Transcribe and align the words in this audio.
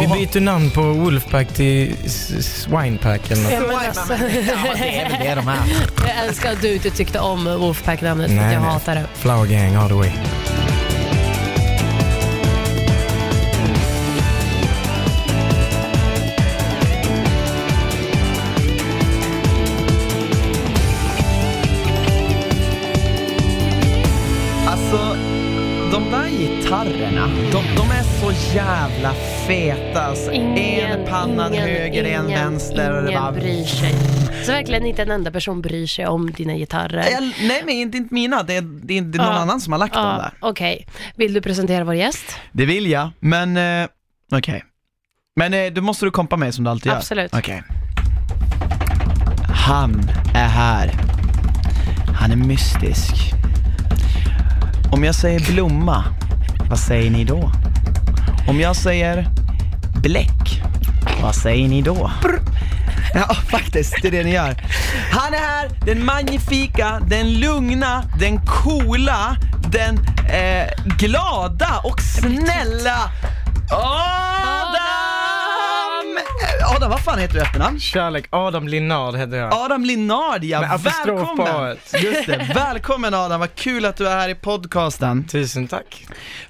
Vi 0.00 0.06
byter 0.06 0.40
namn 0.40 0.70
på 0.70 0.82
Wolfpack 0.82 1.48
till 1.48 1.96
Swinepack 2.42 3.30
eller 3.30 3.42
något. 3.42 3.52
Ja, 3.52 3.60
men 3.60 3.76
alltså, 3.76 4.12
Ja, 4.12 4.74
det 4.78 5.00
är 5.00 5.10
väl 5.10 5.18
det 5.26 5.34
de 5.34 5.48
är. 5.48 5.58
jag 6.08 6.26
älskar 6.26 6.52
att 6.52 6.62
du 6.62 6.74
inte 6.74 6.90
tyckte 6.90 7.20
om 7.20 7.44
Wolfpack-namnet 7.44 8.26
för 8.30 8.36
att 8.36 8.42
Nej, 8.42 8.54
jag 8.54 8.60
hatar 8.60 8.94
det. 8.94 9.04
Flower 9.14 9.46
Gang 9.46 9.74
all 9.74 9.88
the 9.88 9.94
way. 9.94 10.10
Jävla 28.54 29.14
feta. 29.46 30.02
Alltså, 30.02 30.32
en 30.32 31.06
pannan 31.06 31.54
ingen, 31.54 31.66
höger, 31.68 32.04
en 32.04 32.26
ingen, 32.26 32.44
vänster 32.44 32.90
och 32.96 33.02
det 33.02 33.08
Ingen 33.08 33.22
bara... 33.22 33.32
bryr 33.32 33.64
sig. 33.64 33.94
Så 34.44 34.52
verkligen 34.52 34.86
inte 34.86 35.02
en 35.02 35.10
enda 35.10 35.30
person 35.30 35.62
bryr 35.62 35.86
sig 35.86 36.06
om 36.06 36.30
dina 36.32 36.54
gitarrer. 36.54 37.04
Jag, 37.10 37.22
nej, 37.42 37.62
men 37.64 37.74
inte, 37.74 37.96
inte 37.96 38.14
mina. 38.14 38.42
Det 38.42 38.56
är, 38.56 38.62
det 38.62 38.98
är, 38.98 39.02
någon 39.02 39.14
Ja. 39.14 39.32
annan 39.32 39.60
som 39.60 39.72
har 39.72 39.78
lagt 39.78 39.94
dem 39.94 40.04
Ja, 40.06 40.16
där. 40.18 40.30
Okej, 40.40 40.86
vill 41.16 41.32
du 41.34 41.40
presentera 41.40 41.84
vår 41.84 41.94
gäst? 41.94 42.36
Det 42.52 42.66
vill 42.66 42.86
jag, 42.90 43.10
men 43.20 43.56
eh, 43.56 43.88
okej. 44.32 44.64
Men 45.36 45.54
eh, 45.54 45.72
då 45.72 45.80
måste 45.80 46.04
du 46.04 46.10
kompa 46.10 46.36
mig 46.36 46.52
som 46.52 46.64
du 46.64 46.70
alltid 46.70 46.86
gör. 46.90 46.96
Absolut. 46.96 47.34
Okej. 47.34 47.62
Han 49.66 50.10
är 50.34 50.48
här. 50.48 50.90
Han 52.20 52.30
är 52.30 52.36
mystisk. 52.36 53.14
Om 54.92 55.04
jag 55.04 55.14
säger 55.14 55.52
blomma, 55.52 56.04
vad 56.70 56.78
säger 56.78 57.10
ni 57.10 57.24
då? 57.24 57.50
Om 58.48 58.60
jag 58.60 58.76
säger 58.76 59.28
bläck, 60.02 60.62
vad 61.22 61.34
säger 61.34 61.68
ni 61.68 61.82
då? 61.82 62.10
Ja, 63.14 63.34
faktiskt, 63.34 63.94
det 64.02 64.08
är 64.08 64.12
det 64.12 64.24
ni 64.24 64.32
gör. 64.32 64.56
Han 65.10 65.34
är 65.34 65.38
här, 65.38 65.70
den 65.86 66.04
magnifika, 66.04 67.00
den 67.06 67.34
lugna, 67.40 68.04
den 68.20 68.46
coola, 68.46 69.36
den 69.68 69.98
eh, 70.28 70.96
glada 70.98 71.80
och 71.84 72.00
snälla 72.00 73.10
Adam! 73.70 74.93
Eh, 76.44 76.74
Adam, 76.76 76.90
vad 76.90 77.00
fan 77.00 77.18
heter 77.18 77.34
du 77.34 77.40
efternamn? 77.40 77.80
Kärlek, 77.80 78.26
Adam 78.30 78.68
Linnard 78.68 79.16
heter 79.16 79.36
jag. 79.36 79.54
Adam 79.54 79.84
Linnard, 79.84 80.44
ja. 80.44 80.60
Med 80.60 80.72
apostrof 80.72 81.36
på 81.36 81.44
Välkommen! 81.44 81.76
Just 81.92 82.26
det, 82.26 82.50
välkommen 82.54 83.14
Adam, 83.14 83.40
vad 83.40 83.54
kul 83.54 83.84
att 83.84 83.96
du 83.96 84.08
är 84.08 84.16
här 84.16 84.28
i 84.28 84.34
podcasten. 84.34 85.24
Tusen 85.24 85.68
tack. 85.68 86.06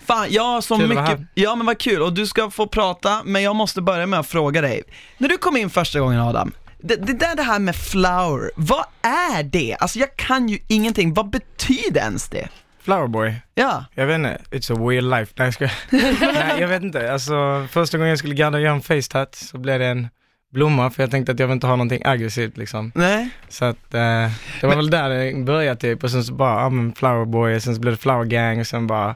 Fan, 0.06 0.26
jag 0.30 0.42
har 0.42 0.60
så 0.60 0.76
Kul 0.78 0.90
att 0.90 0.96
vara 0.96 1.06
mycket, 1.06 1.18
här. 1.18 1.26
ja 1.34 1.54
men 1.54 1.66
vad 1.66 1.78
kul, 1.78 2.02
och 2.02 2.12
du 2.12 2.26
ska 2.26 2.50
få 2.50 2.66
prata, 2.66 3.22
men 3.24 3.42
jag 3.42 3.56
måste 3.56 3.82
börja 3.82 4.06
med 4.06 4.18
att 4.20 4.26
fråga 4.26 4.60
dig. 4.60 4.82
När 5.18 5.28
du 5.28 5.38
kom 5.38 5.56
in 5.56 5.70
första 5.70 6.00
gången 6.00 6.20
Adam, 6.20 6.52
det, 6.80 6.96
det 6.96 7.12
där 7.12 7.36
det 7.36 7.42
här 7.42 7.58
med 7.58 7.76
flower, 7.76 8.50
vad 8.56 8.84
är 9.02 9.42
det? 9.42 9.76
Alltså 9.80 9.98
jag 9.98 10.16
kan 10.16 10.48
ju 10.48 10.58
ingenting, 10.68 11.14
vad 11.14 11.30
betyder 11.30 12.00
ens 12.00 12.28
det? 12.28 12.48
Flowerboy. 12.84 13.34
Ja, 13.54 13.84
Jag 13.94 14.06
vet 14.06 14.14
inte, 14.14 14.38
it's 14.50 14.72
a 14.74 14.88
weird 14.88 15.04
life. 15.04 15.32
Nej, 15.36 15.46
jag 15.46 15.54
skojar. 15.54 15.72
Nej, 16.34 16.60
jag 16.60 16.68
vet 16.68 16.82
inte. 16.82 17.12
Alltså, 17.12 17.66
första 17.70 17.98
gången 17.98 18.08
jag 18.08 18.18
skulle 18.18 18.34
gadda 18.34 18.58
och 18.58 18.62
göra 18.64 18.74
en 18.74 18.82
face 18.82 19.08
tat 19.10 19.34
så 19.34 19.58
blev 19.58 19.78
det 19.78 19.86
en 19.86 20.08
blomma 20.52 20.90
för 20.90 21.02
jag 21.02 21.10
tänkte 21.10 21.32
att 21.32 21.38
jag 21.38 21.46
vill 21.46 21.55
inte 21.55 21.66
ha 21.66 21.77
någonting 21.77 22.02
aggressivt 22.05 22.56
liksom. 22.56 22.92
nej? 22.94 23.28
Så 23.48 23.64
att 23.64 23.94
eh, 23.94 24.30
det 24.60 24.66
var 24.66 24.77
väl 24.77 24.90
där 24.90 25.08
det 25.08 25.44
började 25.44 25.80
typ 25.80 26.05
och 26.05 26.10
sen 26.10 26.24
så 26.24 26.34
bara, 26.34 26.60
ja 26.62 26.68
men 26.68 26.92
flowerboy 26.94 27.56
och 27.56 27.62
sen 27.62 27.74
så 27.74 27.80
blev 27.80 27.94
det 27.94 28.00
flower 28.00 28.24
gang 28.24 28.60
och 28.60 28.66
sen 28.66 28.86
bara, 28.86 29.14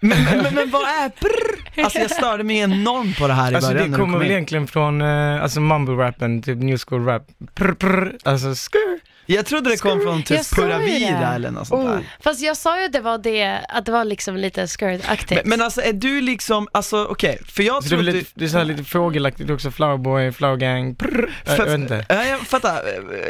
Men, 0.00 0.24
men, 0.24 0.42
men, 0.42 0.54
men 0.54 0.70
vad 0.70 0.82
är 0.82 1.08
brr? 1.20 1.82
Alltså 1.84 1.98
jag 1.98 2.10
störde 2.10 2.44
mig 2.44 2.58
enormt 2.58 3.18
på 3.18 3.26
det 3.26 3.34
här 3.34 3.52
i 3.52 3.54
alltså 3.54 3.70
början 3.70 3.84
det 3.84 3.90
när 3.90 3.98
du 3.98 4.02
kommer 4.02 4.12
kom 4.12 4.20
väl 4.20 4.30
egentligen 4.30 4.66
från, 4.66 5.02
eh, 5.02 5.42
alltså 5.42 5.60
mumble 5.60 5.94
rappen, 5.94 6.42
typ 6.42 6.58
new 6.58 6.78
school 6.78 7.04
rap, 7.04 7.22
prr, 7.54 7.72
prr, 7.72 8.12
alltså 8.24 8.54
skur. 8.54 9.00
Jag 9.26 9.46
trodde 9.46 9.70
det 9.70 9.76
kom 9.76 10.00
från 10.00 10.22
typ 10.22 10.30
Jag 10.36 10.44
sa 10.46 10.56
ju 10.56 10.62
Pura 10.62 10.78
det. 10.78 10.84
Vida 10.84 11.34
eller 11.34 11.50
något 11.50 11.68
sånt 11.68 11.86
där. 11.88 12.04
Fast 12.20 12.40
jag 12.40 12.56
sa 12.56 12.78
ju 12.80 12.84
att 12.86 12.92
det 12.92 13.00
var 13.00 13.18
det, 13.18 13.60
att 13.68 13.86
det 13.86 13.92
var 13.92 14.04
liksom 14.04 14.36
lite 14.36 14.66
skirt-aktigt. 14.66 15.40
Men, 15.44 15.48
men 15.48 15.62
alltså 15.62 15.80
är 15.82 15.92
du 15.92 16.20
liksom, 16.20 16.68
alltså 16.72 17.04
okej, 17.04 17.38
för 17.48 17.62
jag 17.62 17.82
Så 17.84 17.88
det 17.88 17.94
är 17.94 17.96
väl 17.96 18.06
trodde... 18.06 18.18
lite, 18.18 18.30
det 18.34 18.44
är 18.44 18.48
så 18.48 18.58
här 18.58 18.64
lite 18.64 18.84
fågelaktigt 18.84 19.50
också, 19.50 19.70
flowerboy, 19.70 20.32
flower 20.32 20.56
gang, 20.56 20.94
prr, 20.94 21.30
jag, 21.44 21.58
jag 21.58 21.64
vet 21.64 21.74
inte. 21.74 22.04
Ja, 22.08 22.24
jag 22.24 22.40
fattar, 22.40 22.80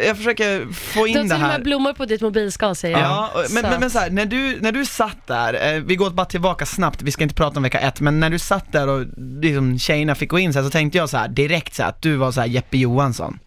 jag 0.07 0.17
försöker 0.17 0.73
få 0.73 1.05
du 1.05 1.11
in 1.11 1.17
har 1.17 1.23
det 1.23 1.29
till 1.29 1.33
och 1.33 1.39
här. 1.39 1.49
med 1.59 1.63
blommor 1.63 1.93
på 1.93 2.05
ditt 2.05 2.21
mobilskal 2.21 2.77
säger 2.77 2.99
jag. 2.99 3.07
Ja, 3.07 3.31
och- 3.35 3.41
men, 3.41 3.63
Så 3.63 3.69
men, 3.71 3.81
men 3.81 3.91
så 3.91 3.99
här, 3.99 4.11
när 4.11 4.27
du, 4.27 4.59
när 4.61 4.73
du 4.73 4.85
satt 4.87 5.27
där, 5.27 5.75
eh, 5.77 5.83
vi 5.83 5.97
går 5.97 6.11
bara 6.11 6.27
tillbaka 6.27 6.67
snabbt, 6.67 7.03
vi 7.03 7.11
ska 7.13 7.23
inte 7.23 7.35
prata 7.35 7.57
om 7.57 7.63
vecka 7.63 7.79
ett, 7.81 8.01
men 8.01 8.21
när 8.21 8.31
du 8.31 8.39
satt 8.39 8.73
där 8.73 8.89
och 8.89 9.05
liksom 9.41 9.79
tjejerna 9.79 10.15
fick 10.15 10.31
gå 10.31 10.39
in 10.39 10.53
så, 10.53 10.59
här, 10.59 10.65
så 10.67 10.71
tänkte 10.71 10.99
jag 10.99 11.09
så 11.09 11.17
här 11.17 11.29
direkt 11.29 11.75
så 11.75 11.83
här, 11.83 11.89
att 11.91 12.03
du 12.03 12.17
var 12.17 12.33
så 12.33 12.41
här 12.41 12.49
Jeppe 12.49 12.77
Johansson. 12.79 13.39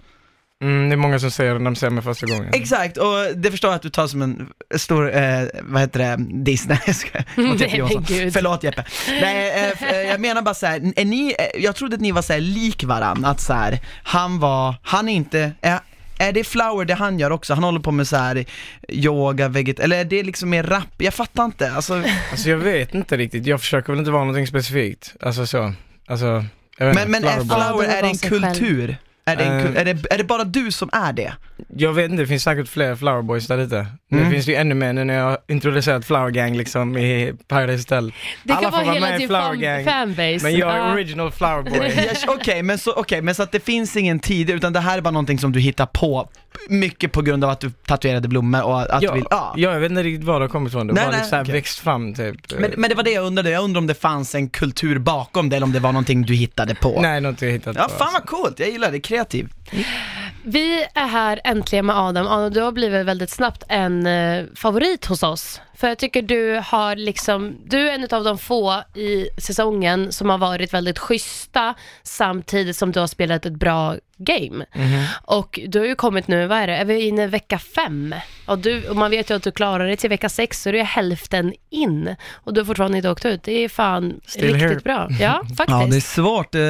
Mm, 0.64 0.90
det 0.90 0.96
är 0.96 0.98
många 0.98 1.20
som 1.20 1.32
säger 1.32 1.54
det 1.54 1.60
när 1.60 1.66
de 1.66 1.76
ser 1.76 1.90
mig 1.90 2.04
första 2.04 2.28
gången. 2.28 2.50
Exakt, 2.54 2.98
och 2.98 3.36
det 3.36 3.52
förstår 3.52 3.70
jag 3.70 3.76
att 3.76 3.82
du 3.82 3.90
tar 3.90 4.08
som 4.08 4.22
en 4.22 4.50
stor, 4.76 5.16
eh, 5.16 5.44
vad 5.62 5.82
heter 5.82 6.00
det, 6.00 6.44
diss, 6.44 6.68
nej 6.68 6.80
jag 6.86 6.96
skojar. 6.96 7.26
Förlåt, 7.36 7.62
Jeppe 7.62 8.14
gud. 8.14 8.34
Förlåt 8.34 8.64
Jeppe. 8.64 8.86
Nej, 9.22 9.50
eh, 9.50 9.84
eh, 9.92 10.02
jag 10.02 10.22
menar 10.22 10.42
bara 10.42 10.54
så 10.54 10.66
här, 10.66 10.94
är 10.96 11.06
ni, 11.06 11.36
eh, 11.40 11.64
jag 11.64 11.76
trodde 11.76 11.96
att 11.96 12.02
ni 12.02 12.12
var 12.12 12.22
så 12.22 12.34
här 12.34 12.40
lik 12.40 12.84
varann, 12.84 13.26
att 13.26 13.42
så 13.42 13.54
här, 13.54 13.80
han 14.04 14.40
var, 14.40 14.76
han 14.84 15.10
är 15.10 15.14
inte, 15.14 15.52
är, 15.62 15.80
är 16.20 16.32
det 16.32 16.44
flower 16.44 16.86
det 16.86 16.94
han 16.94 17.20
gör 17.20 17.32
också? 17.32 17.54
Han 17.54 17.64
håller 17.64 17.80
på 17.80 17.92
med 17.92 18.08
så 18.08 18.18
här 18.18 18.46
yoga, 18.90 19.48
veget, 19.48 19.80
eller 19.80 19.98
är 19.98 20.06
det 20.06 20.24
liksom 20.24 20.50
mer 20.50 20.64
rap? 20.64 20.88
Jag 20.98 21.14
fattar 21.14 21.46
inte, 21.46 21.72
alltså, 21.72 22.04
Alltså 22.32 22.50
jag 22.50 22.58
vet 22.58 22.94
inte 22.94 23.18
riktigt, 23.18 23.46
jag 23.46 23.60
försöker 23.60 23.94
väl 23.94 24.00
inte 24.00 24.12
vara 24.12 24.24
någonting 24.24 24.48
specifikt. 24.48 25.16
Alltså 25.20 25.48
så, 25.48 25.74
alltså, 26.08 26.46
jag 26.78 26.86
vet 26.86 26.96
men, 26.96 27.08
inte, 27.08 27.10
men 27.10 27.24
är 27.24 27.30
flowerboy. 27.32 27.58
Ja, 27.58 27.68
flower, 27.68 27.98
är 27.98 28.02
det 28.02 28.08
en 28.08 28.54
kultur? 28.54 28.98
Är 29.28 29.36
det, 29.36 29.44
en, 29.44 29.68
Eh. 29.76 29.82
är, 29.82 29.86
det, 29.86 30.14
är 30.14 30.18
det 30.18 30.24
bara 30.24 30.44
du 30.44 30.72
som 30.72 30.90
är 30.94 31.14
det? 31.14 31.34
Jag 31.78 31.94
vet 31.94 32.12
inte, 32.12 32.24
det 32.24 32.28
finns 32.28 32.44
säkert 32.44 32.68
fler 32.68 32.96
flowerboys 32.96 33.48
där 33.48 33.58
ute. 33.58 33.86
Mm. 34.12 34.24
Det 34.26 34.32
finns 34.32 34.46
det 34.46 34.52
ju 34.52 34.58
ännu 34.58 34.76
mer 34.76 34.94
nu 34.94 35.04
när 35.04 35.14
jag 35.14 35.24
har 35.24 35.38
introducerat 35.48 36.06
flower 36.06 36.30
gang 36.30 36.58
liksom 36.58 36.98
i 36.98 37.34
Paradise 37.48 37.82
Hotel. 37.82 38.14
Det 38.44 38.54
Alla 38.54 38.62
kan 38.62 38.72
får 38.72 38.78
vara 38.78 38.86
vara 38.86 38.94
hela 38.96 39.08
med 39.08 39.16
i 39.16 39.20
din 39.20 39.28
Flower 39.28 39.44
fan, 39.44 39.60
Gang. 39.60 39.86
fanbase. 39.86 40.40
Men 40.44 40.56
jag 40.58 40.74
är 40.74 40.78
Ja. 40.78 40.94
original 40.94 41.32
flowerboy. 41.32 41.88
Yes, 41.88 42.24
Okej, 42.28 42.64
men, 42.64 42.78
så, 42.78 42.94
okay, 43.00 43.22
men 43.22 43.36
så 43.36 43.44
att 43.44 43.52
det 43.52 43.60
finns 43.60 43.96
ingen 43.98 44.20
tid, 44.20 44.50
utan 44.50 44.74
det 44.74 44.80
här 44.80 44.98
är 44.98 45.02
bara 45.02 45.12
någonting 45.12 45.40
som 45.40 45.52
du 45.52 45.60
hittar 45.60 45.86
på, 45.86 46.30
mycket 46.70 47.12
på 47.12 47.22
grund 47.22 47.44
av 47.44 47.50
att 47.50 47.60
du 47.60 47.70
tatuerade 47.70 48.28
blommor 48.28 48.64
och 48.64 48.82
att 48.82 49.02
ja, 49.02 49.10
du 49.12 49.16
vill, 49.16 49.26
ja. 49.30 49.54
ja, 49.58 49.72
jag 49.74 49.80
vet 49.80 49.90
inte 49.92 50.04
riktigt 50.04 50.24
var 50.28 50.40
det 50.40 50.44
har 50.46 50.50
kommit 50.50 50.70
ifrån, 50.70 50.88
det 50.88 50.94
Nej, 50.94 51.04
har 51.04 51.12
bara 51.12 51.16
nej, 51.18 51.22
liksom 51.22 51.42
okej. 51.42 51.54
växt 51.54 51.80
fram 51.80 52.14
typ. 52.14 52.36
Men, 52.60 52.74
men 52.78 52.90
det 52.90 52.96
var 52.96 53.04
det 53.04 53.12
jag 53.12 53.26
undrade, 53.26 53.50
jag 53.50 53.64
undrar 53.64 53.80
om 53.80 53.88
det 53.88 53.94
fanns 54.02 54.36
en 54.36 54.50
kultur 54.50 55.00
bakom 55.00 55.50
det 55.50 55.56
eller 55.56 55.66
om 55.66 55.72
det 55.74 55.80
var 55.80 55.92
någonting 55.92 56.22
du 56.22 56.34
hittade 56.34 56.76
på. 56.76 57.02
Nej, 57.02 57.22
något 57.22 57.42
jag 57.42 57.50
hittat 57.52 57.76
Ja, 57.76 57.84
på, 57.84 57.90
fan 57.90 58.02
alltså. 58.02 58.20
vad 58.20 58.26
coolt, 58.42 58.60
jag 58.60 58.70
gillar 58.70 58.92
det, 58.92 59.00
kreativ. 59.00 59.50
Vi 60.50 60.88
är 60.94 61.08
här 61.08 61.42
äntligen 61.44 61.86
med 61.86 61.98
Adam. 61.98 62.28
Adam, 62.28 62.54
du 62.54 62.62
har 62.62 62.72
blivit 62.72 63.06
väldigt 63.06 63.30
snabbt 63.30 63.64
en 63.68 64.06
eh, 64.06 64.46
favorit 64.56 65.06
hos 65.06 65.24
oss. 65.24 65.62
För 65.78 65.88
jag 65.88 65.98
tycker 65.98 66.22
du 66.22 66.62
har 66.66 66.96
liksom, 66.96 67.58
du 67.66 67.90
är 67.90 67.94
en 67.96 68.08
av 68.12 68.24
de 68.24 68.38
få 68.38 68.84
i 68.96 69.30
säsongen 69.38 70.12
som 70.12 70.30
har 70.30 70.38
varit 70.38 70.74
väldigt 70.74 71.00
schyssta 71.00 71.74
samtidigt 72.04 72.76
som 72.76 72.92
du 72.92 73.00
har 73.00 73.08
spelat 73.08 73.46
ett 73.46 73.54
bra 73.60 73.96
game. 74.20 74.66
Mhm. 74.76 75.04
Och 75.24 75.60
du 75.68 75.80
har 75.80 75.86
ju 75.86 75.96
kommit 75.96 76.28
nu, 76.28 76.48
vad 76.48 76.58
är 76.58 76.68
det, 76.68 76.76
är 76.78 76.86
vi 76.86 77.08
inne 77.08 77.24
i 77.24 77.28
vecka 77.28 77.60
fem? 77.60 78.16
Och, 78.46 78.60
du, 78.60 78.90
och 78.90 78.96
man 78.96 79.12
vet 79.12 79.30
ju 79.30 79.36
att 79.36 79.44
du 79.44 79.52
klarar 79.52 79.88
dig 79.88 79.98
till 79.98 80.10
vecka 80.10 80.30
sex, 80.30 80.62
så 80.64 80.72
du 80.72 80.80
är 80.80 80.84
hälften 80.84 81.54
in. 81.70 82.16
Och 82.34 82.54
du 82.54 82.60
har 82.62 82.66
fortfarande 82.66 82.98
inte 82.98 83.10
åkt 83.10 83.26
ut. 83.26 83.44
Det 83.44 83.52
är 83.52 83.70
fan 83.70 84.20
Still 84.26 84.54
riktigt 84.54 84.70
here. 84.70 84.80
bra. 84.80 85.08
Ja, 85.20 85.42
faktiskt. 85.58 85.60
Ja, 85.70 85.86
det 85.88 85.96
är 85.96 86.02
svårt. 86.02 86.56
eh, 86.56 86.62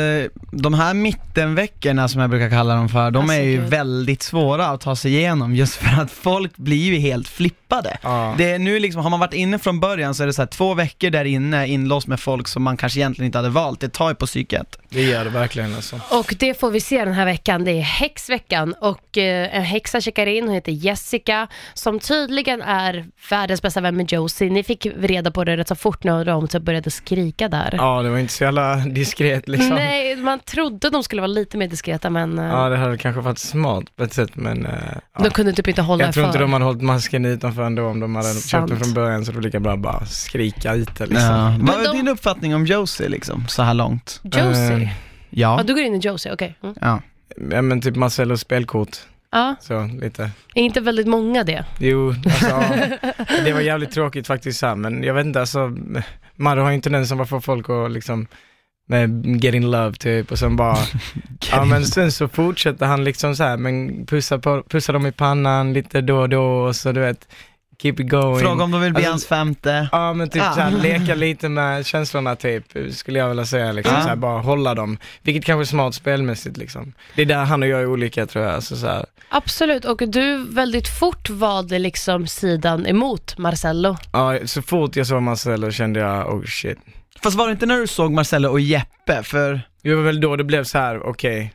De 0.52 0.74
här 0.74 0.94
mittenveckorna 0.94 2.08
som 2.08 2.22
jag 2.22 2.30
brukar 2.30 2.50
kalla 2.50 2.76
dem 2.76 2.90
för, 2.90 3.12
de 3.12 3.20
Alltså, 3.20 3.36
är 3.36 3.42
ju 3.44 3.58
gud. 3.62 3.70
väldigt 3.70 4.24
svåra 4.24 4.68
att 4.68 4.82
ta 4.82 4.96
sig 4.96 5.16
igenom 5.16 5.56
just 5.56 5.76
för 5.76 6.02
att 6.02 6.12
folk 6.12 6.58
blir 6.58 6.78
ju 6.94 6.98
helt 7.00 7.28
flippade. 7.28 7.98
Ja. 8.02 8.36
Det 8.38 8.52
är 8.52 8.60
nu 8.60 8.80
liksom, 8.80 8.97
har 9.04 9.10
man 9.10 9.20
varit 9.20 9.34
inne 9.34 9.60
från 9.60 9.80
början 9.80 10.16
så 10.16 10.24
är 10.24 10.28
det 10.28 10.34
så 10.34 10.42
här 10.42 10.48
två 10.48 10.74
veckor 10.74 11.10
där 11.10 11.26
inne 11.26 11.68
inlåst 11.68 12.08
med 12.08 12.20
folk 12.20 12.48
som 12.48 12.64
man 12.64 12.78
kanske 12.78 13.00
egentligen 13.00 13.26
inte 13.26 13.38
hade 13.38 13.50
valt. 13.50 13.80
Det 13.80 13.90
tar 13.90 14.10
ju 14.10 14.16
på 14.16 14.26
psyket. 14.26 14.80
Det 14.90 15.02
gör 15.02 15.24
det 15.24 15.30
verkligen 15.30 15.76
alltså. 15.76 16.00
Och 16.12 16.36
det 16.40 16.60
får 16.60 16.72
vi 16.72 16.80
se 16.80 17.06
den 17.06 17.14
här 17.14 17.26
veckan. 17.26 17.64
Det 17.64 17.72
är 17.72 17.82
häxveckan 17.82 18.74
och 18.82 19.18
eh, 19.18 19.56
en 19.58 19.64
häxa 19.64 20.02
checkar 20.02 20.26
in, 20.26 20.44
hon 20.46 20.54
heter 20.54 20.72
Jessica, 20.72 21.48
som 21.74 22.00
tydligen 22.00 22.62
är 22.62 23.06
världens 23.30 23.62
bästa 23.62 23.82
vän 23.82 23.98
med 23.98 24.12
Josie. 24.12 24.50
Ni 24.50 24.64
fick 24.64 24.86
reda 24.98 25.32
på 25.32 25.44
det 25.44 25.58
rätt 25.58 25.68
så 25.68 25.76
fort 25.76 26.04
när 26.04 26.26
de 26.26 26.48
typ 26.48 26.64
började 26.64 26.92
skrika 26.92 27.48
där. 27.50 27.74
Ja, 27.78 28.02
det 28.02 28.10
var 28.10 28.18
inte 28.18 28.34
så 28.34 28.44
jävla 28.44 28.76
diskret 28.76 29.48
liksom. 29.48 29.76
Nej, 29.76 30.16
man 30.16 30.40
trodde 30.40 30.90
de 30.90 31.04
skulle 31.04 31.22
vara 31.22 31.28
lite 31.32 31.58
mer 31.58 31.68
diskreta 31.68 32.10
men 32.10 32.40
eh, 32.40 32.46
Ja, 32.46 32.70
det 32.70 32.78
hade 32.78 32.98
kanske 32.98 33.22
varit 33.22 33.38
smart 33.40 33.96
på 33.96 34.04
ett 34.04 34.14
sätt, 34.14 34.32
men 34.36 34.66
eh, 34.66 34.72
ja. 35.18 35.24
de 35.24 35.30
kunde 35.30 35.54
typ 35.54 35.68
inte 35.68 35.82
hålla 35.82 36.04
Jag 36.04 36.14
tror 36.14 36.26
inte 36.26 36.38
för. 36.38 36.44
de 36.44 36.54
hade 36.54 36.66
hållit 36.66 36.82
masken 36.82 37.26
utanför 37.26 37.62
ändå 37.64 37.86
om 37.86 38.00
de 38.00 38.16
hade 38.16 38.28
köpt 38.34 38.52
den 38.52 38.68
Sant. 38.68 38.80
från 38.84 38.87
början 38.94 39.26
så 39.26 39.32
det 39.32 39.36
var 39.38 39.44
lika 39.44 39.60
bra 39.60 39.74
att 39.74 39.80
bara 39.80 40.06
skrika 40.06 40.74
ut 40.74 40.96
det 40.98 41.06
liksom. 41.06 41.26
Ja. 41.26 41.44
Vad 41.60 41.60
Men 41.60 41.80
är 41.80 41.84
de- 41.84 41.98
din 41.98 42.08
uppfattning 42.08 42.56
om 42.56 42.66
Josie 42.66 43.10
liksom, 43.10 43.48
så 43.48 43.64
här 43.64 43.74
långt? 43.74 44.20
Josie? 44.24 44.74
Eh, 44.74 44.82
ja, 44.82 44.90
Ja. 45.30 45.64
du 45.64 45.74
går 45.74 45.84
in 45.84 45.96
i 45.96 45.98
Josie, 46.00 46.34
okej. 46.34 46.56
Mm. 46.64 46.76
ja. 46.82 47.02
Ja 47.52 47.62
men 47.62 47.82
typ 47.82 47.96
Marcellos 47.96 48.42
spelkort, 48.42 48.98
Ja, 49.32 49.56
så 49.62 49.84
lite. 50.02 50.24
är 50.56 50.62
inte 50.64 50.82
väldigt 50.82 51.08
många 51.08 51.44
det? 51.44 51.66
Jo, 51.80 52.10
alltså, 52.26 52.48
ja. 52.48 52.64
det 53.46 53.54
var 53.54 53.60
jävligt 53.62 53.92
tråkigt 53.92 54.28
faktiskt 54.28 54.60
så 54.60 54.68
här, 54.68 54.76
men 54.76 55.04
jag 55.04 55.14
vet 55.14 55.26
inte 55.26 55.40
alltså, 55.40 55.72
Madde 56.36 56.62
har 56.62 56.70
ju 56.70 56.76
inte 56.76 56.90
den 56.90 57.08
som 57.08 57.18
var 57.18 57.26
för 57.26 57.40
folk 57.40 57.70
att 57.70 57.92
liksom 57.92 58.28
med 58.90 59.26
Get 59.44 59.56
In 59.56 59.72
Love 59.72 59.94
typ 59.94 60.32
och 60.32 60.40
sen 60.40 60.56
bara, 60.56 60.78
ja 61.52 61.66
men 61.66 61.86
sen 61.86 62.12
så 62.12 62.28
fortsätter 62.28 62.86
han 62.86 63.04
liksom 63.04 63.36
så 63.36 63.44
här, 63.44 63.58
men 63.58 64.06
pussa, 64.06 64.40
på, 64.40 64.64
pussa 64.70 64.92
dem 64.92 65.06
i 65.08 65.12
pannan 65.12 65.74
lite 65.74 66.02
då 66.02 66.18
och 66.20 66.30
då 66.30 66.44
och 66.44 66.76
så 66.76 66.92
du 66.92 67.00
vet, 67.02 67.28
keep 67.82 67.94
it 68.00 68.10
going. 68.10 68.40
Fråga 68.40 68.64
om 68.64 68.72
de 68.72 68.82
vill 68.82 68.94
bli 68.94 69.06
Alltså- 69.06 69.12
hans 69.12 69.28
femte. 69.28 69.90
Ja 69.92 70.14
men 70.14 70.30
typ 70.30 70.44
Ah. 70.44 70.54
såhär, 70.54 70.72
leka 70.72 71.16
lite 71.16 71.50
med 71.50 71.86
känslorna 71.86 72.36
typ, 72.36 72.64
skulle 72.92 73.20
jag 73.20 73.28
vilja 73.30 73.46
säga 73.46 73.72
liksom, 73.72 73.96
Ah. 73.96 74.02
såhär, 74.02 74.16
bara 74.16 74.42
hålla 74.42 74.76
dem. 74.76 74.98
Vilket 75.22 75.46
kanske 75.46 75.62
är 75.64 75.66
smart 75.66 75.96
spelmässigt 75.96 76.58
liksom. 76.58 76.94
Det 77.16 77.22
är 77.22 77.26
där 77.26 77.44
han 77.46 77.64
och 77.64 77.70
jag 77.70 77.82
är 77.82 77.86
olika 77.88 78.26
tror 78.26 78.46
jag, 78.46 78.54
alltså, 78.54 78.76
såhär. 78.76 79.06
Absolut, 79.30 79.86
och 79.86 80.02
du 80.08 80.46
väldigt 80.50 80.88
fort 81.00 81.30
valde 81.30 81.80
liksom 81.80 82.28
sidan 82.28 82.88
emot 82.88 83.38
Marcello. 83.38 83.98
Ja, 84.14 84.40
så 84.46 84.62
fort 84.62 84.96
jag 84.96 85.08
såg 85.08 85.22
Marcelo 85.22 85.72
kände 85.72 86.00
jag, 86.00 86.34
oh 86.34 86.44
shit. 86.46 86.78
Fast 87.24 87.38
var 87.38 87.48
det 87.48 87.52
inte 87.52 87.66
när 87.66 87.78
du 87.78 87.88
såg 87.88 88.12
Marcello 88.12 88.50
och 88.50 88.60
Jeppe? 88.60 89.24
För 89.24 89.62
Det 89.84 89.96
var 89.96 90.04
väl 90.04 90.22
då 90.22 90.36
det 90.36 90.44
blev 90.44 90.64
så 90.64 90.78
här: 90.78 91.02
okej, 91.08 91.54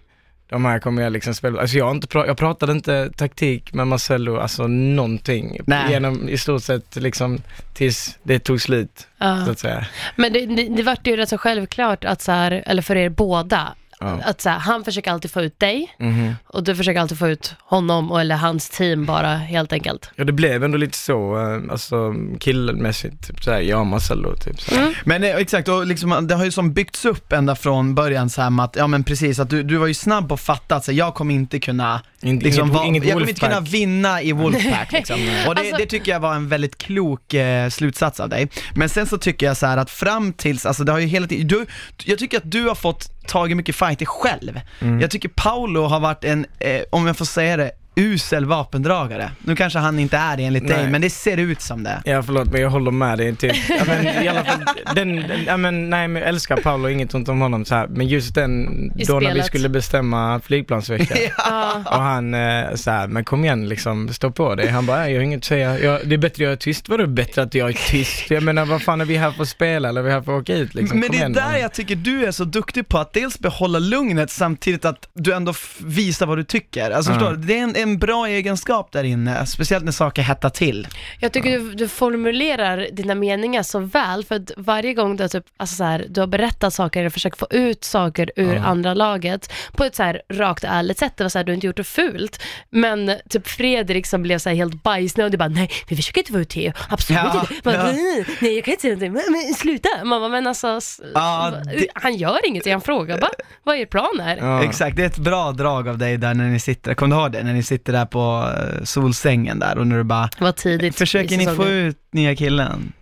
de 0.52 0.64
här 0.64 0.78
kommer 0.78 1.02
jag 1.02 1.12
liksom 1.12 1.34
spela, 1.34 1.60
alltså 1.60 1.76
jag, 1.78 1.90
inte 1.90 2.06
pra- 2.06 2.26
jag 2.26 2.36
pratade 2.36 2.72
inte 2.72 3.10
taktik 3.16 3.74
med 3.74 3.86
Marcello, 3.86 4.36
alltså 4.36 4.66
någonting, 4.66 5.58
Nej. 5.66 5.90
genom 5.92 6.28
i 6.28 6.38
stort 6.38 6.62
sett 6.62 6.96
liksom 6.96 7.38
tills 7.74 8.18
det 8.22 8.38
tog 8.38 8.60
slut, 8.60 9.06
Ja. 9.18 9.44
så 9.46 9.50
att 9.52 9.58
säga. 9.58 9.86
Men 10.16 10.32
det, 10.32 10.46
det, 10.46 10.68
det 10.76 10.82
vart 10.82 11.06
ju 11.06 11.16
rätt 11.16 11.28
så 11.28 11.38
självklart 11.38 12.04
att 12.04 12.22
så 12.22 12.32
här, 12.32 12.62
eller 12.66 12.82
för 12.82 12.96
er 12.96 13.08
båda, 13.08 13.74
Ja. 14.02 14.18
att 14.24 14.40
så 14.40 14.48
här, 14.48 14.58
han 14.58 14.84
försöker 14.84 15.10
alltid 15.10 15.30
få 15.30 15.42
ut 15.42 15.60
dig 15.60 15.94
Mhm. 15.98 16.34
och 16.46 16.62
du 16.64 16.76
försöker 16.76 17.00
alltid 17.00 17.18
få 17.18 17.28
ut 17.28 17.54
honom 17.60 18.10
och, 18.10 18.20
eller 18.20 18.36
hans 18.36 18.70
team 18.70 19.06
bara 19.06 19.28
helt 19.36 19.72
enkelt. 19.72 20.10
Ja 20.16 20.24
det 20.24 20.32
blev 20.32 20.64
ändå 20.64 20.78
lite 20.78 20.98
så, 20.98 21.38
eh, 21.38 21.72
alltså 21.72 22.14
killmässigt, 22.40 23.26
typ 23.28 23.42
såhär, 23.44 23.60
jag 23.60 23.80
och 23.80 23.86
Marcello 23.86 24.36
typ 24.36 24.60
så. 24.60 24.74
Mm. 24.74 24.92
Men 25.04 25.24
eh, 25.24 25.36
exakt, 25.36 25.68
och 25.68 25.86
liksom, 25.86 26.26
det 26.26 26.34
har 26.34 26.44
ju 26.44 26.50
som 26.50 26.72
byggts 26.72 27.04
upp 27.04 27.32
ända 27.32 27.54
från 27.54 27.94
början 27.94 28.30
så 28.30 28.42
här 28.42 28.50
med 28.50 28.64
att, 28.64 28.76
ja 28.76 28.86
men 28.86 29.04
precis, 29.04 29.38
att 29.38 29.50
du, 29.50 29.62
du 29.62 29.76
var 29.76 29.86
ju 29.86 29.94
snabb 29.94 30.28
på 30.28 30.34
att 30.34 30.40
fatta 30.40 30.76
att 30.76 30.84
så, 30.84 30.90
här, 30.92 30.98
jag 30.98 31.14
kommer 31.14 31.34
inte 31.34 31.58
kunna, 31.58 32.00
Inte, 32.22 32.44
liksom, 32.44 32.70
inget, 32.70 32.84
inget 32.84 33.04
jag 33.04 33.12
kommer 33.12 33.28
inte 33.28 33.40
kunna 33.40 33.60
vinna 33.60 34.22
i 34.22 34.32
Wolfpack 34.32 34.92
liksom. 34.92 35.20
Och 35.48 35.54
det, 35.54 35.60
Alltså- 35.60 35.76
det 35.76 35.86
tycker 35.86 36.12
jag 36.12 36.20
var 36.20 36.34
en 36.34 36.48
väldigt 36.48 36.78
klok 36.78 37.34
eh, 37.34 37.68
slutsats 37.68 38.20
av 38.20 38.28
dig. 38.28 38.48
Men 38.74 38.88
sen 38.88 39.06
så 39.06 39.18
tycker 39.18 39.46
jag 39.46 39.56
så 39.56 39.66
här 39.66 39.76
att 39.76 39.90
fram 39.90 40.32
tills, 40.32 40.66
alltså 40.66 40.84
det 40.84 40.92
har 40.92 40.98
ju 40.98 41.06
hela 41.06 41.26
tiden, 41.26 41.46
du, 41.48 41.66
jag 42.04 42.18
tycker 42.18 42.36
att 42.36 42.50
du 42.50 42.68
har 42.68 42.74
fått 42.74 43.26
tagit 43.26 43.56
mycket 43.56 43.76
fighter 43.76 44.06
själv. 44.06 44.60
Mm. 44.80 45.00
Jag 45.00 45.10
tycker 45.10 45.28
Paolo 45.28 45.84
har 45.86 46.00
varit 46.00 46.24
en, 46.24 46.46
eh, 46.58 46.80
om 46.90 47.06
jag 47.06 47.16
får 47.16 47.24
säga 47.24 47.56
det, 47.56 47.70
usel 47.96 48.44
vapendragare. 48.44 49.30
Nu 49.38 49.56
kanske 49.56 49.78
han 49.78 49.98
inte 49.98 50.16
är 50.16 50.36
det 50.36 50.44
enligt 50.44 50.68
dig, 50.68 50.76
Nej. 50.82 50.90
men 50.90 51.00
det 51.00 51.10
ser 51.10 51.36
ut 51.36 51.60
som 51.60 51.82
det. 51.84 52.02
Ja 52.04 52.22
förlåt 52.22 52.52
men 52.52 52.60
jag 52.60 52.70
håller 52.70 52.90
med 52.90 53.18
dig 53.18 53.36
typ. 53.36 53.52
Ja, 53.68 53.84
men, 53.86 54.06
i 54.24 54.28
alla 54.28 54.44
fall, 54.44 54.58
den, 54.94 55.16
den, 55.16 55.44
ja, 55.46 55.56
men, 55.56 55.90
nej 55.90 56.08
men 56.08 56.22
jag 56.22 56.28
älskar 56.28 56.56
Paolo, 56.56 56.88
inget 56.88 57.14
ont 57.14 57.28
om 57.28 57.40
honom 57.40 57.64
så 57.64 57.74
här. 57.74 57.86
men 57.86 58.08
just 58.08 58.34
den, 58.34 58.66
I 58.96 59.04
då 59.04 59.12
när 59.14 59.20
vi 59.20 59.26
spelet. 59.26 59.46
skulle 59.46 59.68
bestämma 59.68 60.40
flygplansvecka. 60.40 61.14
Ja. 61.38 61.82
Och 61.86 62.02
han 62.02 62.34
eh, 62.34 62.74
så 62.74 62.90
här, 62.90 63.06
men 63.06 63.24
kom 63.24 63.44
igen 63.44 63.68
liksom, 63.68 64.08
stå 64.08 64.30
på 64.30 64.54
dig. 64.54 64.68
Han 64.68 64.86
bara, 64.86 64.96
"Nej, 64.98 65.12
jag 65.12 65.18
har 65.18 65.24
inget 65.24 65.38
att 65.38 65.44
säga. 65.44 65.78
Jag, 65.78 66.00
det 66.08 66.14
är 66.14 66.18
bättre 66.18 66.44
jag 66.44 66.52
är 66.52 66.56
tyst. 66.56 66.88
Vadå 66.88 67.06
bättre 67.06 67.42
att 67.42 67.54
jag 67.54 67.68
är 67.68 67.90
tyst? 67.90 68.30
Jag 68.30 68.42
menar 68.42 68.64
vad 68.64 68.82
fan 68.82 69.00
är 69.00 69.04
vi 69.04 69.16
här 69.16 69.30
för 69.30 69.42
att 69.42 69.48
spela 69.48 69.88
eller 69.88 70.00
är 70.00 70.04
vi 70.04 70.10
här 70.10 70.22
för 70.22 70.36
att 70.36 70.42
åka 70.42 70.54
ut 70.56 70.74
liksom? 70.74 70.98
Men 70.98 71.08
Kom 71.08 71.12
det 71.12 71.16
är 71.16 71.20
igen, 71.20 71.32
där 71.32 71.50
man. 71.50 71.60
jag 71.60 71.72
tycker 71.72 71.96
du 71.96 72.26
är 72.26 72.30
så 72.30 72.44
duktig 72.44 72.88
på 72.88 72.98
att 72.98 73.12
dels 73.12 73.38
behålla 73.38 73.78
lugnet 73.78 74.30
samtidigt 74.30 74.84
att 74.84 75.08
du 75.14 75.32
ändå 75.34 75.54
visar 75.84 76.26
vad 76.26 76.38
du 76.38 76.44
tycker. 76.44 76.90
Alltså 76.90 77.12
Ja. 77.12 77.18
förstår 77.18 77.32
du? 77.36 77.36
Det 77.46 77.58
är 77.58 77.62
en, 77.62 77.76
en 77.82 77.98
bra 77.98 78.26
egenskap 78.28 78.92
där 78.92 79.04
inne, 79.04 79.46
speciellt 79.46 79.84
när 79.84 79.92
saker 79.92 80.22
hettar 80.22 80.50
till. 80.50 80.88
Jag 81.20 81.32
tycker 81.32 81.58
du, 81.58 81.72
du 81.74 81.88
formulerar 81.88 82.88
dina 82.92 83.14
meningar 83.14 83.62
så 83.62 83.78
väl, 83.78 84.24
för 84.24 84.34
att 84.34 84.50
varje 84.56 84.94
gång 84.94 85.16
du 85.16 85.22
har, 85.24 85.28
typ, 85.28 85.44
alltså 85.56 85.76
så 85.76 85.84
här, 85.84 86.06
du 86.08 86.20
har 86.20 86.26
berättat 86.26 86.74
saker 86.74 87.00
eller 87.00 87.10
försökt 87.10 87.38
få 87.38 87.46
ut 87.50 87.84
saker 87.84 88.30
ur 88.36 88.54
Ja. 88.54 88.62
andra 88.64 88.94
laget 88.94 89.52
på 89.72 89.84
ett 89.84 89.96
så 89.96 90.02
här 90.02 90.22
rakt 90.32 90.64
och 90.64 90.70
ärligt 90.70 90.98
sätt, 90.98 91.16
det 91.16 91.24
var 91.24 91.28
så 91.28 91.38
här, 91.38 91.44
du 91.44 91.52
har 91.52 91.54
inte 91.54 91.66
gjort 91.66 91.76
det 91.76 91.84
fult, 91.84 92.42
men 92.70 93.12
typ 93.28 93.48
Fredrik 93.48 94.06
som 94.06 94.22
blev 94.22 94.38
så 94.38 94.48
här 94.48 94.56
helt 94.56 94.82
bajsnödig, 94.82 95.38
bara 95.38 95.48
nej, 95.48 95.70
vi 95.88 95.96
försöker 95.96 96.20
inte 96.20 96.32
få 96.32 96.38
ut 96.40 96.48
Theo, 96.48 96.72
absolut 96.88 97.22
Ja, 97.34 97.40
inte. 97.50 97.54
Man, 97.64 97.74
ja. 97.74 97.82
nej, 97.84 98.24
nej, 98.40 98.54
jag 98.54 98.64
kan 98.64 98.72
inte 98.72 98.82
säga 98.82 98.94
någonting, 98.94 99.12
men, 99.32 99.54
sluta. 99.54 99.88
Man 100.04 100.20
bara, 100.20 100.28
men 100.28 100.46
alltså, 100.46 100.80
Ja, 101.14 101.52
det- 101.64 101.86
han 101.94 102.14
gör 102.16 102.46
inget, 102.46 102.70
han 102.70 102.80
frågar 102.80 103.18
bara 103.20 103.30
vad 103.62 103.76
er 103.76 103.86
plan 103.86 104.20
är. 104.20 104.36
Ja. 104.36 104.64
Exakt, 104.64 104.96
det 104.96 105.02
är 105.02 105.06
ett 105.06 105.18
bra 105.18 105.52
drag 105.52 105.88
av 105.88 105.98
dig 105.98 106.16
där 106.16 106.34
när 106.34 106.48
ni 106.48 106.60
sitter, 106.60 106.94
kommer 106.94 107.16
du 107.16 107.22
ihåg 107.22 107.32
det? 107.32 107.42
När 107.42 107.52
ni 107.52 107.62
sitter 107.62 107.71
där 107.76 108.06
på 108.06 108.52
eh, 108.58 108.84
solsängen 108.84 109.58
där 109.58 109.78
och 109.78 109.86
när 109.86 109.96
du 109.96 110.04
bara, 110.04 110.28
Vad 110.38 110.56
tidigt 110.56 110.96
försöker 110.96 111.34
i 111.34 111.36
ni 111.36 111.46
få 111.46 111.68
ut 111.68 111.98
nya 112.12 112.36
killen? 112.36 112.92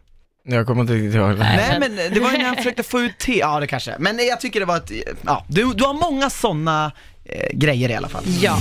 Jag 0.45 0.67
kommer 0.67 0.81
inte 0.81 0.93
riktigt 0.93 1.15
ihåg 1.15 1.31
det. 1.31 1.37
Nej. 1.37 1.57
Nej 1.57 1.81
men 1.81 2.15
det 2.15 2.21
var 2.21 2.33
ju 2.33 2.39
när 2.39 2.45
han 2.45 2.57
försökte 2.57 2.83
få 2.83 3.01
ut 3.01 3.19
te, 3.19 3.39
ja 3.39 3.61
det 3.61 3.67
kanske, 3.67 3.95
men 3.99 4.19
jag 4.27 4.41
tycker 4.41 4.61
det 4.61 4.67
var 4.67 4.77
ett, 4.77 4.93
ja, 5.23 5.45
du, 5.49 5.73
du 5.75 5.85
har 5.85 6.11
många 6.11 6.31
sådana 6.31 6.93
eh, 7.25 7.59
grejer 7.59 7.89
i 7.89 7.95
alla 7.95 8.09
fall. 8.09 8.25
Ja. 8.41 8.59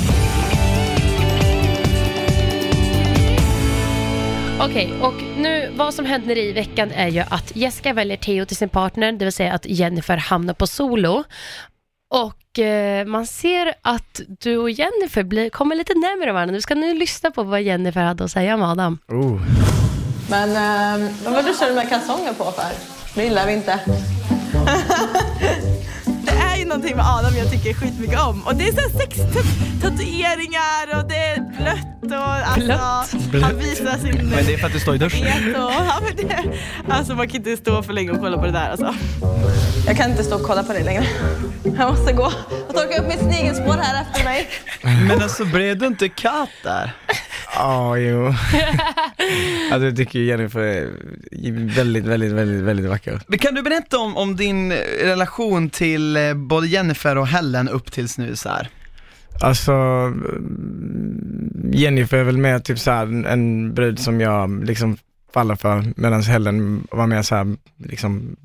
Okej, 4.62 4.94
och 5.02 5.14
nu 5.38 5.72
vad 5.76 5.94
som 5.94 6.06
händer 6.06 6.38
i 6.38 6.52
veckan 6.52 6.92
är 6.92 7.08
ju 7.08 7.20
att 7.20 7.56
Jessica 7.56 7.94
väljer 7.94 8.18
Theo 8.18 8.46
till 8.46 8.58
sin 8.58 8.70
partner, 8.70 9.12
det 9.12 9.26
vill 9.26 9.34
säga 9.34 9.54
att 9.54 9.66
Jennifer 9.66 10.18
hamnar 10.18 10.54
på 10.54 10.68
solo. 10.68 11.24
Och 12.10 12.60
eh, 12.60 13.06
man 13.06 13.26
ser 13.26 13.74
att 13.82 14.22
du 14.40 14.58
och 14.58 14.70
Jennifer 14.70 15.24
blir, 15.24 15.50
kommer 15.50 15.76
lite 15.76 15.94
närmare 15.94 16.34
varandra. 16.34 16.56
Du 16.56 16.62
ska 16.62 16.76
nu 16.76 16.94
lyssna 16.94 17.32
på 17.32 17.44
vad 17.44 17.62
Jennifer 17.62 18.02
hade 18.02 18.24
att 18.24 18.32
säga 18.32 18.56
om 18.56 18.64
Adam. 18.64 18.98
Oh. 19.08 19.42
Men 20.30 20.50
eh, 20.50 21.12
vad 21.24 21.34
var 21.34 21.44
du 21.44 21.54
körde 21.60 21.74
med 21.74 21.90
kalsonger 21.90 22.34
på 22.34 22.44
för? 22.44 22.72
Det 23.16 23.24
gillar 23.24 23.48
vi 23.48 23.54
inte. 23.54 23.80
Det 26.70 26.76
någonting 26.76 26.98
med 26.98 27.06
Adam 27.06 27.38
jag 27.38 27.52
tycker 27.52 27.74
skitmycket 27.74 28.20
om. 28.20 28.42
Och 28.48 28.56
det 28.56 28.68
är 28.68 28.72
så 28.72 28.80
här 28.82 28.90
sex 28.90 29.18
tatueringar 29.82 31.00
och 31.00 31.10
det 31.10 31.16
är 31.16 31.40
blött 31.58 32.12
och 32.12 32.28
alltså, 32.28 32.74
han 33.42 33.58
visar 33.58 33.98
sin 33.98 34.30
Men 34.30 34.46
det 34.46 34.54
är 34.54 34.58
för 34.58 34.68
att 34.68 34.74
du 34.74 34.80
står 34.80 34.96
i 34.96 34.98
duschen. 34.98 35.24
het 35.26 35.56
och, 35.56 35.72
ja, 35.72 36.02
men 36.04 36.16
det, 36.16 36.44
alltså 36.90 37.16
man 37.16 37.28
kan 37.28 37.36
inte 37.36 37.58
stå 37.58 37.84
för 37.84 37.94
länge 37.94 38.12
och 38.12 38.20
kolla 38.20 38.38
på 38.38 38.46
det 38.46 38.52
där 38.52 38.70
alltså. 38.70 38.96
Jag 39.88 39.98
kan 39.98 40.12
inte 40.12 40.24
stå 40.24 40.36
och 40.36 40.44
kolla 40.44 40.64
på 40.64 40.74
dig 40.74 40.84
längre. 40.84 41.08
Jag 41.64 41.90
måste 41.92 42.14
gå 42.14 42.32
och 42.68 42.76
torka 42.76 43.02
upp 43.02 43.08
mitt 43.08 43.20
snigelspår 43.20 43.74
här 43.74 44.02
efter 44.02 44.24
mig. 44.24 44.50
Men 45.08 45.24
alltså 45.24 45.46
blev 45.46 45.78
du 45.78 45.88
inte 45.88 46.10
katt 46.10 46.50
där? 46.64 46.92
Ja, 47.56 47.98
jo. 47.98 48.28
alltså 49.72 49.86
jag 49.86 49.96
tycker 49.96 50.20
Jennifer 50.20 50.60
är 50.60 50.90
väldigt, 51.76 52.06
väldigt, 52.06 52.32
väldigt, 52.32 52.62
väldigt 52.62 52.86
vacker. 52.86 53.20
Men 53.28 53.40
Kan 53.40 53.56
du 53.56 53.62
berätta 53.62 54.00
om, 54.00 54.18
om 54.18 54.36
din 54.36 54.74
relation 55.04 55.70
till 55.70 56.18
eh, 56.18 56.34
både 56.60 56.68
Jennifer 56.68 57.18
och 57.18 57.28
Helen 57.28 57.70
upp 57.70 57.92
tills 57.92 58.18
nu 58.18 58.36
så 58.36 58.50
här? 58.50 58.70
Alltså, 59.42 59.74
Jennifer 61.74 62.18
är 62.18 62.24
väl 62.24 62.38
mer 62.38 62.60
typ 62.60 62.80
så 62.80 62.92
här 62.92 63.26
en 63.28 63.74
brud 63.74 64.00
som 64.00 64.22
jag 64.22 64.64
liksom 64.64 64.98
faller 65.34 65.56
för, 65.56 65.94
medan 65.96 66.22
Helen 66.22 66.88
var 66.92 67.08
mer 67.08 67.22
så 67.22 67.36
här 67.36 67.56
liksom 67.78 68.36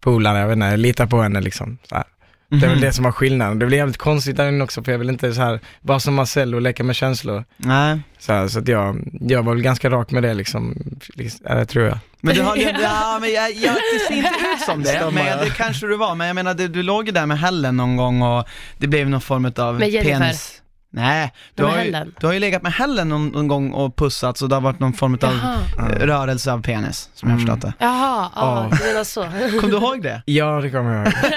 polare, 0.00 0.38
jag 0.38 0.46
vet 0.48 0.56
inte, 0.56 0.66
jag 0.66 0.78
litar 0.78 1.06
på 1.06 1.22
henne 1.22 1.40
liksom. 1.40 1.78
Så 1.88 1.94
här. 1.94 2.04
Det 2.50 2.56
är 2.56 2.60
väl 2.60 2.70
Mhm. 2.70 2.80
det 2.80 2.92
som 2.92 3.04
var 3.04 3.12
skillnaden. 3.12 3.58
Det 3.58 3.66
blir 3.66 3.78
jävligt 3.78 3.96
konstigt 3.96 4.36
där 4.36 4.48
inne 4.48 4.64
också 4.64 4.82
för 4.84 4.92
jag 4.92 4.98
vill 4.98 5.08
inte 5.08 5.32
så 5.34 5.40
här 5.40 5.60
vara 5.80 6.00
som 6.00 6.14
Marcel 6.14 6.54
och 6.54 6.60
leka 6.62 6.84
med 6.84 6.96
känslor. 6.96 7.44
Nej. 7.56 8.00
Så, 8.18 8.32
här, 8.32 8.48
så 8.48 8.58
att 8.58 8.68
jag, 8.68 9.08
jag 9.20 9.42
var 9.42 9.54
väl 9.54 9.62
ganska 9.62 9.90
rak 9.90 10.10
med 10.10 10.22
det 10.22 10.34
liksom, 10.34 10.74
liksom 11.14 11.46
ja, 11.48 11.54
det 11.54 11.66
tror 11.66 11.84
jag. 11.86 11.98
Men 12.20 12.34
du 12.34 12.42
har 12.42 12.56
ja 12.56 13.18
men 13.20 13.32
jag, 13.32 13.52
jag, 13.52 13.74
det 13.74 14.06
ser 14.08 14.14
inte 14.16 14.28
ut 14.54 14.60
som 14.66 14.82
det, 14.82 14.88
Stämmer. 14.88 15.12
men 15.12 15.38
det 15.38 15.50
kanske 15.56 15.86
du 15.86 15.96
var. 15.96 16.14
Men 16.14 16.26
jag 16.26 16.34
menar, 16.34 16.54
du, 16.54 16.68
du 16.68 16.82
låg 16.82 17.06
ju 17.06 17.12
där 17.12 17.26
med 17.26 17.38
Helen 17.38 17.76
någon 17.76 17.96
gång 17.96 18.22
och 18.22 18.48
det 18.78 18.86
blev 18.86 19.08
någon 19.10 19.20
form 19.20 19.52
av 19.58 19.78
Med 19.78 19.88
Jennifer? 19.90 20.18
penis. 20.18 20.62
Nej, 20.90 21.32
du 21.54 21.64
har, 21.64 21.82
ju, 21.84 21.96
du 22.20 22.26
har 22.26 22.32
ju 22.34 22.38
legat 22.40 22.62
med 22.62 22.72
Helen 22.72 23.08
någon, 23.08 23.28
någon 23.28 23.48
gång 23.48 23.72
och 23.72 23.96
pussat 23.96 24.38
så 24.38 24.46
det 24.46 24.54
har 24.56 24.60
varit 24.60 24.80
någon 24.80 24.92
form 24.92 25.14
av 25.14 25.18
Jaha, 25.22 25.56
eh, 25.78 26.06
rörelse 26.06 26.52
av 26.52 26.62
penis, 26.62 27.10
som 27.14 27.28
jag 27.28 27.36
har 27.36 27.42
Mm. 27.42 27.56
förstått 27.56 27.74
Jaha 27.78 28.30
ja, 28.36 28.68
Ja. 28.70 28.76
du 28.78 28.84
menar 28.88 29.04
så. 29.04 29.22
det. 29.22 29.58
Kommer 29.60 29.68
du 29.72 29.76
ihåg 29.86 30.02
det? 30.02 30.22
Ja, 30.26 30.60
det 30.60 30.70
kommer 30.70 30.94
jag 30.94 31.06
ihåg. 31.06 31.14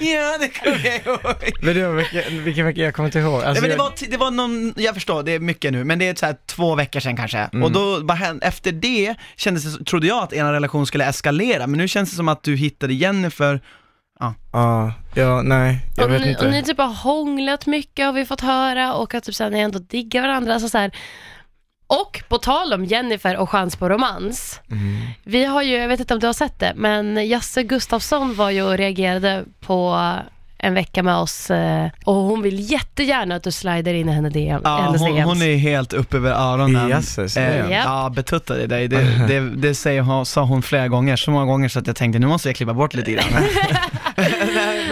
Ja, 0.00 0.38
det 0.40 0.48
kommer 0.48 0.84
jag 0.84 1.06
ihåg. 1.06 1.20
men 1.62 1.74
det 1.74 1.86
var 1.88 1.94
vilken, 1.94 2.44
vilken 2.44 2.64
vecka 2.66 2.80
jag 2.80 2.94
kommer 2.94 3.06
inte 3.08 3.18
ihåg. 3.18 3.38
Nej, 3.38 3.44
Alltså, 3.48 3.62
men 3.62 3.70
det 3.70 3.76
jag- 3.76 3.84
var, 3.84 3.92
det 4.10 4.16
var 4.16 4.30
någon, 4.30 4.74
jag 4.76 4.94
förstår, 4.94 5.22
det 5.22 5.32
är 5.32 5.38
mycket 5.40 5.72
nu, 5.72 5.84
men 5.84 5.98
det 5.98 6.08
är 6.08 6.14
så 6.14 6.26
här 6.26 6.36
två 6.46 6.74
veckor 6.74 7.00
sedan 7.00 7.16
kanske. 7.16 7.38
Mm. 7.38 7.62
Och 7.62 7.72
då, 7.72 8.12
hände- 8.14 8.46
efter 8.46 8.72
det 8.72 9.14
kändes 9.36 9.76
det, 9.78 9.84
trodde 9.84 10.06
jag 10.06 10.22
att 10.22 10.32
er 10.32 10.44
relation 10.44 10.86
skulle 10.86 11.04
eskalera, 11.06 11.66
men 11.66 11.78
nu 11.78 11.88
känns 11.88 12.10
det 12.10 12.16
som 12.16 12.28
att 12.28 12.42
du 12.42 12.56
hittade 12.56 12.94
Jennifer, 12.94 13.60
Ja, 14.20 14.34
ja, 15.14 15.42
nej, 15.42 15.78
jag 15.96 16.04
och, 16.06 16.12
vet 16.12 16.20
ni, 16.22 16.28
inte. 16.30 16.44
och 16.44 16.50
ni 16.50 16.62
typ 16.62 16.78
har 16.78 16.86
hånglat 16.94 17.66
mycket 17.66 18.06
har 18.06 18.12
vi 18.12 18.24
fått 18.24 18.40
höra 18.40 18.94
och 18.94 19.14
att 19.14 19.24
typ 19.24 19.34
så 19.34 19.44
här, 19.44 19.50
ni 19.50 19.58
ändå 19.58 19.78
diggar 19.78 20.22
varandra. 20.22 20.52
Alltså 20.54 20.68
så 20.68 20.78
här. 20.78 20.90
Och 21.86 22.22
på 22.28 22.38
tal 22.38 22.72
om 22.72 22.84
Jennifer 22.84 23.36
och 23.36 23.50
chans 23.50 23.76
på 23.76 23.88
romans. 23.88 24.60
Mm. 24.70 24.96
Vi 25.24 25.44
har 25.44 25.62
ju, 25.62 25.76
jag 25.76 25.88
vet 25.88 26.00
inte 26.00 26.14
om 26.14 26.20
du 26.20 26.26
har 26.26 26.34
sett 26.34 26.58
det, 26.58 26.72
men 26.76 27.28
Jasse 27.28 27.62
Gustafsson 27.62 28.34
var 28.34 28.50
ju 28.50 28.62
och 28.62 28.76
reagerade 28.76 29.44
på 29.60 30.12
en 30.58 30.74
vecka 30.74 31.02
med 31.02 31.16
oss 31.16 31.50
eh, 31.50 31.86
och 32.04 32.14
hon 32.14 32.42
vill 32.42 32.70
jättegärna 32.72 33.34
att 33.34 33.42
du 33.42 33.52
slider 33.52 33.94
in 33.94 34.08
i 34.08 34.12
henne 34.12 34.28
DM, 34.30 34.60
Ja, 34.64 34.76
hennes 34.76 35.00
hon, 35.00 35.14
DMs. 35.14 35.24
hon 35.26 35.42
är 35.42 35.56
helt 35.56 35.92
upp 35.92 36.14
över 36.14 36.30
öronen. 36.30 36.88
Jasses, 36.88 37.36
eh, 37.36 37.56
Japp. 37.70 37.84
ja, 37.86 38.12
betuttad 38.16 38.60
i 38.60 38.66
dig. 38.66 38.88
Det, 38.88 39.26
det, 39.28 39.40
det 39.40 39.74
säger 39.74 40.00
hon, 40.02 40.26
sa 40.26 40.42
hon 40.42 40.62
flera 40.62 40.88
gånger, 40.88 41.16
så 41.16 41.30
många 41.30 41.44
gånger 41.44 41.68
så 41.68 41.78
att 41.78 41.86
jag 41.86 41.96
tänkte 41.96 42.18
nu 42.18 42.26
måste 42.26 42.48
jag 42.48 42.56
klippa 42.56 42.74
bort 42.74 42.94
lite 42.94 43.12
grann. 43.12 43.24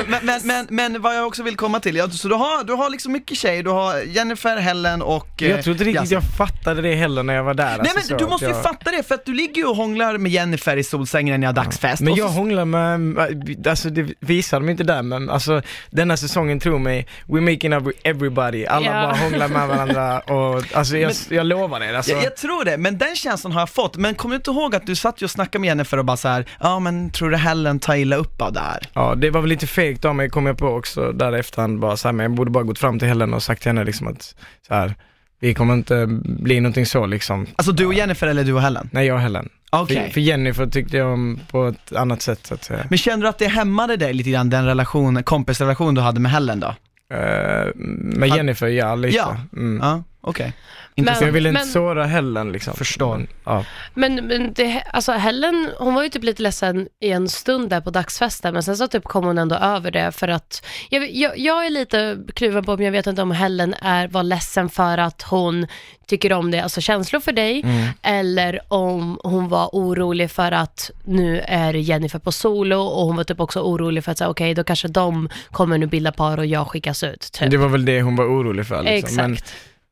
Men, 0.09 0.27
men, 0.27 0.41
men, 0.45 0.67
men 0.71 1.03
vad 1.03 1.17
jag 1.17 1.27
också 1.27 1.43
vill 1.43 1.57
komma 1.57 1.81
till, 1.81 1.97
ja, 1.97 2.11
så 2.11 2.29
du 2.29 2.35
har, 2.35 2.65
du 2.65 2.73
har 2.73 2.91
liksom 2.91 3.13
mycket 3.13 3.39
tjejer, 3.39 3.63
du 3.63 3.71
har 3.71 4.01
Jennifer, 4.01 4.57
Helen 4.57 5.03
och 5.03 5.43
eh, 5.43 5.51
Jag 5.51 5.65
tror 5.65 5.75
inte 5.75 5.85
riktigt 5.85 6.01
Jasmin. 6.03 6.21
jag 6.23 6.37
fattade 6.37 6.83
det 6.83 6.95
heller 6.95 7.23
när 7.23 7.35
jag 7.35 7.45
var 7.45 7.55
där. 7.55 7.65
Nej 7.65 7.79
alltså, 7.79 7.95
men 7.95 8.03
så 8.05 8.17
du 8.17 8.25
att 8.25 8.31
måste 8.31 8.47
ju 8.47 8.53
jag... 8.53 8.63
fatta 8.63 8.91
det, 8.91 9.03
för 9.03 9.15
att 9.15 9.25
du 9.27 9.35
ligger 9.35 9.55
ju 9.55 9.65
och 9.67 9.77
hånglar 9.77 10.19
med 10.19 10.33
Jennifer 10.33 10.77
i 10.77 10.85
solsängen 10.85 11.33
när 11.33 11.39
ni 11.39 11.47
har 11.47 11.53
dagsfest. 11.53 12.03
Men 12.03 12.13
och 12.13 12.19
jag 12.19 12.29
så- 12.29 12.35
hånglar 12.35 12.65
med, 12.65 13.67
alltså 13.69 13.91
det 13.91 14.09
visar 14.21 14.61
de 14.61 14.69
inte 14.69 14.85
där 14.85 15.03
men 15.03 15.31
alltså 15.31 15.63
denna 15.91 16.17
säsongen 16.17 16.61
tro 16.61 16.79
mig, 16.79 17.07
we're 17.27 17.53
making 17.53 17.73
up 17.73 17.83
with 17.87 17.99
everybody, 18.05 18.67
alla 18.67 18.87
Ja. 18.87 18.93
bara 18.93 19.15
hånglar 19.17 19.49
med 19.49 19.69
varandra 19.69 20.21
och 20.35 20.65
alltså 20.77 20.97
jag, 20.97 21.13
jag 21.29 21.47
lovar 21.47 21.81
det. 21.81 21.97
Alltså, 21.97 22.13
jag, 22.13 22.25
jag 22.25 22.37
tror 22.37 22.65
det, 22.65 22.77
men 22.79 22.99
den 22.99 23.17
känslan 23.17 23.53
har 23.53 23.61
jag 23.61 23.71
fått. 23.71 23.97
Men 23.97 24.15
kommer 24.15 24.33
du 24.35 24.37
inte 24.37 24.51
ihåg 24.51 24.75
att 24.75 24.87
du 24.87 24.95
satt 24.97 25.23
ju 25.23 25.25
och 25.25 25.31
snackade 25.31 25.59
med 25.61 25.69
Jennifer 25.69 25.99
och 25.99 26.05
bara 26.05 26.17
så 26.17 26.29
här, 26.29 26.45
ja 26.61 26.79
men 26.79 27.11
tror 27.11 27.31
du 27.31 27.37
Helen 27.37 27.79
tar 27.81 27.95
illa 27.95 28.17
upp 28.17 28.43
av 28.43 28.53
det 28.53 28.61
här? 28.61 28.89
Ja, 28.93 29.15
det 29.17 29.31
var 29.31 29.41
väl 29.41 29.51
lite 29.51 29.67
fegt 29.95 30.05
av 30.05 30.15
mig 30.15 30.31
kom 30.31 30.47
jag 30.47 30.59
på 30.59 30.69
också 30.69 31.13
där 31.13 31.33
efterhand 31.33 31.81
bara 31.81 31.97
så 31.97 32.09
här, 32.09 32.13
men 32.13 32.25
jag 32.25 32.33
borde 32.33 32.51
bara 32.51 32.65
gått 32.65 32.79
fram 32.79 32.99
till 32.99 33.09
Helen 33.09 33.35
och 33.35 33.43
sagt 33.43 33.63
till 33.63 33.69
henne 33.69 33.85
liksom 33.85 34.07
att 34.07 34.35
så 34.69 34.75
här, 34.75 34.95
vi 35.41 35.55
kommer 35.55 35.75
inte 35.75 36.07
bli 36.25 36.61
någonting 36.61 36.87
så 36.87 37.07
liksom. 37.07 37.47
Alltså 37.57 37.73
du 37.73 37.87
och 37.87 37.95
Jennifer 37.95 38.27
eller 38.27 38.45
du 38.45 38.53
och 38.53 38.63
Helen? 38.63 38.89
Nej, 38.93 39.07
jag 39.07 39.15
och 39.15 39.21
Helen. 39.21 39.49
Okej. 39.71 39.97
För, 39.97 40.13
för 40.13 40.21
Jennifer 40.21 40.67
tyckte 40.67 40.97
jag 40.97 41.13
om 41.13 41.39
på 41.51 41.67
ett 41.67 41.93
annat 41.93 42.23
sätt 42.23 42.47
så 42.47 42.55
att 42.55 42.65
säga. 42.65 42.87
Men 42.91 42.99
kände 42.99 43.27
du 43.27 43.29
att 43.29 43.39
det 43.39 43.49
hämmade 43.49 43.97
dig 43.97 44.15
lite 44.15 44.31
grann, 44.31 44.51
den 44.51 44.65
relation, 44.65 45.23
kompisrelation 45.23 45.95
du 45.95 46.01
hade 46.01 46.21
med 46.21 46.33
Helen 46.33 46.61
då? 46.61 46.75
Eh, 47.17 47.67
med 47.75 48.29
Jennifer, 48.29 48.67
ja 48.67 48.95
lite. 48.95 49.17
Ja. 49.17 49.37
Mm. 49.53 49.81
Ja, 49.83 50.03
okej. 50.25 50.52
Så 50.95 51.00
Intressant. 51.00 51.26
jag 51.26 51.33
ville 51.33 51.49
inte 51.49 51.61
Men- 51.61 51.69
såra 51.69 52.04
Helen 52.07 52.52
liksom. 52.52 52.75
Förstår. 52.75 53.16
Men, 53.16 53.28
Ja. 53.45 53.64
Men, 53.95 54.14
men 54.14 54.52
det, 54.52 54.83
alltså 54.93 55.12
Helen, 55.12 55.71
hon 55.78 55.95
var 55.95 56.02
ju 56.02 56.09
typ 56.09 56.25
lite 56.25 56.43
ledsen 56.43 56.88
i 57.00 57.11
en 57.11 57.28
stund 57.28 57.71
där 57.71 57.81
på 57.81 57.90
dagsfesten, 57.90 58.54
men 58.54 58.62
sen 58.62 58.76
så 58.76 58.88
typ 58.88 59.04
kom 59.04 59.25
hon 59.25 59.38
ändå 59.38 59.57
över 59.57 59.90
det 59.90 60.12
för 60.12 60.28
att, 60.28 60.66
jag, 60.90 61.11
jag, 61.14 61.38
jag 61.38 61.66
är 61.66 61.71
lite 61.71 62.19
kluven 62.35 62.64
på 62.64 62.73
om 62.73 62.83
jag 62.83 62.93
vet 62.93 63.07
inte 63.07 63.23
om 63.23 63.31
Helen 63.31 63.75
är, 63.83 64.09
var 64.09 64.23
ledsen 64.23 64.69
för 64.69 64.99
att 64.99 65.23
hon 65.23 65.66
tycker 66.07 66.33
om 66.33 66.50
det, 66.50 66.61
alltså 66.61 66.81
känslor 66.81 67.21
för 67.21 67.33
dig, 67.33 67.61
Mm. 67.64 67.88
eller 68.02 68.61
om 68.69 69.19
hon 69.25 69.49
var 69.49 69.69
orolig 69.73 70.31
för 70.31 70.52
att 70.52 70.90
nu 71.04 71.40
är 71.40 71.75
Jennifer 71.75 72.19
på 72.19 72.33
solo 72.33 72.76
och 72.81 73.07
hon 73.07 73.16
var 73.16 73.25
typ 73.25 73.40
också 73.40 73.61
orolig 73.61 74.04
för 74.04 74.12
att 74.12 74.19
säga 74.19 74.28
okej, 74.31 74.54
då 74.54 74.64
kanske 74.64 74.88
de 74.88 75.28
kommer 75.50 75.78
nu 75.78 75.87
bilda 75.87 76.12
par 76.12 76.38
och 76.38 76.47
jag 76.47 76.66
skickas 76.69 77.02
ut. 77.02 77.33
Typ. 77.33 77.50
Det 77.50 77.57
var 77.57 77.69
väl 77.69 77.85
det 77.85 78.02
hon 78.02 78.16
var 78.16 78.25
orolig 78.25 78.66
för 78.66 78.83
liksom. 78.83 78.97
Exakt. 78.97 79.16
Men, 79.16 79.37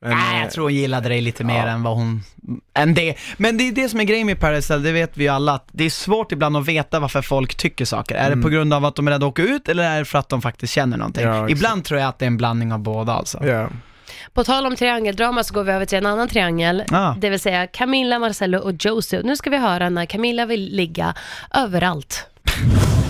men, 0.02 0.10
Nej, 0.10 0.36
eh, 0.36 0.42
jag 0.42 0.50
tror 0.50 0.64
hon 0.64 0.74
gillade 0.74 1.08
dig 1.08 1.20
lite 1.20 1.44
mer 1.44 1.66
än 1.66 1.82
vad 1.82 1.96
hon, 1.96 2.22
än 2.74 2.94
det. 2.94 3.14
Men 3.36 3.56
det 3.58 3.68
är 3.68 3.72
det 3.72 3.88
som 3.88 4.00
är 4.00 4.04
grejen 4.04 4.26
med 4.26 4.40
Paradise 4.40 4.72
Hotel, 4.74 4.82
det 4.82 4.92
vet 4.92 5.16
vi 5.16 5.24
ju 5.24 5.30
alla, 5.30 5.52
att 5.52 5.68
det 5.72 5.84
är 5.84 5.90
svårt 5.90 6.32
ibland 6.32 6.56
att 6.56 6.66
veta 6.68 7.00
varför 7.00 7.22
folk 7.22 7.54
tycker 7.54 7.84
saker. 7.84 8.14
Är 8.14 8.30
det 8.36 8.42
på 8.42 8.48
grund 8.48 8.74
av 8.74 8.84
att 8.84 8.96
de 8.96 9.06
är 9.06 9.12
rädda 9.12 9.26
att 9.26 9.30
åka 9.30 9.42
ut 9.42 9.68
eller 9.68 9.82
är 9.82 9.98
det 9.98 10.04
för 10.04 10.18
att 10.18 10.28
de 10.28 10.42
faktiskt 10.42 10.72
känner 10.72 10.96
någonting? 10.96 11.24
Ja, 11.24 11.34
exakt. 11.34 11.50
ibland 11.50 11.84
tror 11.84 12.00
jag 12.00 12.08
att 12.08 12.18
det 12.18 12.24
är 12.24 12.26
en 12.26 12.36
blandning 12.36 12.72
av 12.72 12.78
båda 12.78 13.12
alltså. 13.12 13.46
Ja. 13.46 13.68
På 14.34 14.44
tal 14.44 14.66
om 14.66 14.76
triangeldrama 14.76 15.44
så 15.44 15.54
går 15.54 15.64
vi 15.64 15.72
över 15.72 15.86
till 15.86 15.98
en 15.98 16.06
annan 16.06 16.28
triangel, 16.28 16.84
Ah. 16.90 17.14
det 17.18 17.30
vill 17.30 17.40
säga 17.40 17.66
Camilla, 17.66 18.18
Marcello 18.18 18.58
och 18.58 18.72
Josie. 18.78 19.22
Nu 19.24 19.36
ska 19.36 19.50
vi 19.50 19.56
höra 19.58 19.88
när 19.90 20.06
Camilla 20.06 20.46
vill 20.46 20.76
ligga 20.76 21.14
överallt. 21.54 22.26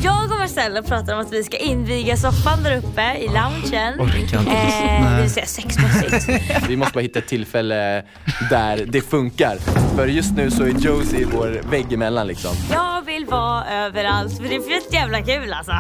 Jag 0.03 0.23
och 0.33 0.39
Marcella 0.39 0.83
pratar 0.83 1.15
om 1.15 1.21
att 1.21 1.33
vi 1.33 1.45
ska 1.45 1.57
inviga 1.57 2.17
soffan 2.17 2.63
där 2.63 2.77
uppe 2.77 3.15
i 3.19 3.27
loungen. 3.29 4.01
Orkar 4.01 4.39
inte. 4.39 4.53
Eh, 4.53 5.17
det 5.17 5.23
vill 5.23 5.31
säga 5.31 5.47
sexmässigt. 5.47 6.29
Vi 6.69 6.77
måste 6.77 6.93
bara 6.95 7.01
hitta 7.01 7.19
ett 7.19 7.27
tillfälle 7.29 8.03
där 8.51 8.85
det 8.87 9.01
funkar. 9.01 9.57
För 9.97 10.07
just 10.07 10.37
nu 10.37 10.51
så 10.51 10.63
är 10.63 10.69
Josie 10.69 11.27
vår 11.33 11.61
vägg 11.71 11.93
emellan 11.93 12.27
liksom. 12.27 12.51
Jag 12.73 13.03
vill 13.07 13.27
vara 13.27 13.65
överallt 13.71 14.37
för 14.37 14.43
det 14.43 14.55
är 14.55 14.61
fett 14.61 14.93
jävla 14.93 15.23
kul 15.23 15.53
alltså. 15.53 15.73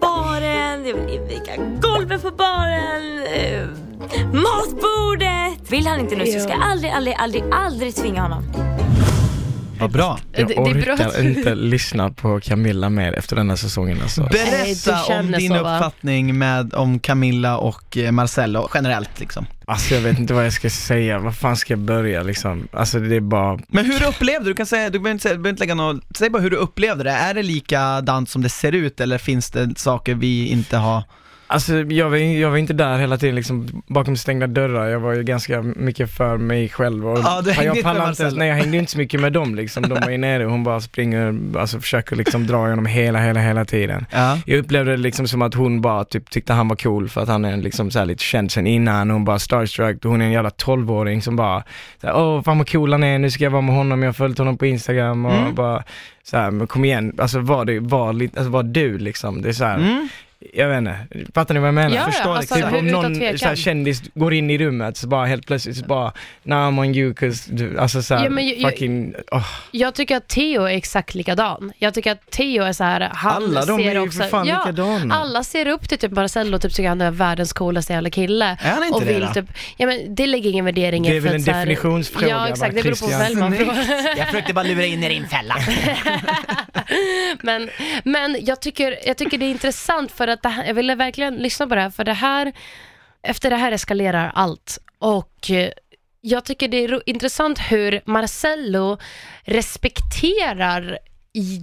Baren, 0.00 0.86
jag 0.86 0.94
vill 0.94 1.14
inviga 1.14 1.52
golvet 1.80 2.22
på 2.22 2.30
baren, 2.30 3.22
eh, 3.34 3.66
matbordet. 4.32 5.70
Vill 5.72 5.86
han 5.86 6.00
inte 6.00 6.16
nu 6.16 6.26
så 6.26 6.40
ska 6.40 6.50
jag 6.52 6.62
aldrig, 6.62 6.92
aldrig, 6.92 7.14
aldrig, 7.18 7.42
aldrig 7.52 7.94
tvinga 7.94 8.22
honom. 8.22 8.44
Vad 9.80 9.90
bra. 9.92 10.18
Jag 10.32 10.48
Det- 10.48 10.54
orkar 10.56 11.20
inte 11.26 11.54
lyssna 11.54 12.10
på 12.10 12.40
Camilla 12.40 12.90
mer 12.90 13.12
efter 13.12 13.36
denna 13.36 13.56
säsongen 13.56 13.98
alltså. 14.02 14.20
Nej, 14.20 14.30
du 14.32 14.50
Berätta 14.50 14.98
om 15.02 15.06
känner 15.08 15.38
din 15.38 15.48
så, 15.50 15.56
uppfattning 15.58 16.38
med, 16.38 16.74
om 16.74 16.98
Camilla 16.98 17.58
och 17.58 17.96
eh, 17.96 18.12
Marcello 18.12 18.68
generellt 18.74 19.20
liksom. 19.20 19.46
Alltså 19.66 19.94
jag 19.94 20.00
vet 20.00 20.18
inte 20.18 20.34
vad 20.34 20.46
jag 20.46 20.52
ska 20.52 20.70
säga, 20.70 21.18
vad 21.18 21.36
fan 21.36 21.56
ska 21.56 21.72
jag 21.72 21.78
börja 21.80 22.22
liksom? 22.22 22.68
Alltså 22.72 22.98
det 23.00 23.16
är 23.16 23.20
bara, 23.20 23.58
Men 23.68 23.84
hur 23.84 24.06
upplevde 24.08 24.44
du? 24.44 24.50
Du 24.50 24.54
kan 24.54 24.66
säga, 24.66 24.90
du 24.90 24.98
behöver 24.98 25.10
inte, 25.10 25.22
säga, 25.22 25.34
du 25.34 25.38
behöver 25.42 25.50
inte 25.54 25.62
lägga 25.62 25.74
något, 25.74 26.00
säg 26.18 26.30
bara 26.30 26.42
hur 26.42 26.50
du 26.50 26.56
upplevde 26.56 27.04
det. 27.04 27.10
Är 27.10 27.34
det 27.34 27.42
likadant 27.42 28.30
som 28.30 28.42
det 28.42 28.48
ser 28.48 28.72
ut 28.72 29.00
eller 29.00 29.18
finns 29.18 29.50
det 29.50 29.78
saker 29.78 30.14
vi 30.14 30.46
inte 30.48 30.76
har? 30.76 31.02
Alltså 31.50 31.74
jag 31.74 32.10
var, 32.10 32.16
jag 32.16 32.50
var 32.50 32.56
inte 32.56 32.72
där 32.72 32.98
hela 32.98 33.16
tiden 33.18 33.34
liksom 33.34 33.82
bakom 33.86 34.16
stängda 34.16 34.46
dörrar, 34.46 34.86
jag 34.88 35.00
var 35.00 35.12
ju 35.14 35.22
ganska 35.22 35.62
mycket 35.62 36.10
för 36.10 36.36
mig 36.36 36.68
själv 36.68 37.08
och 37.08 37.18
Ja, 37.18 37.40
du 37.44 37.50
hängde 37.50 37.74
jag 37.76 37.82
pallade 37.82 38.08
inte, 38.10 38.30
nej 38.30 38.48
jag 38.48 38.56
hängde 38.56 38.76
inte 38.76 38.92
så 38.92 38.98
mycket 38.98 39.20
med 39.20 39.32
dem 39.32 39.54
liksom, 39.54 39.82
de 39.82 40.00
var 40.00 40.10
ju 40.10 40.18
nere 40.18 40.44
och 40.44 40.50
hon 40.50 40.64
bara 40.64 40.80
springer, 40.80 41.38
alltså 41.58 41.80
försöker 41.80 42.16
liksom 42.16 42.46
dra 42.46 42.66
igenom 42.66 42.86
hela, 42.86 43.18
hela, 43.18 43.40
hela 43.40 43.64
tiden. 43.64 44.06
Ja. 44.12 44.38
Jag 44.46 44.58
upplevde 44.58 44.90
det 44.90 44.96
liksom 44.96 45.28
som 45.28 45.42
att 45.42 45.54
hon 45.54 45.80
bara 45.80 46.04
typ 46.04 46.30
tyckte 46.30 46.52
han 46.52 46.68
var 46.68 46.76
cool 46.76 47.08
för 47.08 47.20
att 47.20 47.28
han 47.28 47.44
är 47.44 47.56
liksom 47.56 47.90
så 47.90 48.04
lite 48.04 48.24
känd 48.24 48.52
sen 48.52 48.66
innan, 48.66 49.10
hon 49.10 49.24
bara 49.24 49.38
starstruck, 49.38 50.04
hon 50.04 50.20
är 50.20 50.24
en 50.24 50.32
jävla 50.32 50.50
12-åring 50.50 51.22
som 51.22 51.36
bara 51.36 51.62
så 52.00 52.06
här, 52.06 52.16
åh 52.16 52.42
fan 52.42 52.58
vad 52.58 52.70
cool 52.70 52.92
han 52.92 53.02
är, 53.04 53.18
nu 53.18 53.30
ska 53.30 53.44
jag 53.44 53.50
vara 53.50 53.62
med 53.62 53.74
honom, 53.74 54.02
jag 54.02 54.08
har 54.08 54.12
följt 54.12 54.38
honom 54.38 54.58
på 54.58 54.66
Instagram. 54.66 55.26
Och 55.26 55.32
Mm. 55.32 55.54
bara 55.54 55.82
så 56.22 56.36
här, 56.36 56.50
men 56.50 56.66
kom 56.66 56.84
igen, 56.84 57.12
alltså 57.18 57.38
var 57.40 57.64
det, 57.64 57.80
var 57.80 58.08
alltså 58.08 58.48
var 58.50 58.62
du 58.62 58.98
liksom, 58.98 59.42
det 59.42 59.48
är 59.48 59.52
så 59.52 59.64
här, 59.64 59.76
Mm. 59.78 60.08
Jag 60.54 60.68
vet 60.68 60.78
inte, 60.78 60.96
fattar 61.34 61.54
ni 61.54 61.60
vad 61.60 61.66
jag 61.68 61.74
menar? 61.74 61.96
Ja, 61.96 62.04
förstår 62.04 62.36
alltså, 62.36 62.54
Typ 62.54 62.64
om 62.72 62.86
någon 62.86 63.14
så 63.38 63.46
här, 63.46 63.56
kändis 63.56 64.02
går 64.14 64.34
in 64.34 64.50
i 64.50 64.58
rummet 64.58 64.96
så 64.96 65.06
bara 65.08 65.26
helt 65.26 65.46
plötsligt 65.46 65.76
så 65.76 65.84
bara, 65.84 66.12
now 66.42 66.58
I'm 66.72 66.80
on 66.80 66.94
you 66.94 67.14
'cause 67.14 67.50
du, 67.54 67.78
alltså 67.78 68.02
såhär, 68.02 68.30
Ja, 68.30 68.40
ju- 68.40 68.62
fucking, 68.64 69.14
åh. 69.32 69.46
Jag 69.70 69.94
tycker 69.94 70.16
att 70.16 70.28
Theo 70.28 70.62
är 70.64 70.76
exakt 70.76 71.14
likadan. 71.14 71.72
Jag 71.78 71.94
tycker 71.94 72.12
att 72.12 72.30
Theo 72.30 72.62
är 72.64 72.72
så 72.72 72.84
här, 72.84 73.00
han 73.14 73.32
alla 73.42 73.64
de 73.64 73.78
ser 73.78 73.88
är 73.88 73.92
ju 73.92 73.98
också, 74.00 74.18
för 74.18 74.28
fan 74.28 74.46
ja, 74.46 74.58
likadana. 74.66 75.14
alla 75.14 75.44
ser 75.44 75.66
upp 75.68 75.88
till 75.88 75.98
typ 75.98 76.12
Marcello 76.12 76.56
och 76.56 76.62
typ 76.62 76.74
tycker 76.74 76.88
han 76.88 77.00
är 77.00 77.10
världens 77.10 77.52
coolaste 77.52 77.92
jävla 77.92 78.10
kille. 78.10 78.44
Är 78.62 78.70
han 78.70 78.84
inte 78.84 78.94
och 78.94 79.00
det 79.04 79.12
vill 79.12 79.20
då? 79.26 79.32
typ, 79.34 79.46
ja 79.76 79.86
men 79.86 80.14
det 80.14 80.26
lägger 80.26 80.50
ingen 80.50 80.64
värdering 80.64 81.06
i 81.06 81.10
Det 81.10 81.16
är 81.16 81.20
väl 81.20 81.34
en 81.34 81.42
så 81.42 81.50
här- 81.50 81.66
definitionsfråga 81.66 82.28
Ja 82.28 82.48
exakt, 82.48 82.74
det 82.74 82.82
beror 82.82 82.96
på 82.96 83.06
vem 83.18 83.38
man 83.40 83.54
frågar. 83.56 84.16
Jag 84.18 84.26
försökte 84.26 84.54
bara 84.54 84.64
lura 84.64 84.84
in 84.84 85.04
er 85.04 85.10
i 85.10 85.16
en 85.16 85.28
fälla. 85.28 85.56
Men, 87.42 87.70
men 88.04 88.36
jag, 88.40 88.60
tycker, 88.60 88.96
jag 89.06 89.16
tycker 89.16 89.38
det 89.38 89.44
är 89.44 89.50
intressant 89.50 90.12
för 90.12 90.27
att 90.28 90.42
det 90.42 90.48
här, 90.48 90.64
jag 90.64 90.74
ville 90.74 90.94
verkligen 90.94 91.34
lyssna 91.34 91.66
på 91.66 91.74
det 91.74 91.80
här, 91.80 91.90
för 91.90 92.04
det 92.04 92.12
här, 92.12 92.52
efter 93.22 93.50
det 93.50 93.56
här 93.56 93.72
eskalerar 93.72 94.32
allt. 94.34 94.78
Och 94.98 95.50
eh, 95.50 95.70
jag 96.20 96.44
tycker 96.44 96.68
det 96.68 96.84
är 96.84 97.02
intressant 97.06 97.58
hur 97.58 98.00
Marcello 98.04 98.98
respekterar 99.42 100.98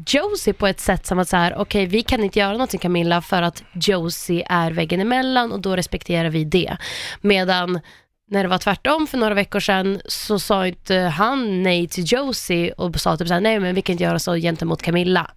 Josie 0.08 0.54
på 0.54 0.68
ett 0.68 0.80
sätt 0.80 1.06
som 1.06 1.20
att 1.20 1.30
så 1.30 1.38
här, 1.38 1.56
okej 1.58 1.86
vi 1.86 2.02
kan 2.02 2.24
inte 2.24 2.40
göra 2.40 2.52
någonting 2.52 2.80
Camilla 2.80 3.22
för 3.22 3.42
att 3.42 3.64
Josie 3.74 4.46
är 4.50 4.72
väggen 4.72 5.02
emellan 5.02 5.52
och 5.52 5.60
då 5.60 5.76
respekterar 5.76 6.30
vi 6.30 6.44
det. 6.44 6.78
Medan 7.22 7.80
när 8.28 8.44
det 8.44 8.50
var 8.50 8.58
tvärtom 8.58 9.08
för 9.08 9.18
några 9.18 9.34
veckor 9.34 9.60
sedan 9.60 10.02
så 10.06 10.40
sa 10.40 10.68
inte 10.68 10.96
han 10.96 11.64
nej 11.64 11.88
till 11.88 12.04
Josie 12.08 12.72
och 12.72 12.96
sa 12.96 13.18
typ 13.18 13.28
såhär, 13.28 13.42
nej 13.42 13.60
men 13.60 13.76
vi 13.76 13.82
kan 13.82 13.94
inte 13.94 14.04
göra 14.04 14.20
så 14.20 14.36
gentemot 14.36 14.82
Camilla. 14.82 15.32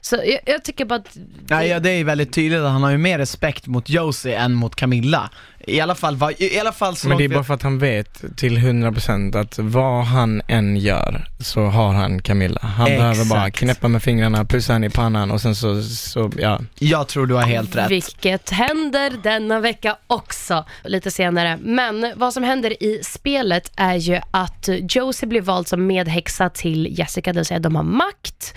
Så 0.00 0.16
jag, 0.16 0.40
jag 0.46 0.64
tycker 0.64 0.84
bara 0.84 0.98
att... 0.98 1.16
Ja, 1.48 1.64
ja, 1.64 1.80
det 1.80 1.90
är 1.90 2.04
väldigt 2.04 2.32
tydligt 2.32 2.60
att 2.60 2.70
han 2.72 2.82
har 2.82 2.90
ju 2.90 2.98
mer 2.98 3.18
respekt 3.18 3.66
mot 3.66 3.88
Josie 3.88 4.38
än 4.38 4.54
mot 4.54 4.74
Camilla. 4.74 5.30
I 5.68 5.80
alla 5.80 5.94
fall, 5.94 6.16
vad- 6.16 6.40
i 6.40 6.58
alla 6.60 6.72
fall 6.72 6.96
så 6.96 7.08
Men 7.08 7.18
det 7.18 7.24
är 7.24 7.28
bara 7.28 7.44
för 7.44 7.54
att 7.54 7.62
han 7.62 7.78
vet 7.78 8.36
till 8.36 8.58
100% 8.58 9.36
att 9.36 9.58
vad 9.58 10.04
han 10.04 10.42
än 10.48 10.76
gör 10.76 11.28
så 11.40 11.64
har 11.64 11.92
han 11.92 12.22
Camilla. 12.22 12.60
Han 12.62 12.86
Exakt. 12.86 13.00
behöver 13.00 13.24
bara 13.24 13.50
knäppa 13.50 13.88
med 13.88 14.02
fingrarna, 14.02 14.44
pussa 14.44 14.72
henne 14.72 14.86
i 14.86 14.90
pannan 14.90 15.30
och 15.30 15.40
sen 15.40 15.54
så, 15.54 15.82
så 15.82 16.32
ja. 16.38 16.60
Jag 16.78 17.08
tror 17.08 17.26
du 17.26 17.34
har 17.34 17.42
helt 17.42 17.76
rätt. 17.76 17.90
Vilket 17.90 18.50
händer 18.50 19.12
denna 19.22 19.60
vecka 19.60 19.96
också, 20.06 20.64
lite 20.84 21.10
senare. 21.10 21.58
Men 21.62 22.12
vad 22.16 22.32
som 22.32 22.42
händer 22.42 22.82
i 22.82 23.00
spelet 23.04 23.72
är 23.76 23.94
ju 23.96 24.20
att 24.30 24.68
Josie 24.90 25.28
blir 25.28 25.40
vald 25.40 25.68
som 25.68 25.86
medhäxa 25.86 26.50
till 26.50 26.98
Jessica, 26.98 27.32
det 27.32 27.38
vill 27.38 27.46
säga 27.46 27.60
de 27.60 27.76
har 27.76 27.82
makt. 27.82 28.54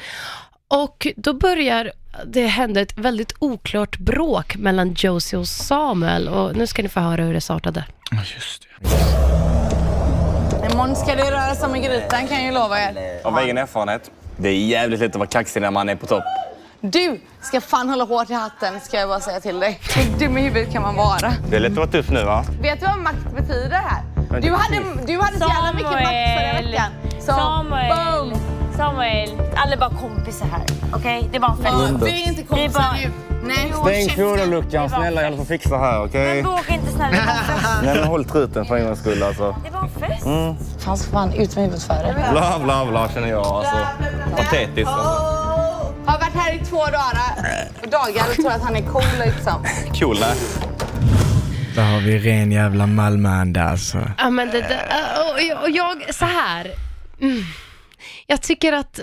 Och 0.71 1.07
då 1.15 1.33
börjar 1.33 1.91
det 2.25 2.47
hända 2.47 2.81
ett 2.81 2.97
väldigt 2.97 3.33
oklart 3.39 3.97
bråk 3.97 4.55
mellan 4.55 4.93
Josie 4.97 5.39
och 5.39 5.47
Samuel 5.47 6.27
och 6.27 6.55
nu 6.55 6.67
ska 6.67 6.83
ni 6.83 6.89
få 6.89 6.99
höra 6.99 7.23
hur 7.23 7.33
det 7.33 7.41
startade. 7.41 7.85
Ja, 8.11 8.17
just 8.17 8.63
det. 8.79 8.88
Imorgon 10.71 10.95
ska 10.95 11.15
det 11.15 11.31
röras 11.31 11.63
om 11.63 11.75
i 11.75 11.79
grytan 11.79 12.27
kan 12.27 12.38
jag 12.38 12.45
ju 12.45 12.51
lova 12.51 12.79
er. 12.79 13.21
Av 13.23 13.38
egen 13.38 13.57
erfarenhet. 13.57 14.11
Det 14.38 14.49
är 14.49 14.57
jävligt 14.57 14.99
lätt 14.99 15.11
att 15.11 15.15
vara 15.15 15.29
kaxig 15.29 15.61
när 15.61 15.71
man 15.71 15.89
är 15.89 15.95
på 15.95 16.05
topp. 16.05 16.23
Du 16.81 17.21
ska 17.41 17.61
fan 17.61 17.89
hålla 17.89 18.03
hårt 18.03 18.29
i 18.29 18.33
hatten 18.33 18.79
ska 18.79 18.97
jag 18.97 19.09
bara 19.09 19.19
säga 19.19 19.39
till 19.39 19.59
dig. 19.59 19.79
Hur 19.95 20.19
dum 20.19 20.38
i 20.38 20.41
huvudet 20.41 20.71
kan 20.73 20.81
man 20.81 20.95
vara? 20.95 21.33
Det 21.49 21.55
är 21.55 21.59
lätt 21.59 21.71
att 21.71 21.77
vara 21.77 21.88
tuff 21.88 22.09
nu 22.09 22.23
va? 22.23 22.45
Vet 22.61 22.79
du 22.79 22.85
vad 22.85 22.97
makt 22.99 23.35
betyder 23.35 23.77
här? 23.77 24.03
Du 24.41 24.51
hade, 24.51 25.05
du 25.07 25.19
hade 25.19 25.39
så 25.39 25.49
jävla 25.49 25.73
mycket 25.73 25.91
makt 25.91 26.05
förra 26.39 26.53
veckan. 26.53 26.91
Så, 27.19 27.31
Samuel. 27.31 27.93
boom! 27.95 28.59
Samuel, 28.79 29.29
alla 29.55 29.74
är 29.74 29.77
bara 29.77 29.89
kompisar 29.89 30.45
här. 30.45 30.62
Okej? 30.93 31.27
Det 31.31 31.38
är 31.38 31.41
bara 31.41 31.51
en 31.51 31.57
fest. 31.57 32.03
Vi 32.05 32.24
är 32.24 32.27
inte 32.27 32.41
Det 32.41 32.41
är 32.41 32.45
kompisar 32.48 32.79
bara- 32.81 32.93
nu. 32.93 33.12
Nej, 33.43 33.74
Stäng 33.83 34.07
käften. 34.07 34.25
fodorluckan 34.29 34.89
snälla, 34.89 35.21
jag 35.21 35.27
håller 35.29 35.38
på 35.38 35.41
att 35.41 35.48
fixa 35.48 35.77
här 35.77 36.03
okej? 36.05 36.36
Men 36.36 36.43
bråka 36.43 36.74
inte 36.74 36.91
snälla. 36.91 37.17
Nej 37.83 37.95
men 37.95 38.03
håll 38.03 38.25
truten 38.25 38.65
för 38.65 38.77
en 38.77 38.86
gångs 38.86 39.00
skull 39.00 39.24
alltså. 39.24 39.55
Det 39.65 39.71
bara 39.71 39.81
en 39.83 39.89
fest. 39.89 40.83
Fan 40.86 40.98
ska 40.98 41.12
fan 41.12 41.33
ut 41.33 41.55
med 41.55 41.63
huvudet 41.65 41.83
för 41.83 41.93
det. 41.93 42.25
Bla 42.31 42.59
bla 42.63 42.86
bla 42.86 43.09
känner 43.09 43.27
jag 43.27 43.45
alltså. 43.45 43.77
Patetiskt 44.38 44.88
alltså. 44.89 45.09
Har 46.05 46.19
varit 46.19 46.33
här 46.36 46.53
i 46.53 46.59
två 46.65 46.77
dagar, 46.86 47.36
dagar 47.91 48.25
och 48.29 48.36
tror 48.36 48.51
att 48.51 48.62
han 48.63 48.75
är 48.75 48.81
cool 48.81 49.03
liksom. 49.25 49.65
Cool 50.00 50.17
nej. 50.19 50.36
Där 51.75 51.83
har 51.93 52.00
vi 52.00 52.19
ren 52.19 52.51
jävla 52.51 52.88
Malmöanda 52.88 53.63
alltså. 53.63 53.98
Ja 54.17 54.29
men 54.29 54.50
det, 54.50 54.62
det 54.62 54.79
och 55.33 55.41
jag, 55.41 55.63
och 55.63 55.69
jag, 55.69 56.15
så 56.15 56.25
här. 56.25 56.71
Mm. 57.21 57.43
Jag 58.28 58.42
tycker 58.42 58.74
att 58.74 59.00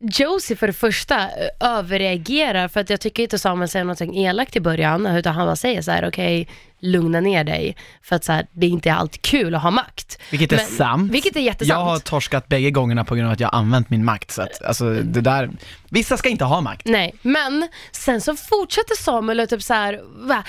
Josie 0.00 0.56
för 0.56 0.66
det 0.66 0.72
första 0.72 1.20
eh, 1.20 1.48
överreagerar 1.60 2.68
för 2.68 2.80
att 2.80 2.90
jag 2.90 3.00
tycker 3.00 3.22
inte 3.22 3.38
Samuel 3.38 3.68
säger 3.68 3.84
någonting 3.84 4.16
elakt 4.18 4.56
i 4.56 4.60
början 4.60 5.06
utan 5.06 5.34
han 5.34 5.46
bara 5.46 5.56
säger 5.56 5.82
så 5.82 5.90
här: 5.90 6.08
okej, 6.08 6.48
lugna 6.80 7.20
ner 7.20 7.44
dig. 7.44 7.76
För 8.02 8.16
att 8.16 8.24
så 8.24 8.32
här, 8.32 8.46
det 8.52 8.66
är 8.66 8.70
inte 8.70 8.92
alltid 8.92 9.22
kul 9.22 9.54
att 9.54 9.62
ha 9.62 9.70
makt. 9.70 10.18
Vilket 10.30 10.52
är 10.52 10.56
Men- 10.56 10.66
sant. 10.66 11.12
Vilket 11.12 11.36
är 11.36 11.40
jättesant. 11.40 11.68
Jag 11.68 11.84
har 11.84 11.98
torskat 11.98 12.48
bägge 12.48 12.70
gångerna 12.70 13.04
på 13.04 13.14
grund 13.14 13.26
av 13.26 13.32
att 13.32 13.40
jag 13.40 13.48
har 13.48 13.58
använt 13.58 13.90
min 13.90 14.04
makt. 14.04 14.30
Så 14.30 14.42
att, 14.42 14.62
alltså, 14.62 14.90
det 14.90 15.20
där, 15.20 15.50
vissa 15.88 16.16
ska 16.16 16.28
inte 16.28 16.44
ha 16.44 16.60
makt. 16.60 16.86
Nej, 16.86 17.14
men 17.22 17.68
sen 17.92 18.20
så 18.20 18.36
fortsätter 18.36 18.94
Samuel 18.94 19.40
och 19.40 19.48
typ 19.48 19.62
så 19.62 19.74
här, 19.74 20.00
va, 20.28 20.44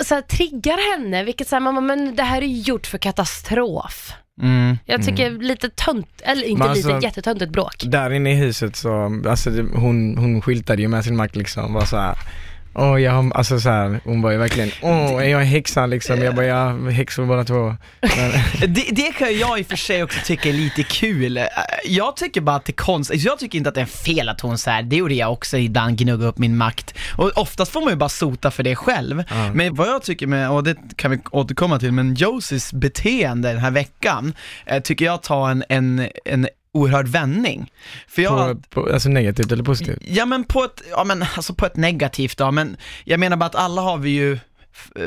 så 0.00 0.14
här 0.14 0.22
triggar 0.22 0.92
henne, 0.96 1.24
vilket 1.24 1.48
så 1.48 1.56
här, 1.56 1.60
mamma, 1.60 1.80
men 1.80 2.16
det 2.16 2.22
här 2.22 2.42
är 2.42 2.46
gjort 2.46 2.86
för 2.86 2.98
katastrof. 2.98 4.12
Mm. 4.42 4.78
Jag 4.84 5.04
tycker 5.04 5.30
lite 5.30 5.70
tönt, 5.70 6.22
eller 6.24 6.44
inte 6.44 6.64
alltså- 6.64 6.94
lite, 6.94 7.06
jättetöntigt 7.06 7.52
bråk. 7.52 7.74
Där 7.84 8.10
inne 8.10 8.32
i 8.32 8.34
huset 8.34 8.76
så, 8.76 9.22
alltså 9.28 9.50
hon, 9.74 10.18
hon 10.18 10.42
skyltade 10.42 10.82
ju 10.82 10.88
med 10.88 11.04
sin 11.04 11.16
makt 11.16 11.36
liksom, 11.36 11.72
var 11.72 11.84
så 11.84 11.96
här. 11.96 12.16
Åh, 12.78 13.00
jag 13.02 13.12
har, 13.12 13.30
alltså 13.34 13.60
så 13.60 13.68
här, 13.68 14.00
hon 14.04 14.22
var 14.22 14.30
ju 14.30 14.36
verkligen, 14.38 14.70
åh, 14.82 15.28
jag 15.28 15.40
är 15.40 15.44
häxan 15.44 15.90
liksom, 15.90 16.22
jag 16.22 16.34
bara, 16.34 16.46
ja, 16.46 16.90
häxor 16.90 17.26
båda 17.26 17.44
två. 17.44 17.76
Det, 18.68 18.84
det 18.92 19.12
kan 19.18 19.38
jag 19.38 19.58
i 19.58 19.62
och 19.62 19.66
för 19.66 19.76
sig 19.76 20.02
också 20.02 20.18
tycka 20.24 20.48
är 20.48 20.52
lite 20.52 20.82
kul. 20.82 21.36
Eh, 21.36 21.44
Jag 21.84 22.16
tycker 22.16 22.40
bara 22.40 22.56
att 22.56 22.64
det 22.64 22.70
är 22.70 22.74
konstigt, 22.74 23.22
jag 23.22 23.38
tycker 23.38 23.58
inte 23.58 23.68
att 23.68 23.74
det 23.74 23.80
är 23.80 23.84
fel 23.86 24.28
att 24.28 24.40
hon 24.40 24.58
så 24.58 24.70
här, 24.70 24.82
det 24.82 24.96
gjorde 24.96 25.14
jag 25.14 25.32
också 25.32 25.58
ibland, 25.58 25.98
gnugga 25.98 26.26
upp 26.26 26.38
min 26.38 26.56
makt. 26.56 26.94
Och 27.16 27.32
oftast 27.38 27.72
får 27.72 27.80
man 27.80 27.90
ju 27.90 27.96
bara 27.96 28.08
sota 28.08 28.50
för 28.50 28.62
det 28.62 28.76
själv. 28.76 29.22
Men 29.54 29.74
vad 29.74 29.88
jag 29.88 30.02
tycker 30.02 30.26
med, 30.26 30.50
och 30.50 30.64
det 30.64 30.76
kan 30.96 31.10
vi 31.10 31.18
återkomma 31.30 31.78
till, 31.78 31.92
men 31.92 32.14
Josies 32.14 32.72
beteende 32.72 33.48
den 33.48 33.58
här 33.58 33.70
veckan, 33.70 34.34
eh, 34.66 34.82
tycker 34.82 35.04
jag 35.04 35.22
tar 35.22 35.50
en, 35.50 35.64
en, 35.68 36.08
en 36.24 36.48
oerhörd 36.76 37.08
vändning. 37.08 37.72
För 38.08 38.22
jag, 38.22 38.62
på, 38.70 38.82
på, 38.82 38.92
alltså 38.92 39.08
negativt 39.08 39.52
eller 39.52 39.64
positivt? 39.64 39.98
Ja 40.08 40.26
men 40.26 40.44
på 40.44 40.64
ett, 40.64 40.82
ja 40.90 41.04
men 41.04 41.22
alltså 41.22 41.54
på 41.54 41.66
ett 41.66 41.76
negativt 41.76 42.38
då, 42.38 42.50
men 42.50 42.76
jag 43.04 43.20
menar 43.20 43.36
bara 43.36 43.46
att 43.46 43.54
alla 43.54 43.82
har 43.82 43.98
vi 43.98 44.10
ju 44.10 44.38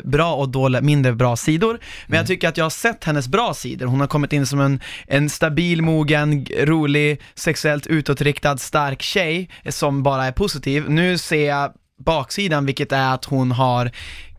bra 0.04 0.34
och 0.34 0.48
dåliga, 0.48 0.82
mindre 0.82 1.12
bra 1.12 1.36
sidor. 1.36 1.78
Men 2.06 2.16
jag 2.16 2.26
tycker 2.26 2.48
att 2.48 2.56
jag 2.56 2.64
har 2.64 2.70
sett 2.70 3.04
hennes 3.04 3.28
bra 3.28 3.54
sidor. 3.54 3.86
Hon 3.86 4.00
har 4.00 4.06
kommit 4.06 4.32
in 4.32 4.46
som 4.46 4.60
en, 4.60 4.80
en 5.06 5.30
stabil, 5.30 5.82
mogen, 5.82 6.46
rolig, 6.60 7.20
sexuellt 7.34 7.86
utåtriktad, 7.86 8.56
stark 8.58 9.02
tjej 9.02 9.50
som 9.68 10.02
bara 10.02 10.24
är 10.24 10.32
positiv. 10.32 10.90
Nu 10.90 11.18
ser 11.18 11.48
jag 11.48 11.72
baksidan, 12.04 12.66
vilket 12.66 12.92
är 12.92 13.14
att 13.14 13.24
hon 13.24 13.52
har 13.52 13.90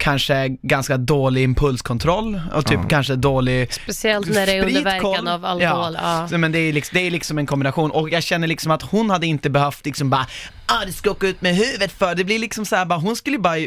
kanske 0.02 0.48
ganska 0.62 0.98
dålig 0.98 1.44
impulskontroll 1.44 2.42
och 2.54 2.66
typ 2.66 2.80
Ja. 2.82 2.88
kanske 2.90 3.16
dålig 3.16 3.74
Speciellt 3.74 4.28
när 4.34 4.46
det 4.46 4.52
är 4.52 4.66
under 4.66 4.82
verkan 4.84 5.28
av 5.28 5.46
alkohol. 5.46 5.98
Ja. 6.02 6.28
Så, 6.30 6.38
men 6.38 6.52
det 6.52 6.60
är, 6.60 6.74
liksom, 6.74 6.98
det 7.00 7.08
är 7.08 7.12
liksom 7.12 7.38
en 7.38 7.46
kombination 7.46 7.92
och 7.92 8.10
jag 8.10 8.24
känner 8.24 8.48
liksom 8.48 8.72
att 8.72 8.82
hon 8.82 9.10
hade 9.10 9.28
inte 9.28 9.50
behövt 9.50 9.86
liksom 9.86 10.10
bara 10.10 10.28
ah 10.66 10.86
det 10.86 10.92
ska 10.94 11.12
åka 11.12 11.28
ut 11.28 11.42
med 11.42 11.56
huvudet 11.56 11.92
för, 11.92 12.16
det 12.16 12.24
blir 12.24 12.40
liksom 12.40 12.66
så 12.66 12.76
här, 12.76 12.86
bara, 12.86 13.00
hon 13.00 13.16
skulle 13.16 13.38
bara 13.40 13.58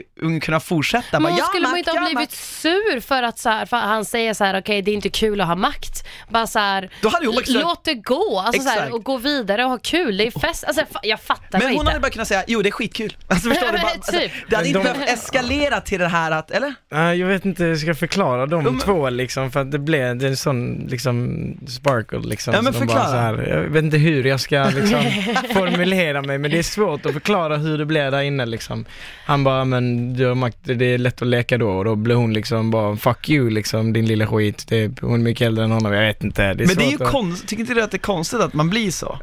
kunna 0.43 0.61
fortsätta. 0.61 1.05
Men 1.13 1.23
bara, 1.23 1.29
hon 1.31 1.39
ja, 1.39 1.45
skulle 1.45 1.63
man 1.63 1.71
makt, 1.71 1.79
inte 1.79 1.91
ha 1.91 1.97
ja, 1.97 2.03
blivit 2.05 2.19
makt. 2.19 2.33
sur 2.35 3.01
för 3.01 3.23
att 3.23 3.39
så 3.39 3.49
här, 3.49 3.67
för 3.67 3.77
han 3.77 4.05
säger 4.05 4.35
så 4.35 4.45
här: 4.45 4.61
okej 4.61 4.83
det 4.83 4.91
är 4.91 4.95
inte 4.95 5.09
kul 5.09 5.41
att 5.41 5.47
ha 5.47 5.55
makt. 5.57 6.07
Bara 6.29 6.47
så 6.47 6.59
här, 6.59 6.91
Då 7.03 7.09
hade 7.09 7.27
hon 7.27 7.39
också- 7.39 7.53
låt 7.53 7.85
det 7.85 7.95
gå, 7.95 8.41
alltså 8.47 8.63
så 8.63 8.69
här, 8.69 8.77
Exakt. 8.77 8.95
och 8.95 9.05
gå 9.05 9.17
vidare 9.17 9.65
och 9.65 9.71
ha 9.71 9.79
kul. 9.79 10.17
Det 10.17 10.27
är 10.27 10.41
fest, 10.41 10.65
alltså 10.65 10.81
jag 10.81 10.89
fa- 10.89 11.01
jag 11.09 11.21
fattar 11.21 11.59
Men 11.59 11.63
hon 11.63 11.73
inte. 11.73 11.87
hade 11.87 12.01
bara 12.01 12.11
kunnat 12.11 12.29
säga, 12.29 12.45
jo 12.47 12.63
det 12.63 12.69
är 12.69 12.71
skitkul. 12.71 13.17
Alltså 13.29 13.49
förstår 13.49 13.67
du? 13.73 13.79
Bara, 13.83 13.91
alltså, 13.93 14.13
typ. 14.13 14.33
det 14.51 14.57
hade 14.57 14.69
inte 14.69 14.79
de- 14.79 14.85
behövt 14.85 15.09
eskalera 15.11 15.81
till 15.81 16.01
det 16.01 16.09
här 16.09 16.24
att, 16.31 16.51
eller? 16.51 16.75
Nej, 16.93 17.19
jag 17.21 17.29
vet 17.29 17.45
inte 17.45 17.63
hur 17.63 17.71
jag 17.71 17.79
ska 17.79 17.95
förklara 17.95 18.47
de 18.47 18.65
men- 18.65 18.79
två 18.79 19.11
liksom, 19.11 19.51
för 19.51 19.61
att 19.61 19.71
det 19.73 19.79
blev 19.79 20.17
det 20.17 20.27
är 20.27 20.31
en 20.31 20.37
sån 20.37 20.87
liksom 20.91 21.45
sparkle 21.67 22.19
liksom. 22.19 22.55
Ja, 22.55 22.63
men 22.63 22.73
förklara. 22.73 23.07
så 23.07 23.17
här, 23.17 23.47
jag 23.49 23.61
vet 23.71 23.85
inte 23.85 23.97
hur 23.99 24.25
jag 24.25 24.41
ska 24.41 24.65
liksom 24.75 25.01
formulera 25.55 26.23
mig, 26.23 26.39
men 26.39 26.51
det 26.51 26.59
är 26.59 26.63
svårt 26.63 27.07
att 27.07 27.13
förklara 27.13 27.57
hur 27.57 27.79
det 27.79 27.85
blev 27.87 28.11
där 28.13 28.23
inne 28.23 28.47
liksom. 28.47 28.85
Han 29.27 29.45
bara, 29.45 29.65
men 29.65 30.15
du 30.15 30.27
har 30.27 30.35
makt, 30.35 30.59
det 30.63 30.85
är 30.85 30.99
lätt 30.99 31.23
att 31.23 31.29
leka 31.29 31.59
då, 31.59 31.69
och 31.71 31.85
då 31.85 31.95
blev 31.95 32.17
hon 32.17 32.33
liksom 32.33 32.71
bara, 32.71 32.97
fuck 32.97 33.31
you 33.31 33.51
liksom, 33.51 33.93
din 33.93 34.07
lilla 34.07 34.27
skit. 34.27 34.65
Det 34.69 34.77
är, 34.85 34.91
hon 35.01 35.15
är 35.21 35.25
mycket 35.25 35.47
äldre 35.47 35.65
än 35.65 35.71
honom, 35.71 35.93
jag 35.93 36.01
vet 36.07 36.25
inte. 36.25 36.43
Det 36.55 36.65
är 36.65 36.67
Men 36.67 36.77
det 36.77 36.85
är 36.85 36.91
ju 36.99 37.05
att- 37.05 37.11
konstigt, 37.13 37.49
tycker 37.49 37.61
inte 37.61 37.75
du 37.75 37.83
att 37.83 37.91
det 37.91 37.97
är 37.97 37.99
konstigt 37.99 38.41
att 38.41 38.55
man 38.55 38.71
blir 38.71 38.91
så? 38.91 39.19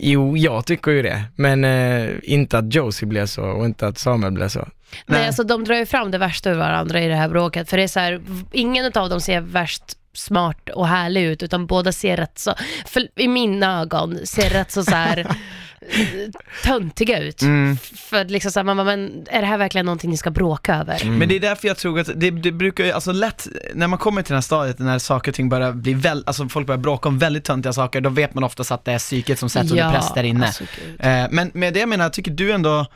Jo, 0.00 0.36
jag 0.36 0.66
tycker 0.66 0.90
ju 0.90 1.02
det, 1.02 1.24
men 1.36 1.64
eh, 1.64 2.08
inte 2.22 2.58
att 2.58 2.74
Josie 2.74 3.06
blev 3.08 3.26
så 3.26 3.42
och 3.44 3.64
inte 3.64 3.86
att 3.86 3.98
Samuel 3.98 4.32
blev 4.32 4.48
så. 4.48 4.68
Nej, 5.06 5.18
Nej. 5.18 5.26
alltså 5.26 5.42
de 5.42 5.64
drar 5.64 5.76
ju 5.76 5.86
fram 5.86 6.10
det 6.10 6.18
värsta 6.18 6.50
ur 6.50 6.54
varandra 6.54 7.02
i 7.02 7.08
det 7.08 7.16
här 7.16 7.28
bråket. 7.28 7.70
För 7.70 7.76
det 7.76 7.82
är 7.82 7.88
så 7.88 8.00
här, 8.00 8.20
ingen 8.52 8.92
av 8.94 9.08
dem 9.08 9.20
ser 9.20 9.40
värst 9.40 9.82
smart 10.12 10.68
och 10.68 10.88
härlig 10.88 11.22
ut, 11.22 11.42
utan 11.42 11.66
båda 11.66 11.92
ser 11.92 12.16
rätt 12.16 12.38
så, 12.38 12.54
för 12.86 13.08
i 13.16 13.28
mina 13.28 13.80
ögon, 13.80 14.18
ser 14.24 14.50
rätt 14.50 14.70
så, 14.70 14.84
så 14.84 14.94
här 14.94 15.26
töntiga 16.64 17.18
ut. 17.18 17.42
Mm. 17.42 17.76
För 17.96 18.24
liksom 18.24 18.50
så 18.50 18.58
här, 18.58 18.64
man 18.64 18.76
bara, 18.76 18.84
men 18.84 19.26
är 19.30 19.40
det 19.40 19.46
här 19.46 19.58
verkligen 19.58 19.86
någonting 19.86 20.10
ni 20.10 20.16
ska 20.16 20.30
bråka 20.30 20.74
över? 20.74 21.04
Men 21.04 21.28
det 21.28 21.36
är 21.36 21.40
därför 21.40 21.68
jag 21.68 21.76
tror 21.76 22.00
att 22.00 22.10
det, 22.14 22.30
det 22.30 22.52
brukar 22.52 22.84
ju, 22.84 22.92
alltså 22.92 23.12
lätt, 23.12 23.48
när 23.74 23.86
man 23.86 23.98
kommer 23.98 24.22
till 24.22 24.32
det 24.32 24.36
här 24.36 24.42
stadiet 24.42 24.78
när 24.78 24.98
saker 24.98 25.30
och 25.30 25.34
ting 25.34 25.48
börjar 25.48 25.72
bli 25.72 25.94
väl, 25.94 26.24
alltså 26.26 26.48
folk 26.48 26.66
börjar 26.66 26.78
bråka 26.78 27.08
om 27.08 27.18
väldigt 27.18 27.44
töntiga 27.44 27.72
saker, 27.72 28.00
då 28.00 28.10
vet 28.10 28.34
man 28.34 28.44
oftast 28.44 28.72
att 28.72 28.84
det 28.84 28.92
är 28.92 28.98
psyket 28.98 29.38
som 29.38 29.50
sätts 29.50 29.70
under 29.70 29.92
press 29.92 30.12
där 30.14 30.22
inne. 30.22 30.46
alltså. 30.46 30.64
Eh, 30.98 31.26
men 31.30 31.50
med 31.54 31.74
det 31.74 31.80
jag 31.80 31.88
menar, 31.88 32.08
tycker 32.08 32.30
du 32.30 32.52
ändå, 32.52 32.86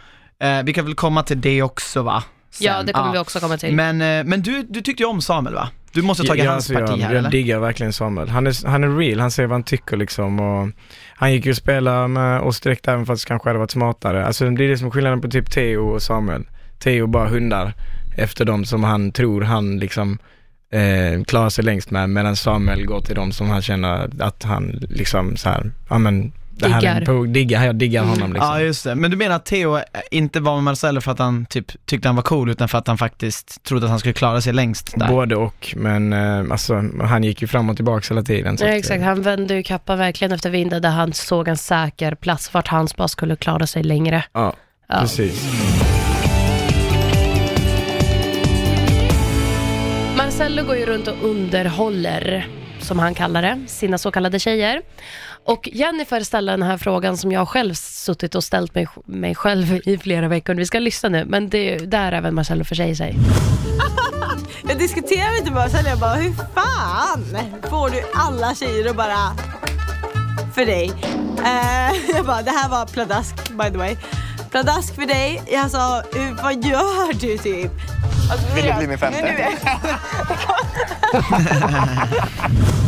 eh, 0.42 0.62
vi 0.64 0.72
kan 0.72 0.84
väl 0.84 0.94
komma 0.94 1.22
till 1.22 1.40
det 1.40 1.62
också 1.62 2.02
va? 2.02 2.24
Sen. 2.50 2.66
Ja, 2.66 2.82
det 2.82 2.92
kommer 2.92 3.12
vi 3.12 3.18
också 3.18 3.40
komma 3.40 3.56
till. 3.56 3.74
Men, 3.74 4.02
eh, 4.02 4.24
men 4.24 4.42
du, 4.42 4.62
du 4.62 4.80
tyckte 4.80 5.02
ju 5.02 5.08
om 5.08 5.20
Samuel 5.20 5.54
va? 5.54 5.68
Du 5.92 6.02
måste 6.02 6.24
tagit 6.24 6.44
Ja, 6.44 6.50
hans 6.50 6.70
alltså, 6.70 6.86
parti 6.86 7.00
jag, 7.00 7.06
här 7.06 7.14
jag 7.14 7.18
eller? 7.18 7.30
diggar 7.30 7.58
verkligen 7.58 7.92
Samuel. 7.92 8.28
Han 8.28 8.46
är, 8.46 8.66
han 8.66 8.84
är 8.84 8.96
real, 8.96 9.20
han 9.20 9.30
säger 9.30 9.46
vad 9.46 9.54
han 9.54 9.62
tycker 9.62 9.96
liksom 9.96 10.40
och 10.40 10.68
han 11.14 11.32
gick 11.32 11.44
ju 11.44 11.50
och 11.50 11.56
spelade 11.56 12.08
med 12.08 12.40
oss 12.40 12.60
direkt 12.60 12.88
även 12.88 13.06
fast 13.06 13.24
kanske 13.24 13.48
hade 13.48 13.58
varit 13.58 13.70
smartare. 13.70 14.26
Alltså 14.26 14.50
det 14.50 14.64
är 14.64 14.68
det 14.68 14.78
som 14.78 14.86
är 14.86 14.90
skillnaden 14.90 15.20
på 15.20 15.28
typ 15.28 15.50
Theo 15.50 15.88
och 15.88 16.02
Samuel. 16.02 16.46
Theo 16.78 17.06
bara 17.06 17.28
hundar 17.28 17.72
efter 18.16 18.44
dem 18.44 18.64
som 18.64 18.84
han 18.84 19.12
tror 19.12 19.40
han 19.42 19.78
liksom 19.78 20.18
eh, 20.72 21.24
klarar 21.24 21.48
sig 21.50 21.64
längst 21.64 21.90
med 21.90 22.10
medan 22.10 22.36
Samuel 22.36 22.86
går 22.86 23.00
till 23.00 23.14
dem 23.14 23.32
som 23.32 23.50
han 23.50 23.62
känner 23.62 24.10
att 24.22 24.42
han 24.42 24.66
liksom 24.88 25.36
så 25.36 25.48
här, 25.48 25.72
ja 25.88 25.98
men 25.98 26.32
det 26.58 26.68
här 26.68 26.82
är 26.82 26.88
en 26.88 26.94
Diggar. 27.00 27.14
på, 27.18 27.24
diggar, 27.24 27.66
jag 27.66 27.76
diggar 27.76 28.04
honom 28.04 28.32
liksom. 28.32 28.52
Ja 28.52 28.60
just 28.60 28.84
det, 28.84 28.94
men 28.94 29.10
du 29.10 29.16
menar 29.16 29.36
att 29.36 29.44
Theo 29.46 29.76
eh, 29.76 29.82
inte 30.10 30.40
var 30.40 30.54
med 30.54 30.64
Marcello 30.64 31.00
för 31.00 31.12
att 31.12 31.18
han 31.18 31.46
typ 31.46 31.86
tyckte 31.86 32.08
han 32.08 32.16
var 32.16 32.22
cool 32.22 32.50
utan 32.50 32.68
för 32.68 32.78
att 32.78 32.86
han 32.86 32.98
faktiskt 32.98 33.62
trodde 33.64 33.84
att 33.86 33.90
han 33.90 33.98
skulle 33.98 34.14
klara 34.14 34.40
sig 34.40 34.52
längst 34.52 34.92
där? 34.96 35.08
Både 35.08 35.36
och, 35.36 35.74
men 35.76 36.12
eh, 36.12 36.44
alltså 36.52 36.82
han 37.02 37.24
gick 37.24 37.42
ju 37.42 37.48
fram 37.48 37.70
och 37.70 37.76
tillbaka 37.76 38.14
hela 38.14 38.22
tiden. 38.22 38.58
så 38.58 38.64
Ja, 38.64 38.68
att, 38.68 38.72
eh, 38.74 38.78
exakt, 38.78 39.02
han 39.04 39.22
vände 39.22 39.54
ju 39.54 39.62
kappan 39.62 39.98
verkligen 39.98 40.32
efter 40.32 40.50
vinden 40.50 40.82
där 40.82 40.90
han 40.90 41.12
såg 41.12 41.48
en 41.48 41.56
säker 41.56 42.14
plats 42.14 42.54
vart 42.54 42.68
hans 42.68 42.96
bara 42.96 43.08
skulle 43.08 43.36
klara 43.36 43.66
sig 43.66 43.82
längre. 43.82 44.24
Ja, 44.32 44.52
Ja. 44.88 45.00
precis. 45.00 45.48
Marcello 50.16 50.62
går 50.64 50.76
ju 50.76 50.86
runt 50.86 51.08
och 51.08 51.14
underhåller, 51.22 52.46
som 52.80 52.98
han 52.98 53.14
kallar 53.14 53.42
det, 53.42 53.58
sina 53.66 53.98
så 53.98 54.10
kallade 54.10 54.38
tjejer. 54.38 54.82
Och 55.48 55.68
Jennifer 55.72 56.20
ställer 56.20 56.52
den 56.52 56.62
här 56.62 56.78
frågan 56.78 57.16
som 57.16 57.32
jag 57.32 57.48
själv 57.48 57.74
suttit 57.74 58.34
och 58.34 58.44
ställt 58.44 58.74
mig, 58.74 58.88
mig 59.04 59.34
själv 59.34 59.80
i 59.84 59.98
flera 59.98 60.28
veckor. 60.28 60.54
Vi 60.54 60.66
ska 60.66 60.78
lyssna 60.78 61.08
nu, 61.08 61.24
men 61.24 61.48
det, 61.48 61.76
där 61.78 62.12
även 62.12 62.34
Marcello 62.34 62.64
försäger 62.64 62.94
sig. 62.94 63.16
Jag 64.68 64.78
diskuterar 64.84 65.38
lite 65.40 65.50
bara 65.50 65.68
sen 65.68 65.84
jag 65.86 65.98
bara, 65.98 66.14
hur 66.14 66.32
fan 66.54 67.24
får 67.70 67.90
du 67.90 68.02
alla 68.14 68.54
tjejer 68.54 68.90
att 68.90 68.96
bara 68.96 69.32
för 70.54 70.66
dig? 70.66 70.92
Eh, 71.44 71.96
jag 72.16 72.26
bara, 72.26 72.42
det 72.42 72.50
här 72.50 72.68
var 72.68 72.86
pladask 72.86 73.34
by 73.50 73.70
the 73.70 73.78
way. 73.78 73.96
Pladask 74.50 74.94
för 74.94 75.06
dig. 75.06 75.42
Jag 75.52 75.70
sa, 75.70 76.02
vad 76.42 76.64
gör 76.64 77.12
du 77.20 77.38
typ? 77.38 77.72
Alltså, 78.32 78.54
Vill 78.54 78.64
du 78.64 78.72
bli 78.78 78.86
min 78.86 78.98
femte? 78.98 79.22
Nej, 79.22 79.34
nu 79.36 79.42
är- 79.42 79.58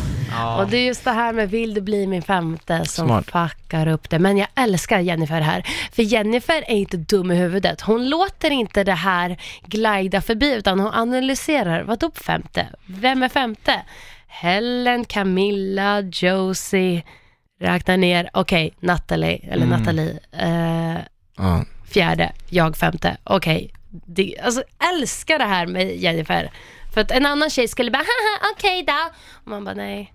Och 0.58 0.68
det 0.70 0.76
är 0.76 0.86
just 0.86 1.04
det 1.04 1.10
här 1.10 1.32
med 1.32 1.50
vill 1.50 1.74
du 1.74 1.80
bli 1.80 2.06
min 2.06 2.22
femte 2.22 2.84
som 2.84 3.06
Smart. 3.24 3.26
fuckar 3.50 3.86
upp 3.88 4.10
det. 4.10 4.18
Men 4.18 4.36
jag 4.38 4.48
älskar 4.54 4.98
Jennifer 5.00 5.40
här. 5.40 5.62
För 5.92 6.02
Jennifer 6.02 6.64
är 6.68 6.74
inte 6.76 6.96
dum 6.96 7.30
i 7.30 7.34
huvudet. 7.34 7.80
Hon 7.80 8.08
låter 8.08 8.50
inte 8.50 8.84
det 8.84 8.92
här 8.92 9.36
glida 9.66 10.20
förbi 10.20 10.54
utan 10.54 10.80
hon 10.80 10.94
analyserar. 10.94 11.82
Vadå 11.82 12.10
femte? 12.14 12.66
Vem 12.86 13.22
är 13.22 13.28
femte? 13.28 13.80
Helen, 14.26 15.04
Camilla, 15.04 16.00
Josie. 16.00 17.02
Räkna 17.60 17.96
ner. 17.96 18.30
Okej, 18.32 18.72
Natalie, 18.80 19.48
eller 19.50 19.66
Nathalie. 19.66 20.18
Eh, 20.32 21.00
Ja. 21.36 21.64
fjärde, 21.90 22.32
jag 22.48 22.76
femte. 22.76 23.16
Okej, 23.24 23.70
det- 23.90 24.34
alltså 24.44 24.62
älskar 24.94 25.38
det 25.38 25.44
här 25.44 25.66
med 25.66 25.96
Jennifer. 25.96 26.50
För 26.94 27.00
att 27.00 27.10
en 27.10 27.26
annan 27.26 27.50
tjej 27.50 27.68
skulle 27.68 27.90
bara, 27.90 27.98
haha, 27.98 28.52
okej 28.56 28.84
då. 28.86 29.10
Och 29.44 29.48
man 29.48 29.64
bara, 29.64 29.74
nej. 29.74 30.12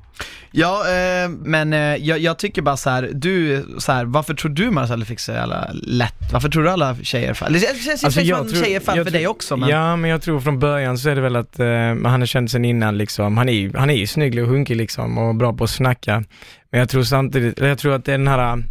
Ja, 0.52 0.90
eh, 0.90 1.30
men 1.30 1.74
eh, 1.74 1.80
jag, 1.80 2.20
jag 2.20 2.40
tycker 2.40 2.62
bara 2.62 2.78
så 2.78 2.90
här, 2.90 3.10
du, 3.14 3.66
så 3.78 3.92
här, 3.92 4.06
varför 4.06 4.34
tror 4.34 4.52
du 4.52 4.72
Marcel 4.72 5.06
fick 5.06 5.20
så 5.20 5.32
jävla 5.32 5.70
lätt? 5.74 6.32
Varför 6.34 6.50
tror 6.50 6.64
du 6.64 6.70
alla 6.70 6.96
tjejer 6.96 7.34
fall? 7.34 7.48
Eller 7.48 7.60
det 7.60 7.66
känns 7.66 8.04
alltså, 8.04 8.22
som 8.26 8.64
tjejer 8.64 8.80
fall 8.80 8.98
jag 8.98 9.06
för 9.06 9.12
tror- 9.12 9.20
dig 9.20 9.28
också 9.28 9.58
men... 9.58 9.70
Ja, 9.70 9.96
men 9.96 10.10
jag 10.10 10.22
tror 10.22 10.40
från 10.40 10.60
början 10.60 10.98
så 10.98 11.10
är 11.10 11.16
det 11.16 11.22
väl 11.22 11.36
att 11.36 11.60
eh, 11.60 11.68
han 11.68 12.06
har 12.06 12.26
känt 12.26 12.52
sen 12.52 12.66
innan 12.66 12.98
liksom, 12.98 13.38
han 13.38 13.50
är 13.50 13.54
ju, 13.54 13.78
han 13.78 13.90
är 13.90 13.96
ju 13.96 14.08
snygg 14.08 14.44
och 14.44 14.48
hunkig 14.48 14.76
liksom 14.76 15.18
och 15.18 15.36
bra 15.36 15.54
på 15.54 15.64
att 15.64 15.70
snacka. 15.70 16.24
Men 16.72 16.80
jag 16.80 16.90
tror 16.90 17.04
samtidigt, 17.04 17.60
jag 17.60 17.78
tror 17.78 17.94
att 17.94 18.06
det 18.06 18.14
är 18.14 18.18
den 18.18 18.28
här, 18.28 18.64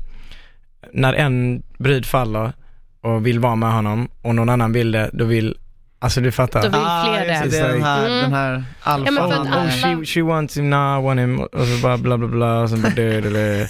när 0.92 1.12
en 1.14 1.62
brud 1.78 2.06
faller 2.06 2.52
och 3.00 3.26
vill 3.26 3.38
vara 3.40 3.54
med 3.56 3.72
honom 3.72 4.08
och 4.22 4.34
någon 4.34 4.48
annan 4.48 4.72
vill 4.72 4.92
det, 4.92 5.10
då 5.12 5.24
vill, 5.24 5.56
alltså 6.04 6.20
du 6.20 6.32
fattar. 6.32 6.62
Då 6.62 6.68
vill 6.68 6.80
Ah, 6.84 7.04
fler 7.04 7.24
just 7.24 7.42
det. 7.42 7.48
det, 7.48 7.62
det 7.62 7.68
är 7.68 7.72
den 7.72 7.82
här, 7.82 8.06
Mm. 8.06 8.18
den 8.22 8.32
här 8.32 8.64
alfa. 8.82 9.12
Ja, 9.12 9.22
att 9.24 9.30
oh, 9.46 9.52
alla- 9.52 9.70
she, 9.70 10.04
she 10.06 10.22
wants 10.22 10.56
him 10.56 10.70
now, 10.70 11.02
want 11.04 11.20
him, 11.20 11.40
och 11.40 11.66
så 11.66 11.82
bara 11.82 11.96
bla 11.98 12.18
bla 12.18 12.28
bla, 12.28 12.58
och 12.60 12.70
sen 12.70 12.82
bara 12.82 12.92
dö, 12.92 13.20
dö, 13.20 13.30
dö. 13.30 13.66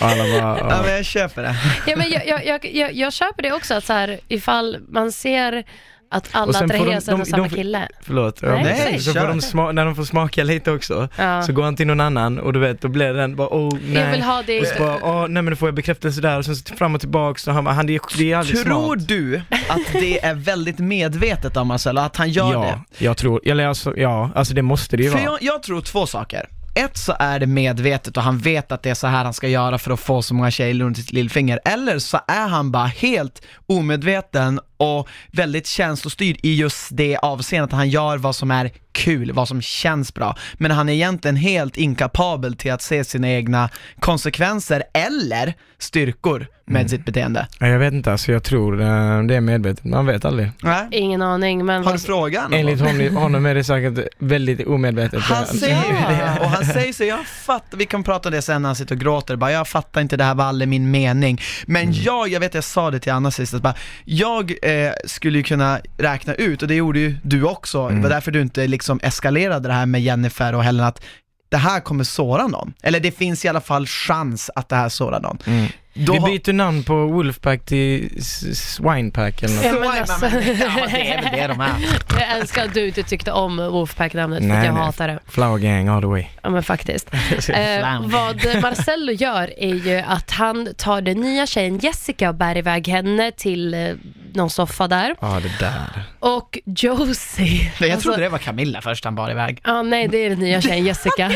Och 0.00 0.06
alla 0.06 0.24
bara, 0.24 0.36
Ja 0.36 0.56
ja. 0.70 0.82
men 0.86 0.94
jag 0.94 1.04
köper 1.04 1.42
det. 1.42 1.56
Ja, 1.86 1.96
men 1.96 2.10
jag, 2.10 2.26
jag, 2.26 2.46
jag, 2.46 2.64
jag, 2.74 2.92
jag 2.94 3.12
köper 3.12 3.42
det 3.42 3.52
också, 3.52 3.74
att 3.74 3.84
så 3.84 3.92
här, 3.92 4.18
ifall 4.28 4.78
man 4.88 5.12
ser 5.12 5.64
att 6.10 6.28
alla 6.32 6.58
attraheras 6.58 7.08
av 7.08 7.24
samma 7.24 7.42
de 7.48 7.54
kille. 7.56 7.88
Förlåt. 8.02 8.42
Nej, 8.42 8.50
Ja, 8.52 8.62
nej, 8.62 9.00
så 9.00 9.12
får 9.12 9.26
de 9.28 9.40
sma- 9.40 9.72
när 9.72 9.84
de 9.84 9.96
får 9.96 10.04
smaka 10.04 10.44
lite 10.44 10.70
också, 10.70 11.08
Ja. 11.18 11.42
så 11.42 11.52
går 11.52 11.62
han 11.62 11.76
till 11.76 11.86
någon 11.86 12.00
annan 12.00 12.38
och 12.38 12.52
du 12.52 12.60
vet, 12.60 12.80
då 12.80 12.88
blir 12.88 13.14
den 13.14 13.36
bara, 13.36 13.48
oh 13.48 13.78
nej. 13.86 14.02
Jag 14.02 14.10
vill 14.10 14.22
ha 14.22 14.42
det. 14.46 14.60
Och 14.60 14.66
så 14.66 14.78
bara, 14.78 14.98
åh 15.02 15.20
nej 15.28 15.42
men 15.42 15.46
då 15.46 15.56
får 15.56 15.68
jag 15.68 15.74
bekräftelse 15.74 16.20
där 16.20 16.38
och 16.38 16.44
sen 16.44 16.56
så 16.56 16.74
fram 16.74 16.94
och 16.94 17.00
tillbaks 17.00 17.48
och 17.48 17.54
han 17.54 17.64
bara, 17.64 17.74
han, 17.74 17.86
det, 17.86 17.94
är, 17.94 18.00
det 18.18 18.32
är 18.32 18.36
aldrig 18.36 18.62
Tror 18.64 18.96
smart. 18.96 19.08
du 19.08 19.42
att 19.68 19.92
det 19.92 20.24
är 20.24 20.34
väldigt 20.34 20.78
medvetet 20.78 21.56
av 21.56 21.66
Marcel 21.66 21.98
och 21.98 22.04
att 22.04 22.16
han 22.16 22.30
gör 22.30 22.52
ja, 22.52 22.60
det? 22.98 23.04
jag 23.04 23.16
tror, 23.16 23.40
eller 23.48 23.66
alltså, 23.66 23.96
ja, 23.96 24.30
alltså 24.34 24.54
det 24.54 24.62
måste 24.62 24.96
det 24.96 25.02
ju 25.02 25.10
För 25.10 25.18
vara. 25.18 25.24
jag, 25.40 25.54
jag 25.54 25.62
tror 25.62 25.80
två 25.80 26.06
saker. 26.06 26.48
Ett 26.76 26.96
så 26.96 27.16
är 27.18 27.38
det 27.38 27.46
medvetet 27.46 28.16
och 28.16 28.22
han 28.22 28.38
vet 28.38 28.72
att 28.72 28.82
det 28.82 28.90
är 28.90 28.94
så 28.94 29.06
här 29.06 29.24
han 29.24 29.34
ska 29.34 29.48
göra 29.48 29.78
för 29.78 29.90
att 29.90 30.00
få 30.00 30.22
så 30.22 30.34
många 30.34 30.50
tjejer 30.50 30.74
runt 30.74 30.96
sitt 30.96 31.12
lillfinger. 31.12 31.60
Eller 31.64 31.98
så 31.98 32.20
är 32.28 32.48
han 32.48 32.70
bara 32.70 32.86
helt 32.86 33.42
omedveten 33.66 34.60
och 34.76 35.08
väldigt 35.32 35.66
känslostyrd 35.66 36.36
i 36.42 36.54
just 36.54 36.88
det 36.90 37.16
avseendet 37.16 37.72
att 37.72 37.76
han 37.76 37.88
gör 37.88 38.18
vad 38.18 38.36
som 38.36 38.50
är 38.50 38.70
kul, 38.92 39.32
vad 39.32 39.48
som 39.48 39.62
känns 39.62 40.14
bra. 40.14 40.36
Men 40.54 40.70
han 40.70 40.88
är 40.88 40.92
egentligen 40.92 41.36
helt 41.36 41.76
inkapabel 41.76 42.56
till 42.56 42.72
att 42.72 42.82
se 42.82 43.04
sina 43.04 43.30
egna 43.30 43.70
konsekvenser 44.00 44.82
eller 44.92 45.54
styrkor 45.78 46.46
med 46.66 46.80
Mm. 46.80 46.88
sitt 46.88 47.04
beteende. 47.04 47.46
Ja, 47.58 47.66
jag 47.66 47.78
vet 47.78 47.92
inte, 47.92 48.12
alltså 48.12 48.32
jag 48.32 48.42
tror 48.42 48.80
eh, 48.80 49.22
det 49.22 49.34
är 49.36 49.40
medvetet, 49.40 49.84
man 49.84 50.06
vet 50.06 50.24
aldrig. 50.24 50.50
Nej? 50.62 50.86
Ingen 50.90 51.22
aning, 51.22 51.64
men... 51.66 51.84
Har 51.84 51.92
du 51.92 51.98
frågan? 51.98 52.52
Enligt 52.52 52.80
honom, 52.80 53.16
honom 53.22 53.46
är 53.46 53.54
det 53.54 53.64
säkert 53.64 54.06
väldigt 54.18 54.66
omedvetet. 54.66 55.20
Han 55.22 55.46
säger 55.46 55.76
ju 55.88 56.16
det, 56.16 56.38
och 56.40 56.50
han 56.50 56.64
säger 56.64 56.92
så, 56.92 57.04
jag 57.04 57.26
fattar, 57.26 57.78
vi 57.78 57.86
kan 57.86 58.02
prata 58.04 58.28
om 58.28 58.32
det 58.34 58.42
sen 58.42 58.62
när 58.62 58.68
han 58.68 58.76
sitter 58.76 58.94
och 58.94 59.00
gråter, 59.00 59.36
bara 59.36 59.52
jag 59.52 59.68
fattar 59.68 60.00
inte, 60.00 60.16
det 60.16 60.24
här 60.24 60.34
var 60.34 60.44
aldrig 60.44 60.68
min 60.68 60.90
mening. 60.90 61.40
Men 61.66 61.92
jag, 61.92 62.28
jag 62.28 62.40
vet 62.40 62.54
jag 62.54 62.64
sa 62.64 62.90
det 62.90 62.98
till 63.00 63.12
Anna 63.12 63.30
sist, 63.30 63.54
att 63.54 63.62
bara, 63.62 63.74
jag 64.04 64.50
eh, 64.62 64.92
skulle 65.04 65.38
ju 65.38 65.44
kunna 65.44 65.78
räkna 65.98 66.34
ut, 66.34 66.62
och 66.62 66.68
det 66.68 66.74
gjorde 66.74 66.98
ju 66.98 67.16
du 67.22 67.44
också, 67.44 67.88
det 67.88 68.00
var 68.00 68.10
därför 68.10 68.30
du 68.30 68.40
inte 68.40 68.66
liksom 68.66 69.00
eskalerade 69.02 69.68
det 69.68 69.74
här 69.74 69.86
med 69.86 70.02
Jennifer 70.02 70.54
och 70.54 70.64
Helen, 70.64 70.86
att 70.86 71.04
det 71.48 71.56
här 71.56 71.80
kommer 71.80 72.04
såra 72.04 72.46
någon. 72.46 72.72
Eller 72.82 73.00
det 73.00 73.10
finns 73.10 73.44
i 73.44 73.48
alla 73.48 73.60
fall 73.60 73.86
chans 73.86 74.50
att 74.54 74.68
det 74.68 74.76
här 74.76 74.88
sårar 74.88 75.20
någon. 75.20 75.38
Mm. 75.46 75.66
Då 75.96 76.12
Vi 76.12 76.20
byter 76.38 76.52
namn 76.52 76.82
på 76.84 77.06
Wolfpack 77.06 77.64
till 77.64 78.24
Swinepack 78.56 79.42
eller 79.42 79.54
något. 79.54 79.64
Ja, 79.64 79.72
men 79.72 79.82
är 79.82 80.00
alltså- 80.00 80.26
ja, 80.26 80.86
det 80.90 81.08
är 81.12 81.22
väl 81.22 81.32
det 81.32 81.46
de 81.46 81.60
är. 81.60 81.70
Jag 82.20 82.30
älskar 82.38 82.64
att 82.64 82.74
du 82.74 82.86
inte 82.86 83.02
tyckte 83.02 83.32
om 83.32 83.56
Wolfpack-namnet, 83.56 84.38
för 84.40 84.46
Nej, 84.48 84.58
att 84.58 84.64
jag 84.64 84.74
nej. 84.74 84.82
hatar 84.84 85.08
det. 85.08 85.18
Flower 85.28 85.58
gang 85.58 85.88
all 85.88 86.00
the 86.02 86.06
way. 86.06 86.24
Ja 86.42 86.50
men 86.50 86.62
faktiskt. 86.62 87.10
Eh, 87.48 88.00
vad 88.02 88.62
Marcello 88.62 89.12
gör 89.12 89.52
är 89.58 89.74
ju 89.74 89.96
att 89.98 90.30
han 90.30 90.68
tar 90.76 91.00
den 91.00 91.20
nya 91.20 91.46
tjejen 91.46 91.78
Jessica 91.78 92.28
och 92.28 92.34
bär 92.34 92.56
iväg 92.56 92.88
henne 92.88 93.30
till 93.32 93.74
eh, 93.74 93.88
någon 94.34 94.50
soffa 94.50 94.88
där. 94.88 95.16
Ja, 95.20 95.40
det 95.42 95.58
där. 95.64 96.02
Och 96.18 96.58
Josie. 96.64 97.72
Jag 97.80 97.90
alltså- 97.90 98.08
trodde 98.08 98.22
det 98.22 98.28
var 98.28 98.38
Camilla 98.38 98.80
först 98.82 99.04
han 99.04 99.14
bar 99.14 99.30
iväg. 99.30 99.60
Ja, 99.64 99.82
nej 99.82 100.08
det 100.08 100.18
är 100.18 100.30
den 100.30 100.38
nya 100.38 100.60
tjejen 100.60 100.84
Jessica. 100.86 101.30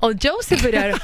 och 0.00 0.12
Josie 0.12 0.58
börjar... 0.62 0.94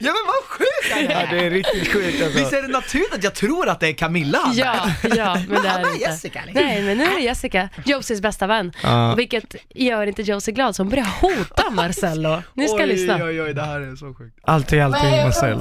Ja 0.00 0.12
men 0.12 0.24
vad 0.26 0.44
sjukt 0.58 1.10
Ja, 1.10 1.26
det 1.30 1.46
är 1.46 1.50
riktigt 1.50 1.92
sjukt 1.92 2.22
alltså. 2.22 2.38
Visst 2.38 2.52
är 2.52 2.62
det 2.62 2.68
naturligt 2.68 3.14
att 3.14 3.24
jag 3.24 3.34
tror 3.34 3.68
att 3.68 3.80
det 3.80 3.88
är 3.88 3.92
Camilla 3.92 4.38
ja, 4.54 4.74
ja, 5.16 5.36
men 5.48 5.62
det 5.62 5.68
är 5.68 5.82
det 5.82 5.90
inte. 5.92 6.00
Jessica, 6.04 6.40
liksom. 6.46 6.64
Nej, 6.64 6.82
men 6.82 6.98
nu 6.98 7.04
är 7.04 7.14
det 7.14 7.20
Jessica, 7.22 7.68
Josies 7.84 8.20
bästa 8.20 8.46
vän. 8.46 8.72
Och 9.12 9.18
vilket 9.18 9.54
gör 9.68 10.06
inte 10.06 10.22
Josie 10.22 10.54
glad, 10.54 10.76
så 10.76 10.82
hon 10.82 10.90
börjar 10.90 11.08
hota 11.20 11.70
Marcello. 11.70 12.42
Ni 12.54 12.68
ska 12.68 12.76
oj, 12.76 12.86
lyssna. 12.86 13.14
Oj, 13.24 13.42
oj, 13.42 13.54
det 13.54 13.62
här 13.62 13.80
är 13.80 13.96
så 13.96 14.14
sjukt. 14.14 14.38
Alltid, 14.42 14.82
alltid 14.82 15.10
Marcel. 15.10 15.52
Om 15.54 15.60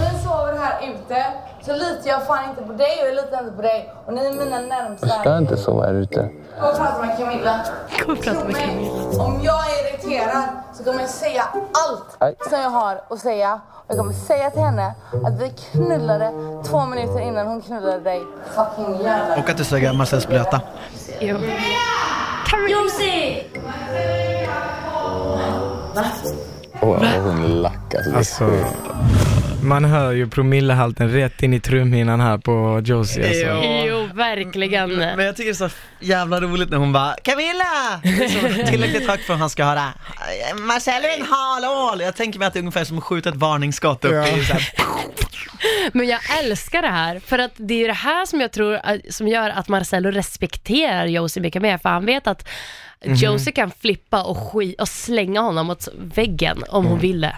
ni 0.00 0.22
sover 0.24 0.58
här 0.58 0.90
ute 0.90 1.24
så 1.66 1.72
litar 1.72 2.08
jag 2.08 2.26
fan 2.26 2.50
inte 2.50 2.62
på 2.62 2.72
dig 2.72 2.96
och 3.02 3.08
jag 3.08 3.14
litar 3.14 3.38
inte 3.44 3.52
på 3.56 3.62
dig. 3.62 3.90
Och 4.06 4.14
ni 4.14 4.26
är 4.26 4.32
mina 4.32 4.60
närmsta. 4.60 5.08
Ska 5.08 5.38
inte 5.38 5.56
sova 5.56 5.86
här 5.86 5.94
ute. 5.94 6.28
Gå 6.60 6.66
och 6.66 6.76
prata 6.76 7.06
med 7.06 7.16
Camilla. 7.18 7.66
Gå 8.06 8.12
och 8.12 8.22
prata 8.22 8.44
med 8.44 8.56
Camilla. 8.56 8.90
Om 9.24 9.40
jag 9.44 9.60
är 9.70 9.89
irriterad 10.10 10.48
så 10.72 10.84
kommer 10.84 11.00
jag 11.00 11.10
säga 11.10 11.42
allt 11.72 12.34
som 12.48 12.60
jag 12.60 12.70
har 12.70 13.00
att 13.10 13.18
säga. 13.18 13.60
Och 13.72 13.86
jag 13.88 13.98
kommer 13.98 14.12
säga 14.12 14.50
till 14.50 14.60
henne 14.60 14.94
att 15.24 15.40
vi 15.40 15.50
knullade 15.50 16.32
två 16.66 16.86
minuter 16.86 17.20
innan 17.20 17.46
hon 17.46 17.60
knullade 17.62 18.00
dig. 18.00 18.22
Fucking 18.54 19.04
jävla... 19.04 19.36
Och 19.36 19.50
att 19.50 19.56
du 19.56 19.64
sög 19.64 19.94
Marcels 19.94 20.28
blöta. 20.28 20.60
Jo. 21.20 21.38
Josie! 22.68 23.44
Åh, 26.80 27.04
hon 27.22 27.62
lackas. 27.62 28.06
Alltså, 28.14 28.50
man 29.62 29.84
hör 29.84 30.12
ju 30.12 30.28
promillehalten 30.30 31.08
rätt 31.08 31.42
in 31.42 31.54
i 31.54 31.60
trumhinnan 31.60 32.20
här 32.20 32.38
på 32.38 32.80
Josie 32.84 33.28
alltså. 33.28 33.66
Jo, 33.86 33.99
verkligen. 34.20 34.96
Men 34.96 35.24
jag 35.24 35.36
tycker 35.36 35.50
det 35.52 35.64
är 35.64 35.68
så 35.68 35.74
jävla 36.00 36.40
roligt 36.40 36.70
när 36.70 36.78
hon 36.78 36.92
bara 36.92 37.14
Camilla! 37.24 38.00
Det 38.02 38.08
är 38.24 38.28
så 38.28 38.70
tillräckligt 38.70 39.08
högt 39.08 39.24
för 39.24 39.34
att 39.34 39.40
han 39.40 39.50
ska 39.50 39.64
höra 39.64 39.92
Marcel 40.58 41.04
är 41.04 41.18
en 41.20 41.26
halål! 41.26 42.00
Jag 42.00 42.16
tänker 42.16 42.38
mig 42.38 42.48
att 42.48 42.52
det 42.52 42.58
är 42.58 42.60
ungefär 42.60 42.84
som 42.84 42.98
att 42.98 43.04
skjuta 43.04 43.28
ett 43.28 43.36
varningsskott 43.36 44.04
upp 44.04 44.26
i 44.26 44.44
så 44.44 44.52
här. 44.52 44.72
Men 45.92 46.06
jag 46.06 46.20
älskar 46.38 46.82
det 46.82 46.88
här, 46.88 47.20
för 47.20 47.38
att 47.38 47.52
det 47.56 47.74
är 47.74 47.78
ju 47.78 47.86
det 47.86 47.92
här 47.92 48.26
som 48.26 48.40
jag 48.40 48.52
tror 48.52 48.74
äh, 48.74 49.00
som 49.10 49.28
gör 49.28 49.50
att 49.50 49.68
Marcello 49.68 50.10
respekterar 50.10 51.06
Josie 51.06 51.42
mycket 51.42 51.62
mer, 51.62 51.78
för 51.78 51.88
han 51.88 52.06
vet 52.06 52.26
att 52.26 52.48
Josie 53.04 53.52
kan 53.52 53.70
flippa 53.80 54.22
och, 54.24 54.36
sk- 54.36 54.74
och 54.80 54.88
slänga 54.88 55.40
honom 55.40 55.66
mot 55.66 55.88
väggen 55.94 56.64
om 56.68 56.86
hon 56.86 56.98
ville. 56.98 57.36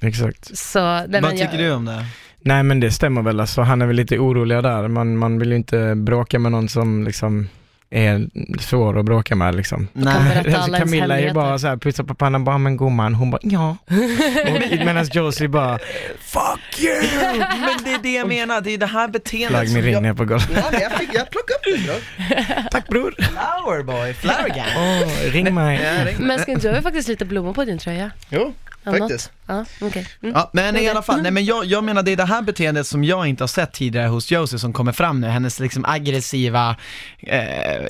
Exakt. 0.00 0.58
Så, 0.58 0.80
nej, 0.80 1.06
men 1.08 1.22
Vad 1.22 1.32
jag, 1.32 1.38
tycker 1.40 1.58
du 1.64 1.72
om 1.72 1.84
det? 1.84 2.04
Nej 2.44 2.62
men 2.62 2.80
det 2.80 2.90
stämmer 2.90 3.22
väl 3.22 3.40
alltså, 3.40 3.60
han 3.62 3.82
är 3.82 3.86
väl 3.86 3.96
lite 3.96 4.18
orolig 4.18 4.62
där. 4.62 4.88
Man, 4.88 5.16
man 5.16 5.38
vill 5.38 5.50
ju 5.50 5.56
inte 5.56 5.94
bråka 5.94 6.38
med 6.38 6.52
någon 6.52 6.68
som 6.68 7.04
liksom 7.04 7.48
är 7.92 8.28
svår 8.60 8.98
att 8.98 9.04
bråka 9.04 9.36
med 9.36 9.54
liksom. 9.54 9.88
alla 10.06 10.42
ens 10.42 10.78
Camilla 10.78 11.18
är 11.18 11.26
ju 11.26 11.32
bara 11.32 11.58
såhär, 11.58 11.76
pussar 11.76 12.04
på 12.04 12.14
pannan, 12.14 12.44
bara 12.44 12.58
men 12.58 12.76
gumman, 12.76 13.14
hon 13.14 13.30
bara 13.30 13.40
ja. 13.42 13.76
Medan 14.84 15.04
Josie 15.12 15.48
bara, 15.48 15.78
fuck 16.18 16.80
you! 16.80 17.02
Men 17.38 17.84
det 17.84 17.92
är 17.92 18.02
det 18.02 18.14
jag 18.14 18.28
menar, 18.28 18.60
det 18.60 18.70
är 18.70 18.78
det 18.78 18.86
här 18.86 19.08
beteendet 19.08 19.50
Flagg 19.50 19.72
min 19.74 19.82
ring 19.82 19.92
jag... 19.92 20.02
ner 20.02 20.14
på 20.14 20.24
golvet. 20.24 20.50
Ja, 20.54 20.80
jag, 20.80 20.92
fick, 20.92 21.14
jag 21.14 21.30
plockade 21.30 21.58
upp 21.58 21.64
det 21.64 21.86
bror. 21.86 22.68
Tack 22.70 22.88
bror! 22.88 23.14
Flower 23.18 23.82
boy, 23.82 24.14
flower 24.14 24.48
gang. 24.48 24.68
Åh, 24.76 25.32
ring 25.32 25.54
mig. 25.54 25.80
Ja, 25.82 26.04
ring. 26.04 26.16
Men 26.26 26.38
ska, 26.38 26.54
du 26.54 26.68
har 26.68 26.76
ju 26.76 26.82
faktiskt 26.82 27.08
lite 27.08 27.24
blommor 27.24 27.54
på 27.54 27.64
din 27.64 27.78
tröja. 27.78 28.10
Jo, 28.28 28.54
Annat? 28.84 28.98
faktiskt. 29.00 29.30
Ja, 29.46 29.64
okej. 29.80 30.06
Mm. 30.22 30.34
Ja, 30.34 30.50
men 30.52 30.76
i 30.76 30.88
alla 30.88 31.02
fall, 31.02 31.22
nej 31.22 31.30
men 31.30 31.44
jag, 31.44 31.64
jag 31.64 31.84
menar 31.84 32.02
det 32.02 32.12
är 32.12 32.16
det 32.16 32.24
här 32.24 32.42
beteendet 32.42 32.86
som 32.86 33.04
jag 33.04 33.26
inte 33.26 33.42
har 33.42 33.48
sett 33.48 33.72
tidigare 33.72 34.08
hos 34.08 34.30
Josie 34.30 34.58
som 34.58 34.72
kommer 34.72 34.92
fram 34.92 35.20
nu, 35.20 35.26
hennes 35.26 35.60
liksom 35.60 35.84
aggressiva, 35.84 36.76
eh, 37.18 37.40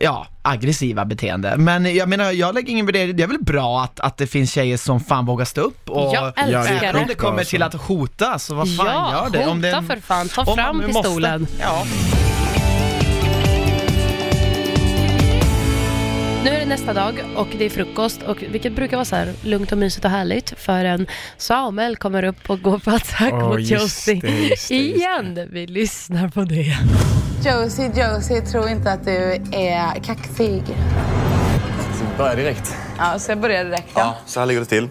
ja, 0.01 0.27
aggressiva 0.43 1.05
beteende. 1.05 1.57
Men 1.57 1.95
jag 1.95 2.09
menar, 2.09 2.31
jag 2.33 2.55
lägger 2.55 2.69
ingen 2.71 2.87
värdering, 2.87 3.17
det 3.17 3.23
är 3.23 3.27
väl 3.27 3.39
bra 3.45 3.83
att, 3.83 4.01
att 4.01 4.17
det 4.17 4.27
finns 4.27 4.53
tjejer 4.53 4.77
som 4.77 5.01
fan 5.01 5.27
vågar 5.27 5.45
stå 5.45 5.61
upp 5.61 5.91
och 5.91 6.15
Jag 6.15 6.33
älskar 6.39 6.75
även 6.83 6.97
om 6.97 7.03
det. 7.03 7.09
det 7.09 7.15
kommer 7.15 7.45
till 7.45 7.63
att 7.63 7.75
hota, 7.75 8.39
så 8.39 8.55
vad 8.55 8.77
fan 8.77 8.87
Ja, 8.87 9.13
gör 9.25 9.31
det? 9.31 9.47
Om 9.47 9.57
hota 9.65 9.81
det, 9.81 9.87
för 9.87 10.01
fan. 10.01 10.29
Ta 10.29 10.55
fram 10.57 10.79
nu 10.79 10.87
måste. 10.87 11.03
pistolen. 11.03 11.47
Ja. 11.61 11.85
Nu 16.45 16.51
är 16.51 16.59
det 16.61 16.67
nästa 16.67 16.93
dag 16.93 17.25
och 17.37 17.49
det 17.59 17.65
är 17.65 17.71
frukost 17.71 18.23
och 18.23 18.43
vilket 18.43 18.73
brukar 18.73 18.97
vara 18.97 19.05
så 19.05 19.17
här 19.17 19.33
lugnt 19.43 19.73
och 19.73 19.79
mysigt 19.79 20.05
och 20.05 20.11
härligt 20.11 20.55
förrän 20.57 21.07
Samuel 21.37 21.97
kommer 21.97 22.23
upp 22.23 22.51
och 22.51 22.63
går 22.63 22.79
på 22.79 22.91
attack 22.91 23.33
Åh, 23.33 23.49
mot 23.49 23.61
Josie. 23.61 24.21
det, 24.21 24.29
just 24.29 24.29
det, 24.39 24.49
just 24.49 24.71
Igen, 24.71 25.49
vi 25.51 25.67
lyssnar 25.67 26.29
på 26.29 26.43
det. 26.45 26.77
Josie, 27.45 27.87
Josie, 27.87 28.41
tro 28.41 28.69
inte 28.69 28.93
att 28.93 29.05
du 29.05 29.43
är 29.53 30.05
kaxig. 30.05 30.63
Börja 32.19 32.35
direkt. 32.35 32.77
Ja, 32.99 33.19
så 33.19 33.31
jag 33.31 33.41
börjar 33.41 33.65
direkt. 33.65 33.93
Ja, 33.95 34.17
så 34.27 34.41
här 34.41 34.47
ligger 34.47 34.61
det 34.61 34.67
till. 34.67 34.89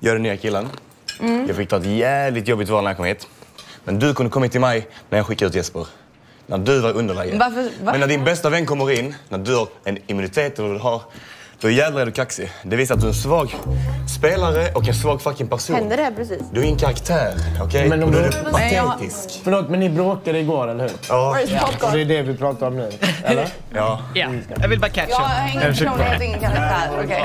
Jag 0.00 0.10
är 0.10 0.14
den 0.14 0.22
nya 0.22 0.36
killen. 0.36 0.68
Jag 1.46 1.56
fick 1.56 1.68
ta 1.68 1.76
ett 1.76 1.86
jävligt 1.86 2.48
jobbigt 2.48 2.68
val 2.68 2.84
när 2.84 2.90
jag 2.90 2.96
kom 2.96 3.06
hit. 3.06 3.28
Men 3.84 3.98
du 3.98 4.14
kunde 4.14 4.30
kommit 4.30 4.52
till 4.52 4.60
mig 4.60 4.88
när 5.10 5.18
jag 5.18 5.26
skickade 5.26 5.48
ut 5.48 5.54
Jesper. 5.54 5.86
När 6.46 6.58
du 6.58 6.80
var 6.80 6.90
i 6.90 6.92
underläge. 6.92 7.36
Varför- 7.38 7.62
va? 7.62 7.90
Men 7.92 8.00
när 8.00 8.06
din 8.06 8.24
bästa 8.24 8.50
vän 8.50 8.66
kommer 8.66 8.90
in, 8.90 9.14
när 9.28 9.38
du 9.38 9.54
har 9.56 9.68
en 9.84 9.98
immunitet 10.06 10.58
eller 10.58 10.72
du 10.72 10.78
har, 10.78 11.02
då 11.60 11.70
jävlar 11.70 12.00
är 12.02 12.06
du 12.06 12.12
kaxig. 12.12 12.50
Det 12.62 12.76
visar 12.76 12.94
att 12.94 13.00
du 13.00 13.06
är 13.06 13.10
en 13.10 13.14
svag 13.14 13.56
spelare 14.18 14.72
och 14.74 14.88
en 14.88 14.94
svag 14.94 15.22
fucking 15.22 15.48
person. 15.48 15.76
Hände 15.76 15.96
det 15.96 16.02
här 16.02 16.10
precis? 16.10 16.42
Du 16.52 16.60
är 16.60 16.64
ingen 16.64 16.78
karaktär, 16.78 17.34
okej? 17.62 17.88
Men 17.88 18.02
om 18.02 18.08
Och 18.08 18.14
då 18.14 18.18
är 18.20 18.30
du- 18.44 18.50
patetisk. 18.50 19.40
Förlåt, 19.44 19.68
men 19.70 19.80
ni 19.80 19.88
bråkade 19.90 20.38
igår, 20.38 20.68
eller 20.68 20.82
hur? 20.84 20.92
Ja. 21.08 21.38
Och 21.82 21.92
det 21.92 22.00
är 22.00 22.04
det 22.04 22.22
vi 22.22 22.36
pratar 22.36 22.66
om 22.66 22.76
nu, 22.76 22.90
eller? 23.24 23.48
ja. 23.74 24.00
Jag 24.60 24.68
vill 24.68 24.80
bara 24.80 24.90
catcha. 24.90 25.10
Jag 25.10 25.16
har 25.18 25.48
ingen 25.50 25.62
personlighet, 25.62 26.22
ingen 26.22 26.40
karaktär. 26.40 26.90
Okej. 27.04 27.24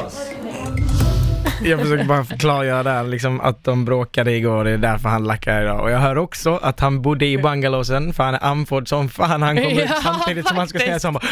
Jag 1.63 1.79
försöker 1.79 2.03
bara 2.03 2.23
klargöra 2.39 2.83
där 2.83 3.03
liksom 3.03 3.41
att 3.41 3.63
de 3.63 3.85
bråkade 3.85 4.31
igår, 4.31 4.63
det 4.63 4.71
är 4.71 4.77
därför 4.77 5.09
han 5.09 5.23
lackar 5.23 5.61
idag. 5.61 5.79
Och 5.79 5.91
jag 5.91 5.99
hör 5.99 6.17
också 6.17 6.59
att 6.61 6.79
han 6.79 7.01
bodde 7.01 7.25
i 7.25 7.37
bungalowsen 7.37 8.13
för 8.13 8.23
han 8.23 8.33
är 8.33 8.43
andfådd 8.43 8.87
som 8.87 9.09
fan. 9.09 9.41
Han 9.41 9.55
kommer 9.57 9.71
ut 9.71 9.89
Ja, 9.89 9.95
samtidigt 10.03 10.47
som 10.47 10.57
han 10.57 10.67
ska 10.67 10.79
säga 10.79 10.99
så 10.99 11.07
han 11.07 11.13
bara 11.13 11.23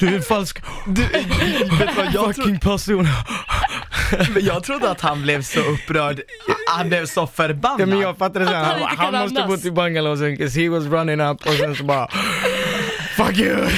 Du 0.00 0.08
är 0.08 0.12
en 0.16 0.22
falsk 0.22 0.62
Du, 0.86 1.02
vet 1.02 1.96
vad 1.96 2.06
jag 2.14 2.36
fucking 2.36 2.58
person. 2.58 3.08
Men 4.34 4.44
jag 4.44 4.62
trodde 4.64 4.90
att 4.90 5.00
han 5.00 5.22
blev 5.22 5.42
så 5.42 5.60
upprörd, 5.60 6.20
han 6.76 6.88
blev 6.88 7.06
så 7.06 7.26
förbannad. 7.26 7.80
Ja 7.80 7.86
men 7.86 8.00
jag 8.00 8.16
fattade 8.18 8.46
sen, 8.46 8.54
han 8.54 8.64
han, 8.96 9.14
han 9.14 9.22
måste 9.22 9.44
bott 9.48 9.64
i 9.64 9.70
bungalowsen 9.70 10.36
'cause 10.36 10.60
he 10.62 10.68
was 10.68 10.84
running 10.84 11.20
up 11.20 11.46
och 11.46 11.52
sen 11.52 11.74
så 11.76 11.84
bara 11.84 12.08
Fuck 13.16 13.38
you! 13.38 13.56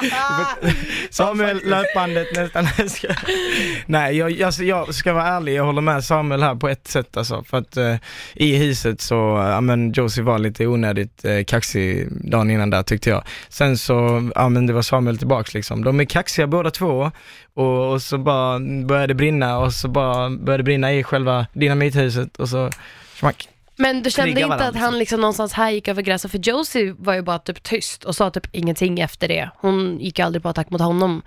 Samuel, 1.10 1.60
löpbandet 1.64 2.26
nästan. 2.36 2.68
Nej, 3.86 4.16
jag, 4.16 4.42
alltså, 4.42 4.64
jag 4.64 4.94
ska 4.94 5.12
vara 5.12 5.26
ärlig, 5.26 5.54
jag 5.54 5.64
håller 5.64 5.80
med 5.80 6.04
Samuel 6.04 6.42
här 6.42 6.54
på 6.54 6.68
ett 6.68 6.88
sätt 6.88 7.16
alltså. 7.16 7.44
För 7.44 7.58
att 7.58 7.76
eh, 7.76 7.96
i 8.34 8.56
huset 8.56 9.00
så, 9.00 9.14
ja 9.50 9.60
men 9.60 9.92
Josie 9.92 10.24
var 10.24 10.38
lite 10.38 10.66
onödigt 10.66 11.24
eh, 11.24 11.44
kaxig 11.44 12.08
dagen 12.10 12.50
innan 12.50 12.70
där 12.70 12.82
tyckte 12.82 13.10
jag. 13.10 13.22
Sen 13.48 13.78
så, 13.78 14.30
ja 14.34 14.48
men 14.48 14.66
det 14.66 14.72
var 14.72 14.82
Samuel 14.82 15.18
tillbaks 15.18 15.54
liksom. 15.54 15.84
De 15.84 16.00
är 16.00 16.04
kaxiga 16.04 16.46
båda 16.46 16.70
två 16.70 17.10
och, 17.54 17.92
och 17.92 18.02
så 18.02 18.18
bara 18.18 18.58
började 18.58 19.06
det 19.06 19.14
brinna 19.14 19.58
och 19.58 19.72
så 19.72 19.88
bara 19.88 20.30
började 20.30 20.56
det 20.56 20.64
brinna 20.64 20.92
i 20.92 21.02
själva 21.02 21.46
dynamithuset 21.52 22.36
och 22.36 22.48
så 22.48 22.70
smack. 23.14 23.48
Men 23.80 24.02
du 24.02 24.10
kände 24.10 24.30
inte 24.30 24.46
varandra, 24.46 24.66
att 24.68 24.76
han 24.76 24.98
liksom 24.98 25.20
någonstans 25.20 25.52
här 25.52 25.70
gick 25.70 25.88
över 25.88 26.02
gränsen? 26.02 26.30
För 26.30 26.38
Josie 26.38 26.94
var 26.98 27.14
ju 27.14 27.22
bara 27.22 27.38
typ 27.38 27.62
tyst 27.62 28.04
och 28.04 28.16
sa 28.16 28.30
typ 28.30 28.46
ingenting 28.52 29.00
efter 29.00 29.28
det. 29.28 29.50
Hon 29.56 29.98
gick 30.00 30.18
aldrig 30.18 30.42
på 30.42 30.48
attack 30.48 30.70
mot 30.70 30.80
honom. 30.80 31.22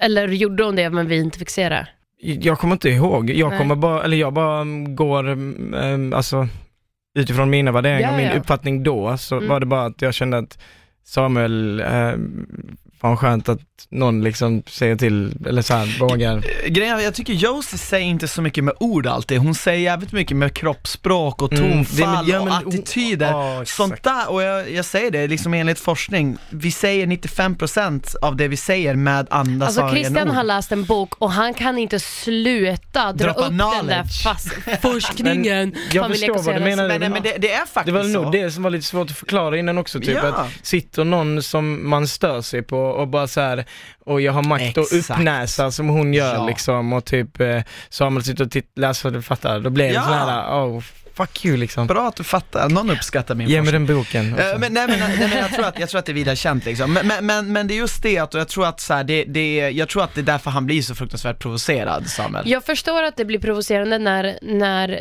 Eller 0.00 0.28
gjorde 0.28 0.64
hon 0.64 0.76
det 0.76 0.90
men 0.90 1.06
vi 1.08 1.16
inte 1.16 1.38
fick 1.38 1.50
se 1.50 1.68
det? 1.68 1.88
Jag 2.20 2.58
kommer 2.58 2.74
inte 2.74 2.88
ihåg, 2.88 3.30
jag 3.30 3.48
Nej. 3.48 3.58
kommer 3.58 3.74
bara, 3.74 4.02
eller 4.04 4.16
jag 4.16 4.32
bara 4.32 4.60
mm, 4.60 4.96
går, 4.96 5.28
mm, 5.28 6.12
alltså 6.12 6.48
utifrån 7.14 7.50
mina 7.50 7.72
värderingar 7.72 8.00
Ja, 8.08 8.10
och 8.10 8.16
min 8.16 8.26
ja. 8.26 8.34
uppfattning 8.38 8.82
då, 8.82 9.18
så 9.18 9.36
Mm. 9.36 9.48
var 9.48 9.60
det 9.60 9.66
bara 9.66 9.84
att 9.84 10.02
jag 10.02 10.14
kände 10.14 10.38
att 10.38 10.58
Samuel, 11.04 11.80
eh, 11.80 12.12
fan 13.00 13.16
skönt 13.16 13.48
att 13.48 13.60
någon 13.90 14.24
liksom 14.24 14.62
säger 14.66 14.96
till, 14.96 15.32
eller 15.46 15.62
så 15.62 15.74
här, 15.74 15.98
vågar. 16.00 16.42
Grejen 16.68 16.98
är, 16.98 17.02
jag 17.02 17.14
tycker 17.14 17.32
Josie 17.32 17.78
säger 17.78 18.06
inte 18.06 18.28
så 18.28 18.42
mycket 18.42 18.64
med 18.64 18.74
ord 18.80 19.06
alltid, 19.06 19.38
hon 19.38 19.54
säger 19.54 19.78
jävligt 19.80 20.12
mycket 20.12 20.36
med 20.36 20.54
kroppsspråk 20.54 21.42
och 21.42 21.52
Mm, 21.52 21.72
tonfall 21.72 22.28
ja, 22.28 22.40
och 22.40 22.44
men- 22.46 22.54
attityder. 22.54 23.52
Exakt. 23.62 23.76
Sånt 23.76 24.02
där, 24.02 24.30
och 24.30 24.42
jag, 24.42 24.70
jag 24.70 24.84
säger 24.84 25.10
det, 25.10 25.26
liksom 25.28 25.54
enligt 25.54 25.78
forskning, 25.78 26.36
vi 26.50 26.70
säger 26.70 27.06
95% 27.06 28.14
av 28.22 28.36
det 28.36 28.48
vi 28.48 28.56
säger 28.56 28.94
med 28.94 29.26
andra 29.30 29.66
Alltså 29.66 29.88
Christian 29.90 30.28
ord. 30.28 30.34
har 30.34 30.44
läst 30.44 30.72
en 30.72 30.84
bok 30.84 31.14
och 31.18 31.32
han 31.32 31.54
kan 31.54 31.78
inte 31.78 32.00
sluta 32.00 33.12
dra 33.12 33.24
Droppa 33.26 33.40
upp 33.40 33.46
den 33.48 33.56
där 33.58 33.70
knowledge. 33.80 34.22
fast 34.24 34.48
forskningen. 34.82 35.74
Jag 35.92 36.02
Fan, 36.02 36.10
vi 36.12 36.18
förstår 36.18 36.42
vad 36.42 36.54
du 36.54 36.60
menar. 36.60 36.98
Men, 36.98 37.12
men 37.12 37.22
det, 37.22 37.34
det 37.38 37.52
är 37.52 37.66
faktiskt 37.66 37.86
Det 37.86 37.92
var 37.92 38.04
nog 38.22 38.32
det 38.32 38.50
som 38.50 38.62
var 38.62 38.70
lite 38.70 38.86
svårt 38.86 39.10
att 39.10 39.16
förklara 39.16 39.58
innan 39.58 39.78
också, 39.78 40.00
typ 40.00 40.08
Ja. 40.22 40.28
att 40.28 40.46
sitter 40.62 41.04
någon 41.04 41.42
som 41.42 41.88
man 41.90 42.08
stör 42.08 42.40
sig 42.42 42.62
på 42.62 42.78
och 42.78 43.08
bara 43.08 43.26
så 43.26 43.40
här 43.40 43.64
och 44.06 44.20
jag 44.20 44.32
har 44.32 44.42
makt 44.42 44.78
att 44.78 44.92
Exakt. 44.92 45.20
uppnäsa 45.20 45.70
som 45.70 45.88
hon 45.88 46.14
gör 46.14 46.34
Ja. 46.34 46.46
liksom 46.46 46.92
och 46.92 47.04
typ 47.04 47.40
eh, 47.40 47.60
Samuel 47.88 48.24
sitter 48.24 48.44
och 48.44 48.50
titt- 48.50 48.72
läser, 48.76 49.10
du 49.10 49.22
fattar, 49.22 49.60
då 49.60 49.70
blir 49.70 49.84
det 49.88 49.92
Ja. 49.94 50.02
sån 50.04 50.12
här, 50.12 50.50
oh 50.64 50.82
fuck 51.14 51.44
you 51.44 51.56
liksom. 51.56 51.86
Bra 51.86 52.08
att 52.08 52.16
du 52.16 52.24
fattar, 52.24 52.68
någon 52.68 52.90
uppskattar 52.90 53.34
min 53.34 53.48
Ge 53.48 53.62
mig 53.62 53.72
den 53.72 53.86
boken. 53.86 54.38
Eh, 54.38 54.58
Men, 54.58 54.72
nej, 54.72 54.86
men, 54.88 54.98
nej, 54.98 55.18
men 55.18 55.38
jag, 55.38 55.52
tror 55.52 55.64
att, 55.66 55.78
jag 55.80 55.88
tror 55.88 55.98
att 55.98 56.06
det 56.06 56.12
är 56.12 56.14
vida 56.14 56.36
känt 56.36 56.64
liksom. 56.64 56.92
Men, 56.92 57.06
men, 57.06 57.26
men, 57.26 57.52
men 57.52 57.66
det 57.68 57.74
är 57.74 57.78
just 57.78 58.02
det 58.02 58.18
att, 58.18 58.34
och 58.34 58.40
jag 58.40 58.48
tror 58.48 58.66
att 58.66 58.80
så 58.80 58.94
här, 58.94 59.04
det, 59.04 59.24
det, 59.24 59.70
jag 59.70 59.88
tror 59.88 60.04
att 60.04 60.14
det 60.14 60.20
är 60.20 60.22
därför 60.22 60.50
han 60.50 60.66
blir 60.66 60.82
så 60.82 60.94
fruktansvärt 60.94 61.38
provocerad, 61.38 62.06
Samuel. 62.06 62.50
Jag 62.50 62.64
förstår 62.64 63.02
att 63.02 63.16
det 63.16 63.24
blir 63.24 63.38
provocerande 63.38 63.98
när, 63.98 64.38
när 64.42 65.00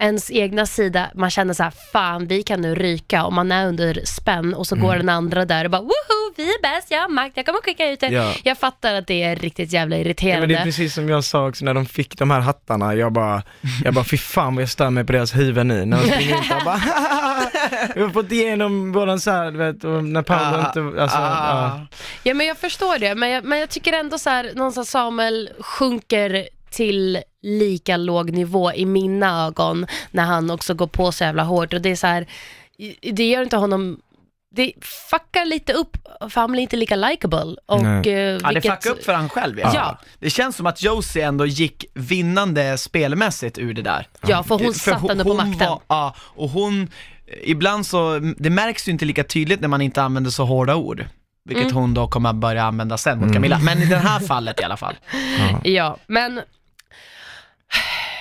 ens 0.00 0.30
egna 0.30 0.66
sida, 0.66 1.10
man 1.14 1.30
känner 1.30 1.54
så 1.54 1.62
här, 1.62 1.72
fan 1.92 2.26
vi 2.26 2.42
kan 2.42 2.60
nu 2.60 2.74
ryka 2.74 3.24
och 3.24 3.32
man 3.32 3.52
är 3.52 3.66
under 3.66 4.00
spänn 4.04 4.54
och 4.54 4.66
så 4.66 4.74
Mm. 4.74 4.86
går 4.86 4.96
den 4.96 5.08
andra 5.08 5.44
där 5.44 5.64
och 5.64 5.70
bara 5.70 5.82
woho, 5.82 6.34
vi 6.36 6.42
är 6.42 6.62
bäst, 6.62 6.90
jag 6.90 7.00
har 7.00 7.08
makt, 7.08 7.32
jag 7.36 7.46
kommer 7.46 7.60
skicka 7.62 7.90
ut 7.90 8.00
det. 8.00 8.08
Ja. 8.08 8.32
Jag 8.44 8.58
fattar 8.58 8.94
att 8.94 9.06
det 9.06 9.22
är 9.22 9.36
riktigt 9.36 9.72
jävla 9.72 9.96
Ja, 9.96 10.00
irriterande. 10.02 10.40
men 10.40 10.48
det 10.48 10.54
är 10.60 10.64
precis 10.64 10.94
som 10.94 11.08
jag 11.08 11.24
sa 11.24 11.48
också 11.48 11.64
när 11.64 11.74
de 11.74 11.86
fick 11.86 12.18
de 12.18 12.30
här 12.30 12.40
hattarna, 12.40 12.94
jag 12.94 13.12
bara, 13.12 13.42
jag 13.84 13.94
bara 13.94 14.04
fy 14.04 14.16
fan 14.18 14.54
vad 14.54 14.62
jag 14.62 14.68
stör 14.70 14.90
mig 14.90 15.04
på 15.04 15.12
deras 15.12 15.36
huvud 15.36 15.66
nu 15.66 15.84
när 15.84 15.96
de 16.02 16.08
springer 16.12 16.34
ut 16.38 16.50
och 16.58 16.64
bara 16.64 16.80
Vi 17.94 18.02
har 18.02 18.10
fått 18.10 18.32
igenom 18.32 18.92
våran 18.92 19.20
så 19.20 19.30
här, 19.30 19.50
du 19.50 19.58
vet, 19.58 19.84
och 19.84 20.04
när 20.04 20.22
Paolo 20.22 20.56
Ah, 20.62 20.66
inte, 20.66 21.02
alltså, 21.02 21.18
ah. 21.18 21.48
ja. 21.78 21.86
Ja 22.22 22.34
men 22.34 22.46
jag 22.46 22.58
förstår 22.58 22.98
det, 22.98 23.14
men 23.14 23.30
jag, 23.30 23.44
men 23.44 23.58
jag 23.60 23.70
tycker 23.70 23.92
ändå 23.92 24.18
så 24.18 24.30
här, 24.30 24.50
någonstans 24.54 24.90
Samuel 24.90 25.50
sjunker 25.60 26.48
till 26.74 27.22
lika 27.42 27.96
låg 27.96 28.30
nivå 28.30 28.72
i 28.72 28.84
mina 28.86 29.46
ögon 29.46 29.86
när 30.10 30.22
han 30.24 30.50
också 30.50 30.74
går 30.74 30.86
på 30.86 31.12
så 31.12 31.24
jävla 31.24 31.42
hårt 31.42 31.72
och 31.72 31.80
det 31.80 31.88
är 31.90 31.96
så 31.96 32.06
här, 32.06 32.26
det 33.12 33.24
gör 33.28 33.42
inte 33.42 33.56
honom 33.56 34.00
det 34.56 34.72
fuckar 35.10 35.44
lite 35.44 35.72
upp, 35.72 35.96
för 36.30 36.40
han 36.40 36.52
blir 36.52 36.62
inte 36.62 36.76
lika 36.76 36.96
likable. 36.96 37.56
Och, 37.66 37.82
Nej. 37.82 38.08
eh, 38.08 38.14
Ja, 38.20 38.38
det 38.38 38.54
vilket- 38.54 38.74
fuckar 38.74 38.90
upp 38.90 39.04
för 39.04 39.12
han 39.12 39.28
själv 39.28 39.58
Ja. 39.58 39.70
fall. 39.70 39.96
Det 40.18 40.30
känns 40.30 40.56
som 40.56 40.66
att 40.66 40.82
Josie 40.82 41.26
ändå 41.26 41.46
gick 41.46 41.84
vinnande 41.94 42.78
spelmässigt 42.78 43.58
ur 43.58 43.74
det 43.74 43.82
där. 43.82 44.06
Ja, 44.26 44.42
för 44.42 44.54
hon 44.58 44.74
För 44.74 44.80
satt 44.90 45.10
ändå 45.10 45.24
på 45.24 45.34
makten. 45.34 45.68
Var, 45.68 45.80
ja, 45.88 46.14
och 46.18 46.48
hon, 46.50 46.88
ibland 47.42 47.86
så, 47.86 48.18
det 48.38 48.50
märks 48.50 48.88
ju 48.88 48.92
inte 48.92 49.04
lika 49.04 49.24
tydligt 49.24 49.60
när 49.60 49.68
man 49.68 49.80
inte 49.80 50.02
använder 50.02 50.30
så 50.30 50.44
hårda 50.44 50.74
ord. 50.74 51.04
Vilket 51.44 51.64
Mm. 51.64 51.76
hon 51.76 51.94
då 51.94 52.08
kommer 52.08 52.28
att 52.30 52.36
börja 52.36 52.64
använda 52.64 52.98
sen 52.98 53.18
mot 53.20 53.32
Camilla. 53.32 53.58
Men 53.58 53.82
i 53.82 53.86
det 53.86 53.96
här 53.96 54.20
fallet 54.26 54.60
i 54.60 54.64
alla 54.64 54.76
fall. 54.76 54.94
Ja, 55.64 55.96
men 56.06 56.40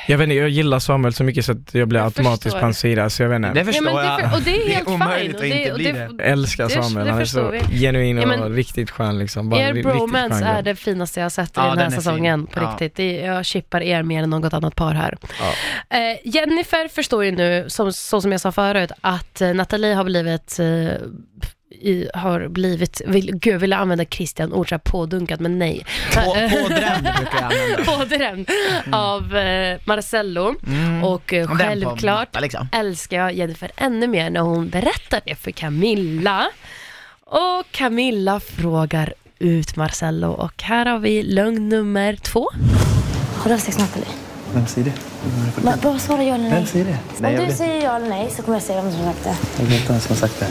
Jag 0.07 0.17
vet 0.17 0.23
inte, 0.23 0.35
jag 0.35 0.49
gillar 0.49 0.79
Samuel 0.79 1.13
så 1.13 1.23
mycket 1.23 1.45
så 1.45 1.51
att 1.51 1.73
jag 1.73 1.87
blir 1.87 1.99
Jag 1.99 2.05
automatiskt 2.05 2.43
förstår. 2.43 2.59
på 2.59 2.65
hans 2.65 2.79
sida, 2.79 3.09
så 3.09 3.23
jag 3.23 3.29
vet 3.29 3.35
inte. 3.35 3.49
Det 3.53 3.59
Ja, 3.59 3.65
förstår 3.65 3.83
men 3.85 3.95
det, 3.95 4.03
jag. 4.03 4.19
för, 4.31 4.37
och 4.37 4.41
det 4.41 4.55
är 4.65 4.69
helt 4.69 4.87
omöjligt 4.87 5.39
fine. 5.41 5.53
att 5.53 5.53
Och 5.53 5.57
det, 5.57 5.59
inte 5.59 5.71
och 5.71 5.77
bli 5.77 5.85
det, 5.91 5.91
det. 6.17 6.23
Jag 6.23 6.31
älskar 6.31 6.63
det- 6.63 6.69
Samuel, 6.83 7.05
det 7.05 7.11
han 7.11 7.21
är 7.21 7.25
så 7.25 7.51
vi. 7.51 7.79
genuin 7.79 8.17
och 8.17 8.23
Ja, 8.23 8.27
men- 8.27 8.55
riktigt 8.55 8.91
skön 8.91 9.19
liksom. 9.19 9.49
Bara 9.49 9.61
er 9.61 9.83
bromance 9.83 10.35
skön 10.35 10.43
är 10.43 10.61
det 10.61 10.75
finaste 10.75 11.19
jag 11.19 11.25
har 11.25 11.29
sett 11.29 11.49
i 11.49 11.51
Ja, 11.55 11.61
den 11.61 11.69
den 11.69 11.77
här 11.79 11.85
är 11.85 11.89
fin. 11.91 12.01
säsongen, 12.01 12.45
på 12.47 12.59
Ja. 12.59 12.69
riktigt. 12.71 12.95
Det, 12.95 13.11
jag 13.17 13.45
chippar 13.45 13.81
er 13.81 14.03
mer 14.03 14.23
än 14.23 14.29
något 14.29 14.53
annat 14.53 14.75
par 14.75 14.93
här. 14.93 15.17
Eh, 15.89 15.99
Jennifer 16.23 16.87
förstår 16.87 17.25
ju 17.25 17.31
nu, 17.31 17.65
som, 17.67 17.93
så 17.93 18.21
som 18.21 18.31
jag 18.31 18.41
sa 18.41 18.51
förut, 18.51 18.91
att 19.01 19.41
Nathalie 19.55 19.93
har 19.93 20.03
blivit 20.03 20.59
eh, 20.59 20.65
i, 21.81 22.09
har 22.13 22.47
blivit, 22.47 23.01
vill, 23.05 23.35
gud 23.35 23.53
jag 23.53 23.59
ville 23.59 23.75
använda 23.75 24.05
Christian 24.05 24.53
ord 24.53 24.69
så 24.69 24.75
här 24.75 24.79
pådunkat 24.79 25.39
men 25.39 25.59
nej. 25.59 25.85
På, 26.13 26.21
pådrämd 26.21 27.09
brukar 27.17 27.41
jag 27.41 27.43
använda. 27.43 27.83
Pådrämd 27.85 28.49
av 28.91 29.35
eh, 29.35 29.79
Marcello 29.85 30.55
och 31.03 31.33
eh, 31.33 31.43
Och 31.43 31.49
på 31.49 31.55
självklart 31.55 32.27
matta, 32.27 32.39
liksom. 32.39 32.67
älskar 32.71 33.17
jag 33.17 33.33
Jennifer 33.33 33.71
ännu 33.77 34.07
mer 34.07 34.29
när 34.29 34.41
hon 34.41 34.69
berättar 34.69 35.21
det 35.25 35.35
för 35.35 35.51
Camilla. 35.51 36.49
Och 37.25 37.65
Camilla 37.71 38.39
frågar 38.39 39.13
ut 39.39 39.75
Marcello 39.75 40.27
och 40.27 40.63
här 40.63 40.85
har 40.85 40.99
vi 40.99 41.23
lögn 41.23 41.69
nummer 41.69 42.15
två. 42.15 42.49
Har 43.37 43.45
du 43.45 43.51
haft 43.51 43.65
sex 43.65 43.77
med 43.77 43.87
Nathalie? 43.87 44.22
Vem 44.53 44.67
säger 44.67 44.85
det? 44.85 44.93
Men 45.63 45.79
Bara 45.79 45.99
svara 45.99 46.23
ja 46.23 46.35
eller 46.35 46.49
nej. 46.49 46.53
Vem 46.53 46.65
säger 46.65 46.85
det? 46.85 46.97
Nej, 47.17 47.33
jag 47.33 47.41
Om 47.43 47.49
du 47.49 47.55
säger 47.55 47.83
ja 47.83 47.95
eller 47.95 48.09
nej 48.09 48.31
så 48.35 48.41
kommer 48.41 48.55
jag 48.55 48.63
säga 48.63 48.81
vem 48.81 48.91
som 48.91 49.01
har 49.01 49.13
sagt 49.13 49.23
det. 49.23 49.35
jag 49.63 49.65
vet 49.69 49.79
inte 49.79 49.91
vem 49.91 50.01
som 50.01 50.09
har 50.09 50.19
sagt 50.27 50.39
det. 50.39 50.47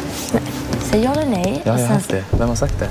Säg 0.90 1.00
ja 1.04 1.12
eller 1.12 1.26
nej. 1.26 1.62
Ja, 1.64 1.72
och 1.72 1.78
jag 1.78 1.82
har 1.82 1.88
sen 1.88 1.88
haft 1.88 2.10
det. 2.10 2.24
Vem 2.30 2.48
har 2.48 2.56
sagt 2.56 2.78
det? 2.78 2.88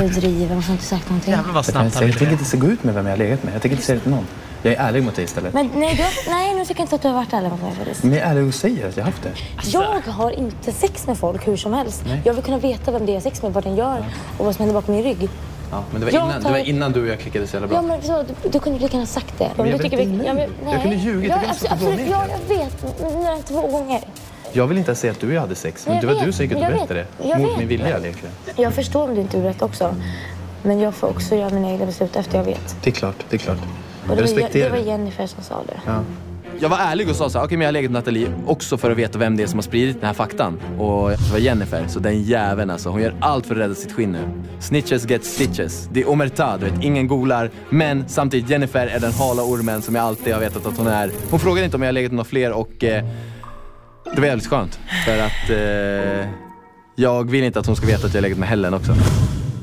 Du 0.00 0.08
driver, 0.08 0.54
varför 0.54 0.68
har 0.68 0.74
inte 0.74 0.84
sagt 0.84 1.08
någonting? 1.08 1.32
Jävlar 1.32 1.52
vad 1.52 1.56
Jag, 1.58 1.64
snabbt 1.64 1.94
han 1.94 2.02
jag 2.02 2.06
ville 2.06 2.18
tänker 2.18 2.32
inte 2.32 2.44
se 2.44 2.56
gå 2.56 2.66
ut 2.66 2.84
med 2.84 2.94
vem 2.94 3.06
jag 3.06 3.12
har 3.12 3.18
legat 3.18 3.42
med. 3.44 3.54
Jag 3.54 3.62
tänker 3.62 3.76
inte 3.76 3.86
säga 3.86 3.96
det 3.96 4.02
till 4.02 4.10
någon. 4.10 4.26
Jag 4.62 4.72
är 4.74 4.78
ärlig 4.80 5.02
mot 5.02 5.14
dig 5.16 5.24
istället. 5.24 5.54
Men 5.54 5.70
nej, 5.74 5.94
du 5.96 6.02
har, 6.02 6.30
nej, 6.30 6.54
nu 6.54 6.64
tycker 6.64 6.80
jag 6.80 6.84
inte 6.84 6.94
att 6.94 7.02
du 7.02 7.08
har 7.08 7.14
varit 7.14 7.32
ärlig 7.32 7.50
mot 7.50 7.62
mig 7.62 7.72
faktiskt. 7.76 8.02
Men 8.02 8.12
jag 8.12 8.22
är 8.22 8.30
ärlig 8.30 8.48
och 8.48 8.54
säger 8.54 8.88
att 8.88 8.96
jag 8.96 9.04
har 9.04 9.10
haft 9.10 9.22
det. 9.22 9.32
Jag 9.70 10.00
har 10.12 10.30
inte 10.30 10.72
sex 10.72 11.06
med 11.06 11.18
folk 11.18 11.48
hur 11.48 11.56
som 11.56 11.72
helst. 11.72 12.02
Nej. 12.06 12.20
Jag 12.24 12.34
vill 12.34 12.44
kunna 12.44 12.58
veta 12.58 12.90
vem 12.90 13.06
det 13.06 13.12
är 13.12 13.14
jag 13.14 13.20
har 13.20 13.30
sex 13.30 13.42
med, 13.42 13.52
vad 13.52 13.64
den 13.64 13.76
gör 13.76 14.04
och 14.38 14.44
vad 14.44 14.54
som 14.54 14.62
händer 14.62 14.80
bakom 14.80 14.94
min 14.94 15.04
rygg. 15.04 15.28
Ja, 15.70 15.84
men 15.90 16.00
det 16.00 16.06
var, 16.06 16.12
Jag 16.12 16.24
innan, 16.24 16.42
tar- 16.42 16.48
det 16.52 16.58
var 16.58 16.64
innan 16.68 16.92
du 16.92 17.02
och 17.02 17.08
jag 17.08 17.18
klickade 17.20 17.46
så 17.46 17.56
jävla 17.56 17.68
bra. 17.68 17.76
Ja, 17.76 17.82
men 17.82 18.02
så, 18.02 18.24
du, 18.42 18.48
du 18.48 18.58
kunde 18.60 18.78
lika 18.78 18.92
gärna 18.92 19.06
sagt 19.06 19.38
det. 19.38 19.50
Men 19.56 19.66
jag 19.70 19.78
vet 19.78 19.92
inte 19.92 20.04
nu. 20.06 20.48
Jag 20.72 20.82
kunde 20.82 20.96
ljugit, 20.96 21.30
jag 21.30 21.38
Ja, 21.38 21.42
kunde 21.42 21.72
absolut, 21.74 21.96
det 21.98 22.10
ja, 22.10 22.24
jag 22.48 22.56
vet. 22.56 23.02
Några 23.14 23.36
två 23.38 23.66
gånger. 23.66 24.00
Jag 24.52 24.66
vill 24.66 24.78
inte 24.78 24.88
ens 24.88 25.00
säga 25.00 25.10
att 25.12 25.20
du 25.20 25.26
och 25.26 25.32
jag 25.32 25.40
hade 25.40 25.54
sex, 25.54 25.86
men 25.86 25.94
Jag 25.94 26.02
det 26.02 26.06
var 26.06 26.14
vet, 26.14 26.24
du 26.24 26.32
som 26.32 26.42
gick 26.44 26.52
ut 26.52 26.58
och 26.58 26.64
jag 26.64 26.72
berättade 26.72 26.94
det. 27.18 27.28
jag 27.28 27.40
Mot 27.40 27.50
vet. 27.50 27.58
min 27.58 27.68
vilja 27.68 27.88
egentligen. 27.88 28.34
Jag 28.56 28.74
förstår 28.74 29.08
om 29.08 29.14
du 29.14 29.20
inte 29.20 29.42
rätt 29.44 29.62
också. 29.62 29.94
Men 30.62 30.80
jag 30.80 30.94
får 30.94 31.08
också 31.08 31.34
göra 31.34 31.50
mina 31.50 31.70
egna 31.70 31.86
beslut 31.86 32.16
efter 32.16 32.38
jag 32.38 32.44
vet. 32.44 32.76
Det 32.82 32.90
är 32.90 32.94
klart, 32.94 33.16
det 33.30 33.36
är 33.36 33.38
klart. 33.38 33.56
Och 33.58 34.10
Jag 34.10 34.16
det, 34.26 34.32
var, 34.34 34.48
det 34.52 34.68
var 34.68 34.76
det. 34.78 34.82
Jennifer 34.82 35.26
som 35.26 35.42
sa 35.42 35.54
det. 35.66 35.80
Ja. 35.86 36.00
Jag 36.60 36.68
var 36.68 36.78
ärlig 36.78 37.08
och 37.08 37.16
sa 37.16 37.30
så 37.30 37.38
här, 37.38 37.46
okej 37.46 37.56
men 37.56 37.64
jag 37.64 37.68
har 37.68 37.72
legat 37.72 37.90
med 37.90 37.98
Nathalie 37.98 38.32
också 38.46 38.78
för 38.78 38.90
att 38.90 38.96
veta 38.96 39.18
vem 39.18 39.36
det 39.36 39.42
är 39.42 39.46
som 39.46 39.58
har 39.58 39.62
spridit 39.62 39.96
den 39.96 40.06
här 40.06 40.14
faktan. 40.14 40.60
Och 40.78 41.10
det 41.10 41.30
var 41.32 41.38
Jennifer, 41.38 41.84
så 41.88 41.98
den 42.00 42.22
jäveln 42.22 42.70
alltså. 42.70 42.88
Hon 42.88 43.02
gör 43.02 43.14
allt 43.20 43.46
för 43.46 43.54
att 43.54 43.60
rädda 43.60 43.74
sitt 43.74 43.92
skinn 43.92 44.12
nu. 44.12 44.42
Snitches 44.60 45.10
get 45.10 45.24
stitches. 45.24 45.88
Det 45.92 46.00
är 46.00 46.10
omerta, 46.10 46.56
du 46.58 46.64
vet, 46.64 46.84
ingen 46.84 47.08
golar. 47.08 47.50
Men 47.70 48.08
samtidigt, 48.08 48.50
Jennifer 48.50 48.86
är 48.86 49.00
den 49.00 49.12
hala 49.12 49.42
ormen 49.42 49.82
som 49.82 49.94
jag 49.94 50.04
alltid 50.04 50.32
har 50.32 50.40
vetat 50.40 50.66
att 50.66 50.78
hon 50.78 50.86
är. 50.86 51.10
Hon 51.30 51.40
frågade 51.40 51.64
inte 51.64 51.76
om 51.76 51.82
jag 51.82 51.88
har 51.88 51.92
legat 51.92 52.12
med 52.12 52.16
några 52.16 52.28
fler 52.28 52.52
och 52.52 52.84
eh, 52.84 53.04
det 54.14 54.20
var 54.20 54.28
jävligt 54.28 54.46
skönt. 54.46 54.78
För 55.04 55.18
att 55.18 55.50
eh, 55.50 56.28
jag 56.94 57.30
vill 57.30 57.44
inte 57.44 57.58
att 57.58 57.66
hon 57.66 57.76
ska 57.76 57.86
veta 57.86 58.06
att 58.06 58.14
jag 58.14 58.20
har 58.20 58.22
legat 58.22 58.38
med 58.38 58.48
Helen 58.48 58.74
också. 58.74 58.92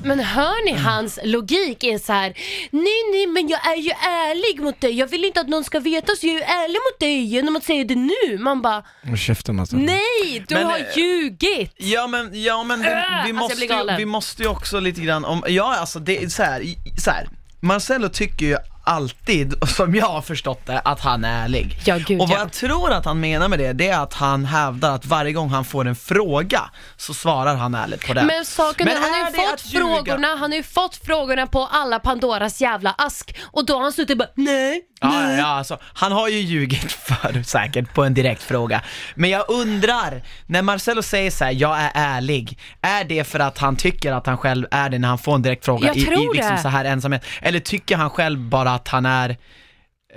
Men 0.06 0.20
hör 0.20 0.66
ni 0.66 0.72
hans 0.78 1.20
logik 1.24 1.84
är 1.84 1.98
så 1.98 2.14
här. 2.14 2.34
nej 2.72 3.02
nej 3.12 3.28
men 3.28 3.48
jag 3.48 3.68
är 3.72 3.76
ju 3.78 3.90
ärlig 3.90 4.62
mot 4.64 4.82
dig, 4.82 4.92
jag 5.00 5.08
vill 5.08 5.26
inte 5.26 5.42
att 5.42 5.48
någon 5.50 5.64
ska 5.64 5.80
veta 5.80 6.16
så 6.16 6.28
jag 6.28 6.34
är 6.36 6.38
ju 6.40 6.44
ärlig 6.44 6.76
mot 6.76 7.00
dig 7.00 7.24
genom 7.24 7.56
att 7.56 7.64
säga 7.64 7.84
det 7.84 7.96
nu. 7.96 8.38
Man 8.40 8.62
bara, 8.62 8.84
Och 9.12 9.18
käften 9.18 9.60
alltså. 9.60 9.76
nej 9.76 10.46
du 10.48 10.56
Men, 10.56 10.66
har 10.66 10.78
eh, 10.78 10.98
ljugit! 10.98 11.74
Ja 11.78 12.08
men, 12.08 12.44
ja, 12.44 12.64
men 12.64 12.82
det, 12.82 12.88
Äh, 12.90 12.96
vi, 12.96 13.04
alltså, 13.06 13.28
jag 13.28 13.36
måste 13.36 13.56
blir 13.56 13.68
ju, 13.68 13.74
galen. 13.76 13.98
vi 13.98 14.06
måste 14.06 14.44
ju 14.44 14.50
också 14.50 14.80
lite 14.80 15.02
grann 15.02 15.26
om, 15.26 15.44
ja 15.48 15.76
alltså 15.76 16.00
det 16.00 16.24
är 16.24 16.28
så 16.30 16.44
här, 16.44 16.62
i- 16.62 16.78
så 17.04 17.12
här. 17.12 17.28
Marcello 17.60 18.10
tycker 18.10 18.46
ju 18.46 18.58
alltid, 18.84 19.54
som 19.68 19.96
jag 19.96 20.06
har 20.06 20.22
förstått 20.22 20.66
det, 20.66 20.80
att 20.80 21.00
han 21.00 21.26
är 21.26 21.44
ärlig. 21.44 21.78
Ja, 21.86 21.98
gud, 21.98 22.22
och 22.22 22.28
vad 22.30 22.38
ja. 22.38 22.42
jag 22.42 22.52
tror 22.52 22.92
att 22.92 23.06
han 23.06 23.20
menar 23.20 23.48
med 23.48 23.60
det, 23.60 23.74
det 23.74 23.88
är 23.90 24.00
att 24.00 24.14
han 24.14 24.46
hävdar 24.46 24.96
att 24.96 25.06
varje 25.06 25.32
gång 25.34 25.50
han 25.50 25.66
får 25.66 25.88
en 25.88 25.96
fråga 25.96 26.62
så 26.98 27.14
svarar 27.14 27.56
han 27.56 27.76
ärligt 27.76 28.08
på 28.08 28.14
den. 28.14 28.28
Men 28.28 28.46
saken 28.46 28.86
Men 28.86 28.98
han 29.04 29.12
har 29.14 29.20
är 29.20 29.26
ju 29.26 29.32
det 29.32 29.38
fått 29.38 29.54
att 29.54 29.66
ljuga? 29.74 29.86
frågorna, 29.86 30.28
han 30.28 30.52
har 30.52 30.58
ju 30.58 30.64
fått 30.64 30.96
frågorna 30.96 31.48
på 31.48 31.66
alla 31.72 32.00
Pandoras 32.00 32.62
jävla 32.62 32.96
ask 32.98 33.36
och 33.44 33.66
då 33.66 33.74
har 33.74 33.82
han 33.82 33.94
suttit 33.94 34.12
och 34.12 34.18
bara 34.18 34.30
nej, 34.36 34.82
Ja, 35.02 35.10
nej. 35.10 35.38
ja, 35.40 35.46
alltså, 35.46 35.78
han 35.94 36.12
har 36.12 36.28
ju 36.30 36.38
ljugit 36.40 36.92
för 36.92 37.44
säkert 37.44 37.94
på 37.94 38.04
en 38.04 38.14
direkt 38.14 38.44
fråga. 38.44 38.82
Men 39.16 39.30
jag 39.30 39.46
undrar, 39.50 40.22
när 40.46 40.62
Marcello 40.62 41.02
säger 41.02 41.32
så 41.32 41.44
här, 41.44 41.52
jag 41.52 41.80
är 41.80 41.92
ärlig, 41.94 42.60
är 42.82 43.04
det 43.04 43.24
för 43.24 43.40
att 43.40 43.58
han 43.58 43.76
tycker 43.76 44.12
att 44.12 44.26
han 44.26 44.38
själv 44.38 44.68
är 44.72 44.90
det 44.90 45.00
när 45.00 45.08
han 45.08 45.18
får 45.18 45.36
en 45.36 45.42
direkt 45.42 45.66
fråga 45.66 45.88
Jag 45.88 45.98
i, 45.98 46.02
i 46.02 46.06
tror 46.06 46.34
liksom 46.34 46.56
det. 46.56 46.62
så 46.62 46.68
här 46.68 46.86
ensamhet? 46.86 47.26
Eller 47.42 47.60
tycker 47.60 47.98
han 47.98 48.10
själv 48.10 48.40
bara 48.40 48.73
att 48.76 48.88
han 48.88 49.06
är 49.06 49.38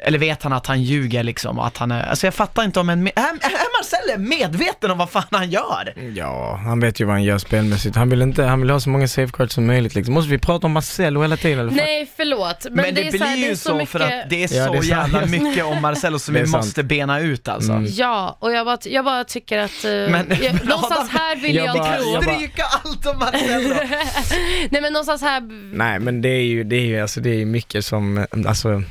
eller 0.02 0.18
vet 0.18 0.42
han 0.42 0.52
att 0.52 0.66
han 0.66 0.82
ljuger 0.82 1.22
liksom 1.22 1.58
att 1.58 1.76
han 1.76 1.90
är, 1.90 2.02
alltså 2.02 2.26
jag 2.26 2.34
fattar 2.34 2.64
inte 2.64 2.80
om 2.80 2.88
en, 2.90 3.06
är, 3.06 3.10
är 3.12 3.78
Marcello 3.80 4.28
medveten 4.28 4.90
om 4.90 4.98
vad 4.98 5.10
fan 5.10 5.22
han 5.30 5.50
gör? 5.50 5.94
Ja, 6.16 6.60
han 6.64 6.80
vet 6.80 7.00
ju 7.00 7.04
vad 7.04 7.14
han 7.14 7.22
gör 7.24 7.38
spelmässigt. 7.38 7.96
Han 7.96 8.10
vill 8.10 8.22
inte, 8.22 8.44
han 8.44 8.60
vill 8.60 8.70
ha 8.70 8.80
så 8.80 8.90
många 8.90 9.08
safeguards 9.08 9.54
som 9.54 9.66
möjligt 9.66 9.94
liksom. 9.94 10.14
Måste 10.14 10.30
vi 10.30 10.38
prata 10.38 10.66
om 10.66 10.72
Marcelo 10.72 11.22
hela 11.22 11.36
tiden 11.36 11.58
eller? 11.58 11.70
Nej 11.72 12.10
förlåt, 12.16 12.64
men, 12.64 12.72
Men, 12.74 12.94
det, 12.94 13.06
är 13.08 13.18
så 13.18 13.24
här, 13.24 13.36
blir 13.36 13.44
det 13.44 13.50
ju 13.50 13.56
så 13.56 13.68
så 13.68 13.74
mycket... 13.74 13.90
för 13.90 14.00
att 14.00 14.30
det 14.30 14.44
är 14.44 14.56
Ja, 14.56 14.66
så 14.66 14.72
det 14.72 14.78
är 14.78 14.82
jävla 14.82 15.26
mycket 15.26 15.64
om 15.64 15.82
Marcello 15.82 16.18
som 16.18 16.34
Det 16.34 16.42
vi 16.42 16.48
måste 16.50 16.82
bena 16.82 17.20
ut 17.20 17.48
alltså. 17.48 17.72
Mm. 17.72 17.86
Ja, 17.90 18.36
och 18.40 18.52
jag 18.52 18.66
bara, 18.66 18.78
jag 18.84 19.04
bara 19.04 19.24
tycker 19.24 19.58
att, 19.58 19.84
eh, 19.84 19.90
Men- 19.90 20.32
jag, 20.42 20.64
någonstans 20.64 21.10
här 21.10 21.36
vill 21.36 21.54
jag, 21.56 21.66
Jag 21.66 21.76
bara- 21.76 21.96
tro... 21.96 22.12
jag 22.12 22.24
bara- 22.24 22.34
Stryka 22.34 22.62
allt 22.84 23.06
om 23.06 23.18
Marcello! 23.18 23.74
Nej 24.70 24.82
men 24.82 24.92
någonstans 24.92 25.22
här, 25.22 25.40
Nej 25.76 25.98
men 25.98 26.22
det 26.22 26.28
är 26.28 26.42
ju, 26.42 26.64
det 26.64 26.76
är 26.76 26.80
ju, 26.86 27.00
alltså 27.00 27.20
det 27.20 27.30
är 27.42 27.44
mycket 27.46 27.84
som, 27.84 28.26
alltså 28.46 28.82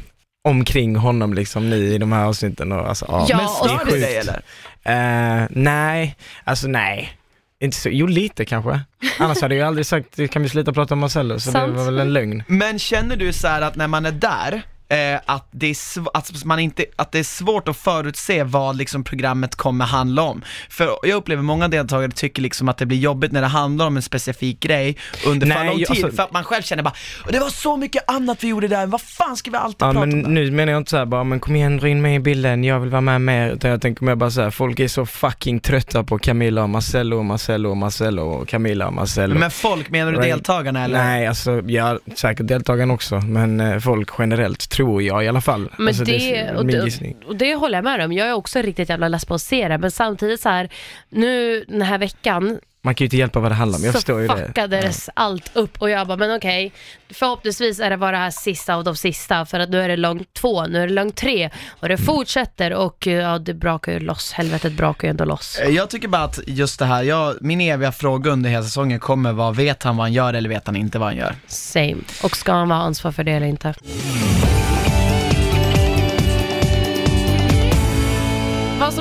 omkring 0.45 0.95
honom 0.95 1.34
liksom 1.34 1.69
nu 1.69 1.93
i 1.93 1.97
de 1.97 2.12
här 2.12 2.25
avsnitten 2.25 2.71
och 2.71 2.89
alltså 2.89 3.05
ja. 3.10 3.25
Ja, 3.29 3.38
Men 3.38 3.47
stör 3.47 3.86
det 3.86 3.99
dig 3.99 4.17
eller? 4.17 4.41
Eh, 4.84 5.47
nej, 5.49 6.15
alltså 6.43 6.67
nej. 6.67 7.17
Inte 7.60 7.77
så, 7.77 7.89
jo 7.89 8.08
lite 8.08 8.45
kanske. 8.45 8.79
Annars 9.19 9.41
hade 9.41 9.55
jag 9.55 9.67
aldrig 9.67 9.86
sagt, 9.86 10.29
kan 10.31 10.41
vi 10.41 10.49
sluta 10.49 10.73
prata 10.73 10.93
om 10.93 10.99
Marcello? 10.99 11.39
Så 11.39 11.51
Sant. 11.51 11.73
det 11.73 11.77
var 11.77 11.86
väl 11.86 11.99
en 11.99 12.13
lögn. 12.13 12.43
Men 12.47 12.79
känner 12.79 13.15
du 13.15 13.34
så 13.34 13.47
här 13.47 13.62
att 13.62 13.75
när 13.75 13.88
man 13.88 14.05
är 14.05 14.12
där, 14.12 14.62
eh, 14.89 15.19
att, 15.25 15.47
det 15.51 15.67
är 15.67 15.75
att, 16.13 16.45
man 16.45 16.59
inte, 16.59 16.85
att 16.95 17.11
det 17.11 17.19
är 17.19 17.23
svårt 17.23 17.67
att 17.67 17.77
förutse 17.77 18.43
vad 18.43 18.75
liksom 18.77 19.03
programmet 19.03 19.55
kommer 19.55 19.85
handla 19.85 20.21
om? 20.21 20.41
För 20.69 20.97
jag 21.03 21.17
upplever 21.17 21.43
många 21.43 21.67
deltagare 21.67 22.11
tycker 22.11 22.41
liksom 22.41 22.69
att 22.69 22.77
det 22.77 22.85
blir 22.85 22.97
jobbigt 22.97 23.31
när 23.31 23.41
det 23.41 23.47
handlar 23.47 23.87
om 23.87 23.95
en 23.95 24.01
specifik 24.01 24.59
grej 24.59 24.97
under 25.27 25.47
för 25.47 25.53
Nej, 25.53 25.67
lång 25.67 25.77
tid, 25.77 25.89
alltså- 25.89 26.11
för 26.11 26.23
att 26.23 26.31
man 26.33 26.43
själv 26.43 26.61
känner 26.63 26.83
bara 26.83 26.93
det 27.29 27.39
var 27.39 27.49
så 27.49 27.77
mycket 27.77 28.09
annat 28.09 28.43
vi 28.43 28.47
gjorde 28.47 28.67
där, 28.67 28.85
vad 28.85 29.01
fan 29.01 29.37
ska 29.37 29.51
vi 29.51 29.57
alltid 29.57 29.75
Ja 29.87 29.91
prata 29.93 29.99
men 30.05 30.13
om 30.13 30.23
det? 30.23 30.29
nu 30.29 30.51
menar 30.51 30.73
jag 30.73 30.79
inte 30.79 30.91
såhär 30.91 31.05
bara, 31.05 31.23
men 31.23 31.39
kom 31.39 31.55
igen 31.55 31.77
dra 31.77 31.87
in 31.87 32.01
mig 32.01 32.15
i 32.15 32.19
bilden, 32.19 32.63
jag 32.63 32.79
vill 32.79 32.89
vara 32.89 33.01
med 33.01 33.21
mer. 33.21 33.49
Utan 33.49 33.71
jag 33.71 33.81
tänker 33.81 34.05
mer 34.05 34.15
bara 34.15 34.31
såhär, 34.31 34.51
folk 34.51 34.79
är 34.79 34.87
så 34.87 35.05
fucking 35.05 35.59
trötta 35.59 36.03
på 36.03 36.19
Camilla 36.19 36.63
och 36.63 36.69
Marcello 36.69 37.17
och 37.17 37.25
Marcello 37.25 37.69
och 37.69 37.77
Marcello 37.77 38.21
och 38.21 38.47
Camilla 38.47 38.87
och 38.87 38.93
Marcello. 38.93 39.35
Men 39.39 39.51
folk, 39.51 39.89
menar 39.89 40.11
du 40.11 40.17
deltagarna 40.17 40.83
eller? 40.85 41.03
Nej, 41.03 41.27
alltså 41.27 41.61
ja, 41.67 41.99
säkert 42.15 42.47
deltagarna 42.47 42.93
också, 42.93 43.15
men 43.15 43.59
eh, 43.59 43.79
folk 43.79 44.09
generellt 44.17 44.69
tror 44.75 45.01
jag 45.03 45.25
i 45.25 45.27
alla 45.27 45.41
fall. 45.41 45.69
Men 45.77 45.88
alltså, 45.88 46.03
det, 46.03 46.35
är 46.38 46.55
och, 46.55 46.65
min 46.65 46.77
det, 46.79 46.85
gissning. 46.85 47.15
och 47.27 47.35
det 47.35 47.55
håller 47.55 47.77
jag 47.77 47.83
med 47.83 48.05
om. 48.05 48.11
Jag 48.13 48.27
är 48.27 48.33
också 48.33 48.61
riktigt 48.61 48.89
jävla 48.89 49.07
less 49.07 49.25
på 49.25 49.33
att 49.33 49.41
se 49.41 49.67
det, 49.67 49.77
men 49.77 49.91
samtidigt 49.91 50.41
så 50.41 50.49
här, 50.49 50.69
nu 51.09 51.65
den 51.67 51.81
här 51.81 51.97
veckan 51.97 52.59
Man 52.81 52.95
kan 52.95 53.03
ju 53.03 53.05
inte 53.05 53.17
hjälpa 53.17 53.39
vad 53.39 53.51
det 53.51 53.55
handlar 53.55 53.79
om, 53.79 53.83
jag 53.85 53.93
så 53.93 53.97
förstår 53.97 54.21
ju 54.21 54.27
det. 54.27 54.38
fuckades 54.47 55.09
allt 55.13 55.51
upp 55.53 55.81
och 55.81 55.89
jag 55.89 56.07
bara, 56.07 56.17
men 56.17 56.35
okej, 56.35 56.71
förhoppningsvis 57.09 57.79
är 57.79 57.89
det 57.89 57.97
bara 57.97 58.11
det 58.11 58.17
här 58.17 58.29
sista 58.31 58.75
av 58.75 58.83
de 58.83 58.95
sista 58.95 59.45
för 59.45 59.59
att 59.59 59.69
nu 59.69 59.81
är 59.81 59.88
det 59.89 59.97
lång 59.97 60.25
två, 60.33 60.65
nu 60.67 60.83
är 60.83 60.88
det 60.88 60.93
lång 60.93 61.11
tre 61.11 61.49
och 61.67 61.83
Mm. 61.85 61.97
det 61.97 62.03
fortsätter 62.03 62.73
och 62.73 63.07
ja, 63.07 63.38
det 63.39 63.53
brakar 63.53 63.91
ju 63.91 63.99
loss, 63.99 64.31
helvetet 64.31 64.73
brakar 64.73 65.07
ju 65.07 65.09
ändå 65.09 65.25
loss. 65.25 65.59
Eh, 65.59 65.69
Jag 65.69 65.89
tycker 65.89 66.07
bara 66.07 66.23
att 66.23 66.39
just 66.47 66.79
det 66.79 66.85
här, 66.85 67.03
jag, 67.03 67.35
min 67.41 67.61
eviga 67.61 67.91
fråga 67.91 68.31
under 68.31 68.49
hela 68.49 68.63
säsongen 68.63 68.99
kommer 68.99 69.31
vara, 69.33 69.51
vet 69.51 69.83
han 69.83 69.97
vad 69.97 70.03
han 70.03 70.13
gör 70.13 70.33
eller 70.33 70.49
vet 70.49 70.65
han 70.67 70.75
inte 70.75 70.99
vad 70.99 71.07
han 71.07 71.17
gör? 71.17 71.35
Same. 71.47 71.97
Och 72.23 72.35
ska 72.38 72.51
han 72.51 72.69
vara 72.69 72.79
ansvar 72.79 73.11
för 73.11 73.23
det 73.23 73.31
eller 73.31 73.47
inte? 73.47 73.73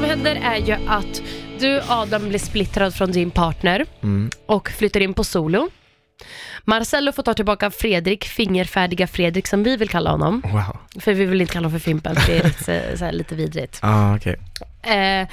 Som 0.04 0.10
händer 0.10 0.36
är 0.44 0.56
ju 0.56 0.72
att 0.88 1.22
du 1.60 1.80
Adam 1.88 2.28
blir 2.28 2.38
splittrad 2.38 2.94
från 2.94 3.12
din 3.12 3.30
partner 3.30 3.86
Mm. 4.02 4.30
och 4.46 4.68
flyttar 4.70 5.00
in 5.00 5.14
på 5.14 5.24
solo. 5.24 5.68
Marcello 6.64 7.12
får 7.12 7.22
ta 7.22 7.34
tillbaka 7.34 7.70
Fredrik, 7.70 8.24
fingerfärdiga 8.24 9.06
Fredrik 9.06 9.46
som 9.46 9.62
vi 9.62 9.76
vill 9.76 9.88
kalla 9.88 10.10
honom. 10.10 10.42
Wow. 10.44 10.76
För 11.00 11.12
vi 11.14 11.24
vill 11.24 11.40
inte 11.40 11.52
kalla 11.52 11.66
honom 11.68 11.80
för 11.80 11.84
Fimpen, 11.84 12.16
för 12.16 12.32
det 12.32 12.38
är 12.38 12.44
lite, 12.44 12.98
så 12.98 13.04
här, 13.04 13.12
lite 13.12 13.34
vidrigt. 13.34 13.78
Ah, 13.82 14.16
okej. 14.16 14.36
Eh, 14.82 15.28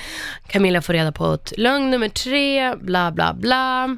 Camilla 0.48 0.82
får 0.82 0.94
reda 0.94 1.12
på 1.12 1.34
ett 1.34 1.54
lögn 1.58 1.92
nummer 1.92 2.10
tre, 2.10 2.76
bla 2.76 3.12
bla 3.12 3.34
bla. 3.34 3.98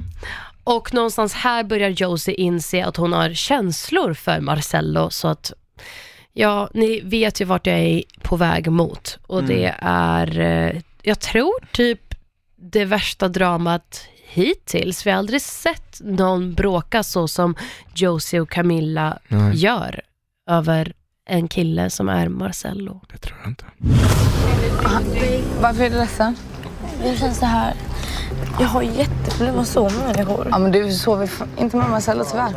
Och 0.64 0.94
någonstans 0.94 1.34
här 1.34 1.64
börjar 1.64 1.88
Josie 1.90 2.34
inse 2.34 2.84
att 2.84 2.96
hon 2.96 3.12
har 3.12 3.32
känslor 3.34 4.14
för 4.14 4.40
Marcello 4.40 5.10
så 5.10 5.28
att 5.28 5.52
Ja, 6.36 6.70
ni 6.74 7.00
vet 7.00 7.40
ju 7.40 7.44
vart 7.44 7.66
jag 7.66 7.78
är 7.78 8.02
på 8.24 8.36
väg 8.36 8.70
mot 8.70 9.18
och 9.26 9.44
det 9.44 9.74
är, 9.78 10.40
eh, 10.40 10.80
jag 11.02 11.20
tror 11.20 11.54
typ 11.72 12.14
det 12.56 12.84
värsta 12.84 13.28
dramat 13.28 14.06
hittills. 14.28 15.06
Vi 15.06 15.10
har 15.10 15.18
aldrig 15.18 15.42
sett 15.42 16.00
någon 16.00 16.54
bråka 16.54 17.02
så 17.02 17.28
som 17.28 17.54
Josie 17.94 18.40
och 18.40 18.50
Camilla 18.50 19.18
Nej. 19.28 19.56
gör 19.56 20.00
över 20.50 20.92
en 21.26 21.48
kille 21.48 21.90
som 21.90 22.08
är 22.08 22.28
Marcello. 22.28 23.00
Det 23.12 23.18
tror 23.18 23.38
jag 23.42 23.50
inte. 23.50 23.64
Varför 25.60 25.84
är 25.84 25.90
du 25.90 25.96
ledsen? 25.96 26.36
Jag 27.04 27.18
känner 27.18 27.34
så 27.34 27.46
här. 27.46 27.74
Jag 28.60 28.66
har 28.66 28.82
jätteproblem 28.82 29.58
att 29.58 29.68
sova 29.68 29.90
med 29.90 30.16
människor. 30.16 30.48
Ja, 30.50 30.58
men 30.58 30.72
du 30.72 30.92
sover 30.92 31.30
inte 31.58 31.76
med 31.76 31.90
Marcello 31.90 32.24
tyvärr. 32.30 32.54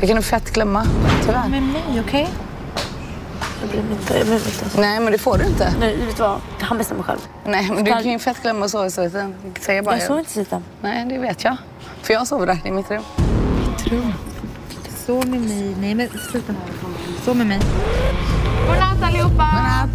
Det 0.00 0.06
kan 0.06 0.16
du 0.16 0.22
fett 0.22 0.52
glömma, 0.52 0.86
tyvärr. 1.26 1.48
Med 1.48 1.62
mig, 1.62 2.02
okej? 2.06 2.28
Jag 3.60 3.70
bryr 3.70 3.82
mig 3.82 3.92
inte. 3.92 4.18
Jag 4.18 4.26
bryr 4.26 4.38
mig 4.38 4.48
inte. 4.64 4.80
Nej, 4.80 5.00
men 5.00 5.12
det 5.12 5.18
får 5.18 5.38
du 5.38 5.44
inte. 5.44 5.74
Nej, 5.80 5.96
vet 5.96 6.16
du 6.16 6.22
vad? 6.22 6.40
Han 6.60 6.78
bestämmer 6.78 7.02
själv. 7.02 7.18
Nej, 7.44 7.70
men 7.70 7.84
du 7.84 7.90
kan 7.90 8.04
ju 8.10 8.18
fett 8.18 8.42
glömma 8.42 8.64
att 8.64 8.70
sova 8.70 8.86
i 8.86 8.90
sviten. 8.90 9.34
Säger 9.60 9.82
bara 9.82 9.96
Jag 9.96 10.06
sover 10.06 10.18
inte 10.18 10.30
i 10.30 10.34
sviten. 10.34 10.64
Nej, 10.80 11.04
det 11.08 11.18
vet 11.18 11.44
jag. 11.44 11.56
För 12.02 12.14
jag 12.14 12.26
sover 12.26 12.46
där 12.46 12.58
i 12.64 12.70
mitt 12.70 12.90
rum. 12.90 13.02
Sov 15.06 15.28
med 15.28 15.40
mig. 15.40 15.76
Nej 15.80 15.94
men 15.94 16.08
sluta. 16.30 16.54
Sov 17.24 17.36
med 17.36 17.46
mig. 17.46 17.60
Godnatt 18.68 19.02
allihopa! 19.02 19.30
Godnatt! 19.32 19.90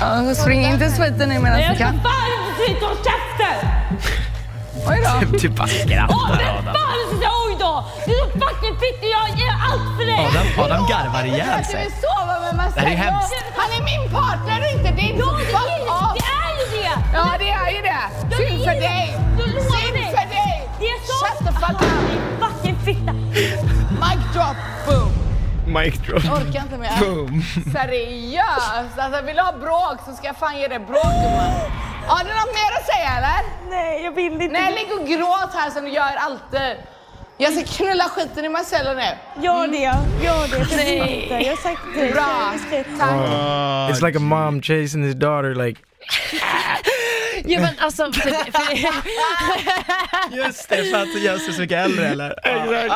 Ja, 0.00 0.34
spring 0.34 0.64
inte 0.64 0.84
i 0.84 0.90
sviten 0.90 1.28
nu 1.28 1.38
medan 1.38 1.58
du 1.58 1.78
kan. 1.78 1.92
fan 1.92 2.28
inte 2.38 2.66
sitta 2.66 2.86
och 2.86 2.96
käften! 2.96 3.68
Oj 4.88 5.02
då. 5.30 5.38
Du 5.38 5.48
bara 5.48 5.68
skrattar 5.68 6.58
Adam. 6.58 6.74
Det? 7.80 8.04
Du 8.06 8.12
är 8.20 8.24
så 8.24 8.30
fucking 8.44 8.74
fittig, 8.84 9.08
jag 9.18 9.26
ger 9.40 9.54
allt 9.68 9.88
för 9.98 10.04
dig! 10.12 10.22
Adam, 10.30 10.46
Adam 10.64 10.82
garvar 10.90 11.24
ihjäl 11.30 11.58
Du 11.58 11.64
sig. 11.64 11.82
vill 11.84 11.94
sova 12.04 12.34
med 12.44 12.54
Marcel. 12.60 12.74
Det 12.74 12.80
här 12.80 12.92
är 12.92 12.96
hemskt. 13.06 13.34
Han 13.60 13.68
är 13.78 13.82
min 13.92 14.04
partner 14.18 14.58
inte 14.74 14.90
din. 15.00 15.14
Ja, 15.18 15.30
det 15.38 15.52
är, 15.52 16.08
det 16.18 16.30
är 16.44 16.50
ju 16.60 16.66
det! 16.82 16.96
Ja, 17.18 17.26
det 17.42 17.50
är 17.50 17.70
ju 17.76 17.82
det. 17.90 18.04
Synd 18.36 18.58
det 18.58 18.64
för 18.68 18.80
dig. 18.88 19.04
Synd 19.72 19.94
mig. 19.94 20.10
för 20.16 20.26
dig. 20.38 20.54
Det 20.80 20.86
är 20.94 20.98
så... 21.08 21.14
Shut 21.24 21.38
the 21.46 21.52
fuck 21.62 21.82
up. 21.82 21.94
Fucking 22.42 22.78
fitta! 22.86 23.12
Mic 24.02 24.20
drop. 24.34 24.56
Boom. 24.86 25.12
Mic 25.74 25.94
drop. 26.06 26.24
Jag 26.24 26.32
orkar 26.34 26.60
inte 26.62 26.78
mer. 26.78 26.92
Boom. 27.00 27.42
Seriöst. 27.72 28.98
Alltså 28.98 29.22
vill 29.22 29.36
du 29.36 29.42
ha 29.42 29.52
bråk 29.52 29.98
så 30.06 30.12
ska 30.16 30.26
jag 30.26 30.36
fan 30.36 30.58
ge 30.60 30.68
dig 30.68 30.78
bråk 30.78 31.02
gumman. 31.22 31.52
Har 32.06 32.24
du 32.24 32.30
något 32.40 32.54
mer 32.60 32.70
att 32.78 32.86
säga 32.86 33.10
eller? 33.18 33.40
Nej, 33.70 34.04
jag 34.04 34.12
vill 34.12 34.32
inte. 34.32 34.48
Nej, 34.48 34.72
ligg 34.74 35.00
och 35.00 35.06
gråt 35.06 35.50
här 35.54 35.70
som 35.70 35.84
du 35.84 35.90
gör 35.90 36.16
alltid. 36.16 36.76
Jag 37.40 37.52
ska 37.52 37.64
knulla 37.84 38.04
skiten 38.04 38.44
i 38.44 38.48
Marcello 38.48 38.90
nu. 38.94 39.42
Gör 39.44 39.66
det, 39.68 39.76
gör 40.24 40.48
det. 40.68 40.76
Nej. 40.76 41.26
Jag 41.30 41.48
har 41.50 41.56
sagt 41.62 41.82
det. 41.96 42.12
Bra. 42.12 42.54
Tack. 42.98 43.10
It's 43.90 44.06
like 44.06 44.18
a 44.18 44.20
mom 44.20 44.62
chasing 44.62 45.04
his 45.04 45.14
daughter 45.14 45.54
like 45.66 45.80
Ja 47.44 47.60
men 47.60 47.74
alltså, 47.78 48.12
för, 48.12 48.30
för, 48.30 48.76
Just 50.36 50.68
det, 50.68 50.76
för 50.90 51.02
att 51.02 51.22
gör 51.22 51.38
sig 51.38 51.54
så 51.54 51.60
mycket 51.60 51.78
äldre 51.84 52.06
eller? 52.08 52.30
Exakt. 52.44 52.94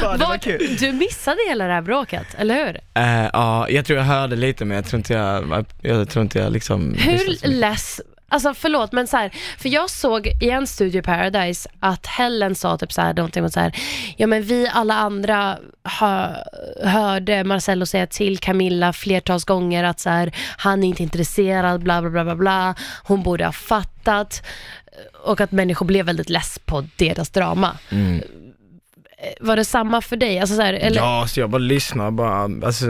Fan, 0.00 0.18
det 0.18 0.24
var 0.24 0.28
Vad- 0.28 0.42
kul. 0.42 0.76
du 0.80 0.92
missade 0.92 1.36
hela 1.48 1.66
det 1.66 1.72
här 1.72 1.82
bråket, 1.82 2.26
eller 2.38 2.54
hur? 2.66 2.80
Eh, 2.94 3.28
Ja, 3.32 3.68
jag 3.68 3.84
tror 3.84 3.98
jag 3.98 4.04
hörde 4.06 4.36
lite 4.36 4.64
men 4.64 4.74
jag 4.76 4.84
tror 4.86 4.98
inte 4.98 5.12
jag, 5.12 5.64
jag 5.82 6.08
tror 6.10 6.22
inte 6.22 6.38
jag 6.38 6.52
liksom 6.52 6.94
Hur 6.94 7.48
less, 7.48 8.00
alltså 8.34 8.54
förlåt 8.54 8.92
men 8.92 9.06
så 9.06 9.16
här, 9.16 9.30
för 9.58 9.68
jag 9.68 9.90
såg 9.90 10.26
i 10.26 10.50
en 10.50 10.66
Studio 10.66 11.02
Paradise 11.02 11.68
att 11.80 12.06
Helen 12.06 12.54
sa 12.54 12.78
typ 12.78 12.92
så 12.92 13.00
här, 13.00 13.14
någonting 13.14 13.44
om 13.44 13.50
så 13.50 13.60
här, 13.60 13.76
ja 14.16 14.26
men 14.26 14.42
vi 14.42 14.68
alla 14.72 14.94
andra 14.94 15.58
hö, 15.84 16.34
hörde 16.84 17.44
Marcello 17.44 17.86
säga 17.86 18.06
till 18.06 18.38
Camilla 18.38 18.92
flertals 18.92 19.44
gånger 19.44 19.84
att 19.84 20.00
så 20.00 20.10
här, 20.10 20.32
han 20.56 20.84
är 20.84 20.88
inte 20.88 21.02
intresserad, 21.02 21.82
bla 21.82 22.00
bla 22.00 22.10
bla 22.10 22.24
bla 22.24 22.36
bla, 22.36 22.74
hon 23.04 23.22
borde 23.22 23.44
ha 23.44 23.52
fattat 23.52 24.46
och 25.24 25.40
att 25.40 25.52
människor 25.52 25.86
blev 25.86 26.06
väldigt 26.06 26.30
less 26.30 26.58
på 26.64 26.86
deras 26.96 27.30
drama. 27.30 27.78
Mm. 27.90 28.22
Var 29.40 29.56
det 29.56 29.64
samma 29.64 30.00
för 30.00 30.16
dig? 30.16 30.40
Alltså 30.40 30.56
så 30.56 30.62
här, 30.62 30.74
eller? 30.74 30.96
Ja, 30.96 31.26
så 31.28 31.40
jag 31.40 31.50
bara 31.50 31.58
lyssnar 31.58 32.10
bara, 32.10 32.66
alltså 32.66 32.86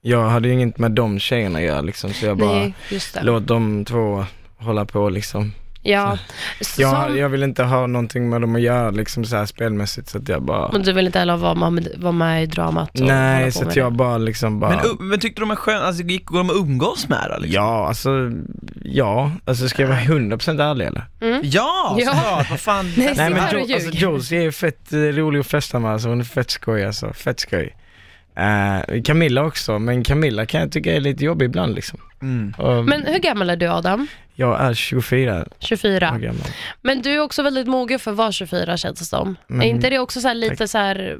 jag 0.00 0.28
hade 0.28 0.48
ju 0.48 0.54
inget 0.54 0.78
med 0.78 0.90
de 0.90 1.18
tjejerna 1.18 1.58
att 1.58 1.64
göra 1.64 1.80
liksom 1.80 2.12
så 2.12 2.26
jag 2.26 2.38
bara, 2.38 2.52
Nej, 2.52 2.74
låt 3.22 3.46
de 3.46 3.84
två 3.84 4.24
hålla 4.60 4.84
på 4.84 5.08
liksom. 5.08 5.52
Ja. 5.82 6.18
Jag, 6.78 7.06
Som- 7.06 7.18
jag 7.18 7.28
vill 7.28 7.42
inte 7.42 7.62
ha 7.64 7.86
någonting 7.86 8.28
med 8.30 8.40
dem 8.40 8.54
att 8.54 8.60
göra 8.60 8.90
liksom 8.90 9.24
så 9.24 9.36
här 9.36 9.46
spelmässigt 9.46 10.08
så 10.08 10.18
att 10.18 10.28
jag 10.28 10.42
bara, 10.42 10.72
Men 10.72 10.82
du 10.82 10.92
vill 10.92 11.06
inte 11.06 11.18
heller 11.18 11.36
vara 11.36 11.70
med, 11.70 11.88
vara 11.96 12.12
med 12.12 12.42
i 12.42 12.46
dramat? 12.46 13.00
och 13.00 13.06
nej 13.06 13.52
så 13.52 13.62
att 13.68 13.74
det? 13.74 13.80
jag 13.80 13.92
bara 13.92 14.18
liksom 14.18 14.60
bara 14.60 14.70
Men, 14.70 14.78
u- 14.84 14.96
men 15.00 15.20
tyckte 15.20 15.40
de 15.42 15.48
var 15.48 15.56
skönt, 15.56 15.82
alltså 15.84 16.02
gick 16.02 16.24
går 16.26 16.38
de 16.38 16.50
att 16.50 16.56
umgås 16.56 17.08
med 17.08 17.26
då? 17.30 17.36
Liksom? 17.40 17.54
Ja, 17.64 17.88
alltså, 17.88 18.10
ja, 18.84 19.32
alltså 19.44 19.68
ska 19.68 19.82
jag 19.82 19.88
vara 19.88 19.98
100% 20.00 20.62
ärlig 20.70 20.86
eller? 20.86 21.04
Mm. 21.20 21.40
Ja, 21.44 21.96
Ja. 22.00 22.06
såklart, 22.14 22.50
vad 22.50 22.60
fan. 22.76 22.92
Nej, 22.96 23.14
Nej 23.16 23.30
men 23.30 23.42
jo, 23.52 23.74
alltså. 23.74 23.90
Jules 23.90 24.32
är 24.32 24.50
fett 24.50 24.92
eh, 24.92 24.98
rolig 24.98 25.40
att 25.40 25.46
festa 25.46 25.78
med, 25.78 25.90
alltså, 25.92 26.08
hon 26.08 26.20
är 26.20 26.24
fett 26.24 26.50
skoj 26.50 26.84
alltså, 26.84 27.12
fett 27.12 27.40
skoj. 27.40 27.76
Eh, 28.36 29.02
Camilla 29.02 29.44
också, 29.44 29.78
men 29.78 30.04
Camilla 30.04 30.46
kan 30.46 30.60
jag 30.60 30.72
tycka 30.72 30.92
är 30.96 31.00
lite 31.00 31.24
jobbig 31.24 31.46
ibland 31.46 31.74
liksom. 31.74 31.98
Mm. 32.22 32.54
Och 32.58 32.84
Men 32.84 33.02
hur 33.06 33.18
gammal 33.18 33.50
är 33.50 33.56
du 33.56 33.66
Adam? 33.68 34.06
Jag 34.40 34.60
är 34.60 34.74
24 34.74 35.40
år 35.40 35.48
24. 35.58 36.18
gammal. 36.18 36.46
Men 36.82 37.02
du 37.02 37.10
är 37.10 37.18
också 37.18 37.42
väldigt 37.42 37.66
mogen 37.66 37.98
för 37.98 38.10
att 38.10 38.16
vara 38.16 38.32
24 38.32 38.76
känns 38.76 38.98
det 38.98 39.04
som. 39.04 39.36
Men- 39.46 39.62
är 39.62 39.66
inte 39.66 39.90
det 39.90 39.98
också 39.98 40.20
så 40.20 40.28
här 40.28 40.34
lite 40.34 40.56
Tack. 40.56 40.70
så 40.70 40.78
här 40.78 41.18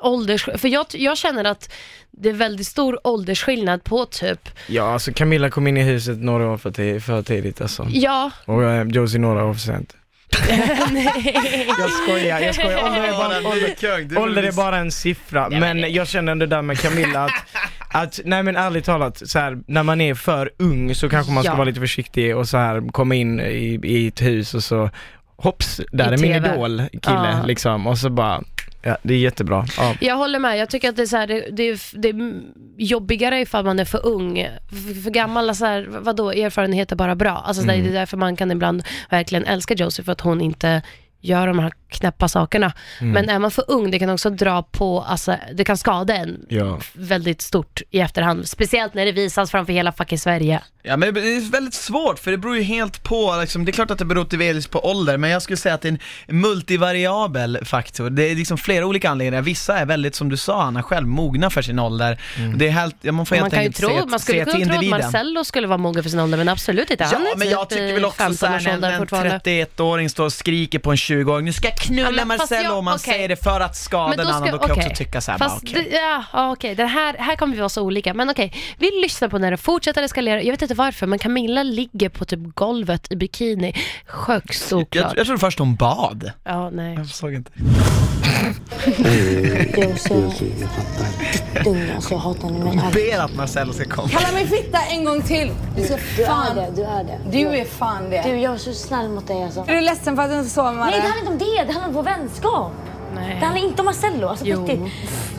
ålders... 0.00 0.44
För 0.56 0.68
jag, 0.68 0.86
jag 0.92 1.16
känner 1.18 1.44
att 1.44 1.72
det 2.10 2.28
är 2.28 2.32
väldigt 2.32 2.66
stor 2.66 3.06
åldersskillnad 3.06 3.84
på 3.84 4.04
typ, 4.04 4.48
Ja, 4.66 4.92
alltså 4.92 5.12
Camilla 5.12 5.50
kom 5.50 5.66
in 5.66 5.76
i 5.76 5.82
huset 5.82 6.18
några 6.18 6.50
år 6.50 6.56
för, 6.56 7.00
för 7.00 7.22
tidigt 7.22 7.60
alltså. 7.60 7.86
ja, 7.90 8.30
Och 8.44 8.62
eh, 8.64 8.86
Josie 8.88 9.20
några 9.20 9.44
år 9.44 9.54
för 9.54 9.60
sent. 9.60 9.96
Jag 11.78 11.90
skojar, 11.90 12.40
jag 12.40 12.54
skojar. 12.54 12.84
Ålder 12.84 13.02
är 13.02 13.12
bara, 13.12 13.48
ålder, 13.48 14.18
ålder 14.18 14.42
är 14.42 14.52
bara 14.52 14.76
en 14.76 14.90
siffra. 14.90 15.48
Men 15.50 15.92
jag 15.92 16.08
känner 16.08 16.32
ändå 16.32 16.46
där 16.46 16.62
med 16.62 16.80
Camilla 16.80 17.24
att, 17.24 17.32
att 17.94 18.20
nej 18.24 18.42
men 18.42 18.56
ärligt 18.56 18.84
talat, 18.84 19.22
så 19.28 19.38
här, 19.38 19.58
när 19.66 19.82
man 19.82 20.00
är 20.00 20.14
för 20.14 20.50
ung 20.58 20.94
så 20.94 21.08
kanske 21.08 21.32
man 21.32 21.42
ska 21.42 21.52
Ja. 21.52 21.56
vara 21.56 21.64
lite 21.64 21.80
försiktig 21.80 22.36
och 22.36 22.48
så 22.48 22.56
här 22.58 22.92
komma 22.92 23.14
in 23.14 23.40
i, 23.40 23.80
i 23.84 24.06
ett 24.08 24.22
hus 24.22 24.54
och 24.54 24.64
så 24.64 24.90
hopps, 25.36 25.80
där 25.92 26.10
I 26.10 26.14
är 26.14 26.18
min 26.18 26.32
TV. 26.32 26.54
idol 26.54 26.82
kille 27.02 27.34
Ja. 27.40 27.46
liksom 27.46 27.86
och 27.86 27.98
så 27.98 28.10
bara, 28.10 28.42
ja 28.82 28.96
det 29.02 29.14
är 29.14 29.18
jättebra. 29.18 29.66
Ja. 29.76 29.94
jag 30.00 30.16
håller 30.16 30.38
med. 30.38 30.58
Jag 30.58 30.70
tycker 30.70 30.88
att 30.88 30.96
det 30.96 31.02
är, 31.02 31.06
så 31.06 31.16
här, 31.16 31.26
det, 31.26 31.46
det, 31.50 31.62
är, 31.62 31.98
det 31.98 32.08
är 32.08 32.42
jobbigare 32.76 33.40
ifall 33.40 33.64
man 33.64 33.78
är 33.78 33.84
för 33.84 34.06
ung. 34.06 34.48
För, 34.70 35.02
för 35.02 35.10
gammal, 35.10 35.54
så 35.54 35.64
här, 35.64 35.86
vadå, 35.90 36.30
erfarenhet 36.32 36.92
är 36.92 36.96
bara 36.96 37.14
bra. 37.14 37.42
Alltså, 37.46 37.62
Mm. 37.62 37.84
Det 37.84 37.90
är 37.90 37.92
därför 37.92 38.16
man 38.16 38.36
kan 38.36 38.50
ibland 38.50 38.82
verkligen 39.10 39.44
älska 39.44 39.74
Josie, 39.74 40.04
för 40.04 40.12
att 40.12 40.20
hon 40.20 40.40
inte 40.40 40.82
gör 41.20 41.46
de 41.46 41.58
här 41.58 41.72
knäppa 41.90 42.28
sakerna. 42.28 42.72
Mm. 43.00 43.12
Men 43.12 43.28
är 43.28 43.38
man 43.38 43.50
för 43.50 43.64
ung, 43.68 43.90
det 43.90 43.98
kan 43.98 44.10
också 44.10 44.30
dra 44.30 44.62
på, 44.62 45.00
alltså, 45.02 45.36
det 45.54 45.64
kan 45.64 45.76
skada 45.76 46.14
en 46.16 46.46
Ja. 46.48 46.80
väldigt 46.92 47.42
stort 47.42 47.82
i 47.90 48.00
efterhand. 48.00 48.48
Speciellt 48.48 48.94
när 48.94 49.06
det 49.06 49.12
visas 49.12 49.50
framför 49.50 49.72
hela 49.72 49.92
fucking 49.92 50.18
Sverige. 50.18 50.60
Ja 50.82 50.96
men 50.96 51.14
det 51.14 51.20
är 51.20 51.50
väldigt 51.50 51.74
svårt 51.74 52.18
för 52.18 52.30
det 52.30 52.36
beror 52.38 52.56
ju 52.56 52.62
helt 52.62 53.02
på, 53.02 53.38
liksom, 53.40 53.64
det 53.64 53.70
är 53.70 53.72
klart 53.72 53.90
att 53.90 53.98
det 53.98 54.04
beror 54.04 54.24
till 54.24 54.38
delvis 54.38 54.66
på 54.66 54.86
ålder 54.90 55.16
men 55.16 55.30
jag 55.30 55.42
skulle 55.42 55.56
säga 55.56 55.74
att 55.74 55.82
det 55.82 55.88
är 55.88 55.98
en 56.26 56.40
multivariabel 56.40 57.58
faktor. 57.64 58.10
Det 58.10 58.30
är 58.30 58.34
liksom 58.34 58.58
flera 58.58 58.86
olika 58.86 59.10
anledningar. 59.10 59.42
Vissa 59.42 59.78
är 59.78 59.86
väldigt, 59.86 60.14
som 60.14 60.28
du 60.28 60.36
sa 60.36 60.62
Anna 60.62 60.82
själv, 60.82 61.06
mogna 61.06 61.50
för 61.50 61.62
sin 61.62 61.78
ålder. 61.78 62.20
Det 62.56 62.66
är 62.66 62.70
helt, 62.70 62.96
ja, 63.00 63.12
man 63.12 63.26
får 63.26 63.36
helt 63.36 63.44
Man, 63.44 63.50
kan 63.50 63.60
ju 63.62 63.66
enkelt 63.66 63.86
tro, 63.86 63.88
se, 63.88 64.06
man 64.06 64.20
skulle 64.20 64.44
se 64.44 64.50
till 64.50 64.62
kunna 64.68 64.80
tro 64.80 64.94
att. 64.94 65.02
Marcello 65.02 65.44
skulle 65.44 65.66
vara 65.66 65.78
mogen 65.78 66.02
för 66.02 66.10
sin 66.10 66.20
ålder, 66.20 66.38
men 66.38 66.48
absolut 66.48 66.90
inte. 66.90 67.04
Han 67.04 67.12
Ja, 67.12 67.18
är 67.18 67.36
men 67.36 67.40
typ 67.46 67.52
jag 67.52 67.68
tycker 67.68 67.92
väl 67.94 68.04
också 68.04 68.34
såhär 68.34 68.58
15-årsåldern 68.58 68.80
när 68.80 68.92
en 68.92 68.98
fortfarande. 68.98 69.38
31-åring 69.44 70.10
står 70.10 70.24
och 70.24 70.32
skriker 70.32 70.78
på 70.78 70.90
en 70.90 70.96
20-åring, 71.08 71.44
nu 71.44 71.52
ska 71.52 71.68
jag 71.68 71.76
knulla 71.76 72.10
Ja, 72.18 72.24
Marcello 72.24 72.62
jag- 72.62 72.78
och 72.78 72.84
man 72.84 72.94
okej. 72.94 73.12
säger 73.14 73.28
det 73.28 73.36
för 73.36 73.60
att 73.60 73.76
skada 73.76 74.08
Men 74.16 74.20
en 74.20 74.26
då 74.26 74.32
kan 74.32 74.46
jag 74.46 74.54
okej. 74.70 74.72
också 74.76 74.90
tycka 75.04 75.20
såhär, 75.20 75.38
bara 75.38 75.56
okej. 75.56 75.88
det, 75.90 75.96
ja, 76.32 76.52
okej, 76.52 76.74
det 76.74 76.84
här, 76.84 77.14
här 77.18 77.36
kommer 77.36 77.54
vi 77.54 77.60
vara 77.60 77.68
så 77.68 77.82
olika. 77.82 78.14
Men 78.14 78.30
okej, 78.30 78.52
vi 78.78 78.90
lyssnar 79.02 79.28
på 79.28 79.38
när 79.38 79.50
det 79.50 79.56
fortsätter 79.56 80.02
eskalera. 80.02 80.42
Jag 80.42 80.52
vet 80.52 80.62
inte 80.62 80.74
varför, 80.74 81.06
men 81.06 81.18
Camilla 81.18 81.62
ligger 81.62 82.08
på 82.08 82.24
typ 82.24 82.40
golvet 82.54 83.12
i 83.12 83.16
bikini. 83.16 83.72
Högst 84.06 84.70
Jag, 84.70 84.80
oklart. 84.80 85.12
jag 85.16 85.26
tror 85.26 85.36
först 85.38 85.58
hon 85.58 85.74
bad. 85.76 86.32
Ja, 86.44 86.70
nej. 86.70 86.94
Jag 86.94 87.06
såg 87.06 87.34
inte. 87.34 87.50
Josie, 89.76 90.52
dum 91.64 91.86
alltså, 91.94 92.14
jag 92.14 92.18
hatar 92.18 92.48
henne 92.48 92.64
men 92.64 92.90
Ber 92.92 93.18
att 93.18 93.34
Marcello 93.36 93.72
ska 93.72 93.84
komma. 93.84 94.08
Kalla 94.08 94.32
mig 94.32 94.46
fitta 94.46 94.78
en 94.90 95.04
gång 95.04 95.22
till. 95.22 95.50
Du 95.76 95.84
ska 95.84 95.96
Du 96.16 96.22
är 96.22 96.26
fan... 96.26 96.56
det, 96.56 96.68
du 96.76 96.82
är 96.84 97.04
det. 97.04 97.18
Du 97.30 97.46
är 97.58 97.64
fan 97.64 98.10
det. 98.10 98.22
Du, 98.22 98.30
jag 98.36 98.54
är 98.54 98.58
så 98.58 98.72
snäll 98.72 99.08
mot 99.08 99.26
dig 99.26 99.44
alltså. 99.44 99.64
Är 99.68 99.74
du 99.74 99.80
ledsen 99.80 100.16
för 100.16 100.22
att 100.22 100.30
du 100.30 100.38
inte 100.38 100.50
sover 100.50 100.72
med 100.72 100.86
Nej, 100.86 100.97
det 101.00 101.08
handlar 101.08 101.32
inte 101.32 101.32
om 101.32 101.38
det. 101.38 101.64
Det 101.64 101.72
handlar 101.72 101.88
om 101.88 101.94
vår 101.94 102.02
vänskap 102.02 102.72
nej. 103.14 103.36
Det 103.40 103.44
handlar 103.46 103.64
inte 103.68 103.82
om 103.82 103.86
Marcello. 103.86 104.28
Alltså, 104.28 104.44
Jo. 104.44 104.66
riktigt. 104.66 104.92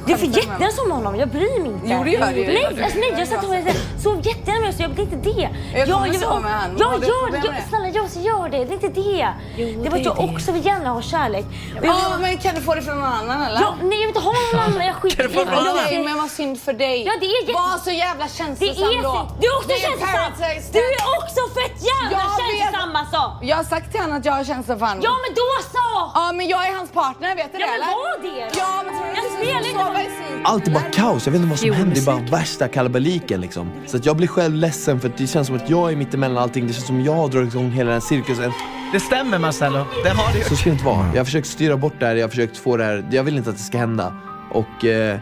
Det 0.06 0.14
är 0.14 0.18
för 0.18 0.26
jättegärna 0.26 0.72
som 0.72 0.92
honom. 0.92 1.16
Jag 1.16 1.30
bryr 1.30 1.60
mig 1.62 1.72
inte. 1.72 1.88
Jo, 1.88 2.04
det 2.04 2.12
gör 2.12 2.28
du. 2.28 2.46
Nej, 2.54 2.66
alltså, 2.84 3.00
nej 3.00 3.14
jag 3.18 3.28
satt 3.28 3.44
och 3.44 4.02
sov 4.04 4.18
jättegärna 4.28 4.60
med 4.66 4.74
honom, 4.74 4.96
jag, 4.98 5.00
är 5.00 5.02
inte 5.02 5.30
det. 5.30 5.50
Jag 5.80 5.90
kommer 5.90 6.08
jag, 6.08 6.16
sova 6.16 6.40
med 6.40 6.52
han. 6.52 6.76
Ja, 6.80 6.86
Har 6.88 7.00
du 7.00 7.08
gör 7.08 7.26
det. 7.26 7.32
med 7.32 7.46
Jag, 7.46 7.56
snälla, 7.70 7.88
jag 7.88 8.26
gör 8.26 8.50
det. 8.50 8.66
Det 8.66 8.72
är 8.74 8.74
inte 8.74 9.02
det. 9.02 9.28
Jo, 9.58 9.84
det 9.84 9.90
var 9.90 9.98
att 10.00 10.06
jag 10.06 10.20
också 10.20 10.52
vill 10.52 10.66
gärna 10.66 10.90
ha 10.90 11.02
kärlek. 11.02 11.46
Jag- 11.76 11.86
Ja, 11.86 12.18
men 12.22 12.38
kan 12.38 12.56
du 12.56 12.62
få 12.62 12.76
det 12.76 12.82
från 12.82 12.96
någon 13.00 13.14
annan 13.20 13.42
eller? 13.42 13.62
Ja, 13.62 13.76
nej, 13.82 13.90
jag 13.92 14.08
vill 14.08 14.08
inte 14.08 14.20
ha 14.20 14.34
någon 14.54 14.62
annan. 14.66 14.86
Jag 14.86 14.96
skiter 14.96 15.24
i 15.30 15.34
det. 15.34 15.46
Nej, 15.76 16.04
men 16.04 16.18
vad 16.18 16.30
synd 16.32 16.62
för 16.62 16.74
dig. 16.74 17.04
Ja, 17.06 17.12
det 17.20 17.26
är 17.26 17.42
jätte- 17.42 17.54
Var 17.54 17.78
så 17.84 17.92
jävla 17.92 18.28
känslosam 18.28 18.84
är 18.84 19.04
då. 19.04 19.28
Du 19.42 19.48
är 19.48 19.56
också 19.58 19.70
känslosam. 19.70 20.32
Du 20.74 20.80
är 20.80 21.04
också 21.20 21.42
fett 21.60 21.78
jävla 21.92 22.18
Jag 22.24 22.30
känslosam 22.40 22.96
alltså. 23.02 23.22
Jag 23.42 23.56
har 23.58 23.64
sagt 23.64 23.92
till 23.92 24.02
honom 24.02 24.18
att 24.18 24.26
jag 24.26 24.34
har 24.34 24.44
känslor 24.44 24.78
för 24.78 24.86
honom. 24.86 25.04
Ja, 25.04 25.14
men 25.24 25.32
då 25.42 25.48
så! 25.76 26.12
Ja, 26.20 26.32
men 26.38 26.48
jag 26.48 26.68
är 26.68 26.74
hans 26.80 26.92
partner, 26.92 27.36
vet 27.36 27.52
du 27.54 27.59
Ja, 27.60 27.66
det 27.68 27.80
men 27.80 27.89
var 27.89 28.22
det? 28.22 28.57
Ja, 28.57 28.84
men 28.86 28.93
tror 28.93 29.05
du 29.05 29.16
Jag 29.16 29.26
inte 29.26 29.70
spelar 29.70 29.95
att 29.95 30.01
inte? 30.01 30.49
Allt 30.49 30.68
är 30.68 30.72
bara 30.72 30.84
kaos, 30.84 31.26
jag 31.26 31.32
vet 31.32 31.39
inte 31.41 31.49
vad 31.49 31.60
som 31.60 31.72
händer, 31.72 31.95
det 31.95 32.01
är 32.01 32.05
bara 32.05 32.39
värsta 32.39 32.68
kalabaliken 32.68 33.41
liksom. 33.41 33.72
Så 33.86 33.97
att 33.97 34.05
jag 34.05 34.18
blir 34.18 34.28
själv 34.28 34.55
ledsen 34.55 34.99
för 34.99 35.10
att 35.10 35.18
det 35.18 35.28
känns 35.28 35.47
som 35.47 35.55
att 35.55 35.70
jag 35.70 35.91
är 35.91 35.95
mitt 35.95 36.14
emellan 36.14 36.43
allting, 36.43 36.68
det 36.68 36.74
känns 36.74 36.88
som 36.88 37.01
jag 37.01 37.14
har 37.14 37.28
dragit 37.28 37.53
igång 37.53 37.72
hela 37.72 37.91
den 37.91 38.01
här 38.01 38.07
cirkusen. 38.07 38.51
Det 38.93 38.99
stämmer 38.99 39.39
Marcello, 39.39 39.86
det 40.03 40.10
har 40.10 40.34
du 40.34 40.43
Så 40.43 40.55
ska 40.55 40.70
det 40.70 40.74
inte 40.74 40.86
vara. 40.86 41.07
Jag 41.14 41.20
har 41.20 41.26
försökt 41.26 41.47
styra 41.47 41.78
bort 41.78 41.93
det 41.99 42.05
här, 42.05 42.16
jag 42.16 42.24
har 42.24 42.30
försökt 42.30 42.57
få 42.57 42.78
det 42.78 42.84
här, 42.84 43.07
jag 43.12 43.24
vill 43.24 43.38
inte 43.38 43.49
att 43.49 43.57
det 43.57 43.64
ska 43.64 43.78
hända. 43.78 44.14
Och 44.51 44.86
eh, 44.86 45.20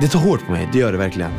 det 0.00 0.08
tar 0.08 0.18
hårt 0.18 0.46
på 0.46 0.52
mig, 0.52 0.68
det 0.72 0.78
gör 0.78 0.92
det 0.92 0.98
verkligen. 0.98 1.30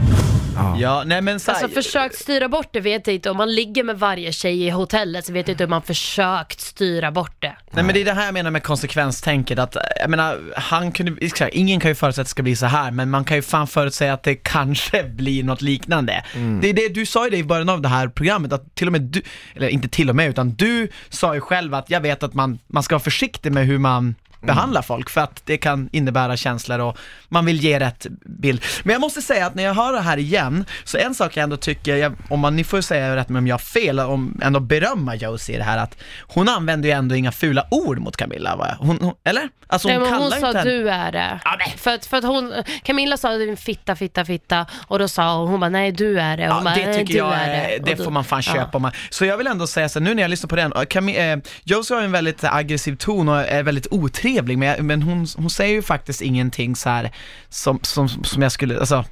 Ja, 0.77 1.03
nej 1.05 1.21
men 1.21 1.39
så 1.39 1.51
här, 1.51 1.63
Alltså 1.63 1.81
försökt 1.81 2.15
styra 2.15 2.49
bort 2.49 2.67
det 2.71 2.79
vet 2.79 3.07
jag 3.07 3.13
inte. 3.13 3.29
Om 3.29 3.37
man 3.37 3.55
ligger 3.55 3.83
med 3.83 3.99
varje 3.99 4.31
tjej 4.31 4.63
i 4.63 4.69
hotellet 4.69 5.25
så 5.25 5.33
vet 5.33 5.47
jag 5.47 5.53
inte 5.53 5.63
om 5.63 5.69
man 5.69 5.81
försökt 5.81 6.59
styra 6.59 7.11
bort 7.11 7.41
det. 7.41 7.55
Nej 7.75 7.83
men 7.83 7.93
det 7.93 8.01
är 8.01 8.05
det 8.05 8.13
här 8.13 8.25
jag 8.25 8.33
menar 8.33 8.51
med 8.51 8.63
konsekvenstänket, 8.63 9.59
att 9.59 9.77
jag 9.99 10.09
menar, 10.09 10.39
han 10.55 10.91
kunde, 10.91 11.15
exakt, 11.21 11.55
ingen 11.55 11.79
kan 11.79 11.91
ju 11.91 11.95
förutsäga 11.95 12.21
att 12.21 12.27
det 12.27 12.31
ska 12.31 12.43
bli 12.43 12.55
så 12.55 12.65
här, 12.65 12.91
men 12.91 13.09
man 13.09 13.25
kan 13.25 13.37
ju 13.37 13.41
fan 13.41 13.67
förutsäga 13.67 14.13
att 14.13 14.23
det 14.23 14.35
kanske 14.35 15.03
blir 15.15 15.43
något 15.43 15.61
liknande. 15.61 16.25
Mm. 16.35 16.61
Det 16.61 16.69
är 16.69 16.73
det, 16.73 16.89
du 16.89 17.05
sa 17.05 17.25
ju 17.25 17.29
det 17.29 17.37
i 17.37 17.43
början 17.43 17.69
av 17.69 17.81
det 17.81 17.87
här 17.87 18.07
programmet, 18.07 18.53
att 18.53 18.75
till 18.75 18.87
och 18.87 18.91
med 18.91 19.01
du, 19.01 19.21
eller 19.55 19.67
inte 19.67 19.87
till 19.87 20.09
och 20.09 20.15
med, 20.15 20.29
utan 20.29 20.49
du 20.49 20.87
sa 21.09 21.33
ju 21.33 21.41
själv 21.41 21.73
att 21.73 21.89
jag 21.89 22.01
vet 22.01 22.23
att 22.23 22.33
man, 22.33 22.59
man 22.67 22.83
ska 22.83 22.95
vara 22.95 23.03
försiktig 23.03 23.51
med 23.51 23.65
hur 23.65 23.77
man 23.77 24.15
behandlar 24.45 24.81
folk 24.81 25.09
för 25.09 25.21
att 25.21 25.41
det 25.45 25.57
kan 25.57 25.89
innebära 25.91 26.37
känslor 26.37 26.79
och 26.79 26.97
man 27.29 27.45
vill 27.45 27.57
ge 27.63 27.79
rätt 27.79 28.07
bild. 28.25 28.63
Men 28.83 28.93
jag 28.93 29.01
måste 29.01 29.21
säga 29.21 29.45
att 29.47 29.55
när 29.55 29.63
jag 29.63 29.73
hör 29.73 29.93
det 29.93 30.01
här 30.01 30.17
igen, 30.17 30.65
så 30.83 30.97
en 30.97 31.15
sak 31.15 31.37
jag 31.37 31.43
ändå 31.43 31.57
tycker, 31.57 31.95
jag, 31.95 32.13
om 32.29 32.39
man, 32.39 32.55
ni 32.55 32.63
får 32.63 32.81
säga 32.81 33.15
rätt 33.15 33.29
med 33.29 33.39
om 33.39 33.47
jag 33.47 33.53
har 33.53 33.59
fel, 33.59 33.99
om 33.99 34.39
ändå 34.43 34.59
berömma 34.59 35.15
Josie 35.15 35.55
i 35.55 35.57
det 35.57 35.63
här 35.63 35.77
att 35.77 35.97
hon 36.21 36.49
använder 36.49 36.89
ju 36.89 36.93
ändå 36.95 37.15
inga 37.15 37.31
fula 37.31 37.65
ord 37.71 37.99
mot 37.99 38.17
Camilla 38.17 38.55
va? 38.55 38.75
Hon, 38.79 38.97
hon, 39.01 39.13
eller? 39.23 39.49
Alltså 39.67 39.87
Nej, 39.87 39.97
hon 39.97 40.09
men 40.09 40.21
hon 40.21 40.31
sa 40.31 40.35
inte 40.37 40.47
henne- 40.59 40.63
du 40.71 40.89
är 40.89 41.11
det. 41.11 41.39
för, 41.77 41.93
att, 41.93 42.05
för 42.05 42.17
att 42.17 42.23
hon, 42.23 42.53
Camilla 42.83 43.17
sa 43.17 43.31
en 43.33 43.57
fitta, 43.57 43.95
fitta, 43.95 44.25
fitta 44.25 44.65
och 44.87 44.99
då 44.99 45.07
sa 45.07 45.37
hon, 45.37 45.47
hon 45.47 45.59
bara 45.59 45.69
nej 45.69 45.91
du 45.91 46.19
är 46.19 46.37
det. 46.37 46.43
Hon 46.47 46.57
Ja, 46.57 46.63
bara, 46.63 46.75
det 46.75 46.85
"Nej, 46.85 46.97
tycker 47.05 47.17
jag 47.17 47.33
är 47.33 47.79
det 47.79 47.95
då- 47.95 48.03
får 48.03 48.11
man 48.11 48.23
fan 48.23 48.41
ja. 48.45 48.53
köpa. 48.53 48.79
Man. 48.79 48.91
Så 49.09 49.25
jag 49.25 49.37
vill 49.37 49.47
ändå 49.47 49.67
säga 49.67 49.89
så 49.89 49.99
här, 49.99 50.03
nu 50.03 50.13
när 50.13 50.21
jag 50.23 50.29
lyssnar 50.29 50.47
på 50.47 50.55
den, 50.55 50.73
Cami, 50.89 51.17
eh, 51.31 51.37
Josie 51.63 51.95
har 51.97 52.03
en 52.03 52.11
väldigt 52.11 52.43
aggressiv 52.43 52.95
ton 52.95 53.29
och 53.29 53.39
är 53.39 53.63
väldigt 53.63 53.87
otrevlig, 53.91 54.32
men, 54.41 54.61
jag, 54.61 54.83
men 54.85 55.01
hon, 55.01 55.27
hon 55.37 55.49
säger 55.49 55.73
ju 55.73 55.81
faktiskt 55.81 56.21
ingenting 56.21 56.75
så 56.75 56.89
här 56.89 57.11
som, 57.49 57.79
som, 57.81 58.09
som 58.09 58.41
jag 58.41 58.51
skulle, 58.51 58.79
alltså 58.79 59.05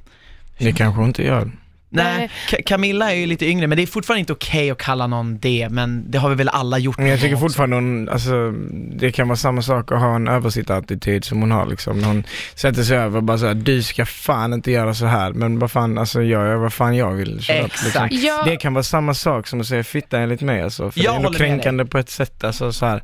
Det 0.58 0.72
kanske 0.72 0.98
hon 1.00 1.08
inte 1.08 1.22
gör. 1.22 1.50
Nej, 1.94 2.30
Ka- 2.48 2.62
Camilla 2.66 3.12
är 3.12 3.16
ju 3.16 3.26
lite 3.26 3.46
yngre, 3.46 3.66
men 3.66 3.76
det 3.76 3.82
är 3.82 3.86
fortfarande 3.86 4.20
inte 4.20 4.32
okej 4.32 4.70
att 4.70 4.78
kalla 4.78 5.06
någon 5.06 5.38
det, 5.38 5.68
men 5.70 6.10
det 6.10 6.18
har 6.18 6.28
vi 6.28 6.34
väl 6.34 6.48
alla 6.48 6.78
gjort 6.78 6.98
Men 6.98 7.06
jag 7.06 7.20
tycker 7.20 7.36
fortfarande 7.36 7.76
hon, 7.76 8.08
alltså, 8.08 8.50
det 8.96 9.12
kan 9.12 9.28
vara 9.28 9.36
samma 9.36 9.62
sak 9.62 9.92
att 9.92 10.00
ha 10.00 10.14
en 10.16 10.28
översittarattityd 10.28 11.24
som 11.24 11.40
hon 11.40 11.50
har 11.50 11.66
liksom. 11.66 11.98
När 11.98 12.06
hon 12.08 12.24
sätter 12.54 12.82
sig 12.82 12.96
över 12.96 13.16
och 13.16 13.22
bara 13.22 13.38
såhär, 13.38 13.54
du 13.54 13.82
ska 13.82 14.06
fan 14.06 14.52
inte 14.52 14.70
göra 14.70 14.94
så 14.94 15.06
här 15.06 15.32
men 15.32 15.58
vad 15.58 15.70
fan, 15.70 15.98
alltså 15.98 16.22
jag 16.22 16.46
gör 16.46 16.56
vad 16.56 16.72
fan 16.72 16.96
jag 16.96 17.12
vill. 17.12 17.42
Så 17.44 17.52
att, 17.52 17.64
Exakt. 17.64 18.12
Liksom, 18.12 18.28
Ja. 18.28 18.42
Det 18.44 18.56
kan 18.56 18.74
vara 18.74 18.82
samma 18.84 19.14
sak 19.14 19.46
som 19.46 19.60
att 19.60 19.66
säga 19.66 19.84
fitta 19.84 20.18
enligt 20.18 20.40
mig 20.40 20.62
alltså. 20.62 20.90
För 20.90 21.00
Jag 21.04 21.14
det 21.14 21.18
är 21.18 21.22
med 21.30 21.36
kränkande 21.36 21.84
på 21.84 21.98
ett 21.98 22.10
sätt, 22.10 22.44
alltså 22.44 22.72
så 22.72 22.86
här. 22.86 23.02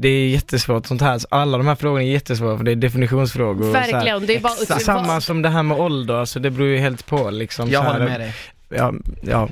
Det 0.00 0.08
är 0.08 0.28
jättesvårt 0.28 0.86
sånt 0.86 1.00
här, 1.00 1.20
alla 1.30 1.58
de 1.58 1.66
här 1.66 1.74
frågorna 1.74 2.04
är 2.04 2.08
jättesvåra 2.08 2.56
för 2.56 2.64
det 2.64 2.70
är 2.70 2.76
definitionsfrågor. 2.76 3.66
och 3.66 3.72
så 3.72 3.78
här. 3.78 3.92
Verkligen, 3.92 4.26
det 4.26 4.36
är 4.36 4.40
bara 4.40 4.52
Exakt. 4.62 4.84
Samma 4.84 5.20
som 5.20 5.42
det 5.42 5.48
här 5.48 5.62
med 5.62 5.80
ålder, 5.80 6.14
alltså 6.14 6.40
det 6.40 6.50
beror 6.50 6.68
ju 6.68 6.78
helt 6.78 7.06
på 7.06 7.30
liksom. 7.30 7.70
Jag 7.70 7.82
håller 7.82 8.04
med 8.04 8.20
dig. 8.20 8.34
Ja, 8.68 8.92
ja. 9.22 9.48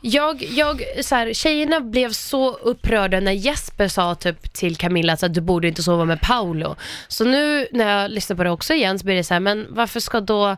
Jag, 0.00 0.42
jag, 0.42 0.82
så 1.00 1.14
här, 1.14 1.32
tjejerna 1.32 1.80
blev 1.80 2.12
så 2.12 2.52
upprörda 2.54 3.20
när 3.20 3.32
Jesper 3.32 3.88
sa 3.88 4.14
typ 4.14 4.52
till 4.52 4.76
Camilla 4.76 5.12
att 5.12 5.34
du 5.34 5.40
borde 5.40 5.68
inte 5.68 5.82
sova 5.82 6.04
med 6.04 6.20
Paolo. 6.20 6.76
Så 7.08 7.24
nu 7.24 7.66
när 7.72 8.00
jag 8.00 8.10
lyssnar 8.10 8.36
på 8.36 8.44
det 8.44 8.50
också 8.50 8.74
igen 8.74 8.98
så 8.98 9.04
blir 9.04 9.16
det 9.16 9.24
så 9.24 9.34
här, 9.34 9.40
men 9.40 9.66
varför 9.70 10.00
ska 10.00 10.20
då 10.20 10.56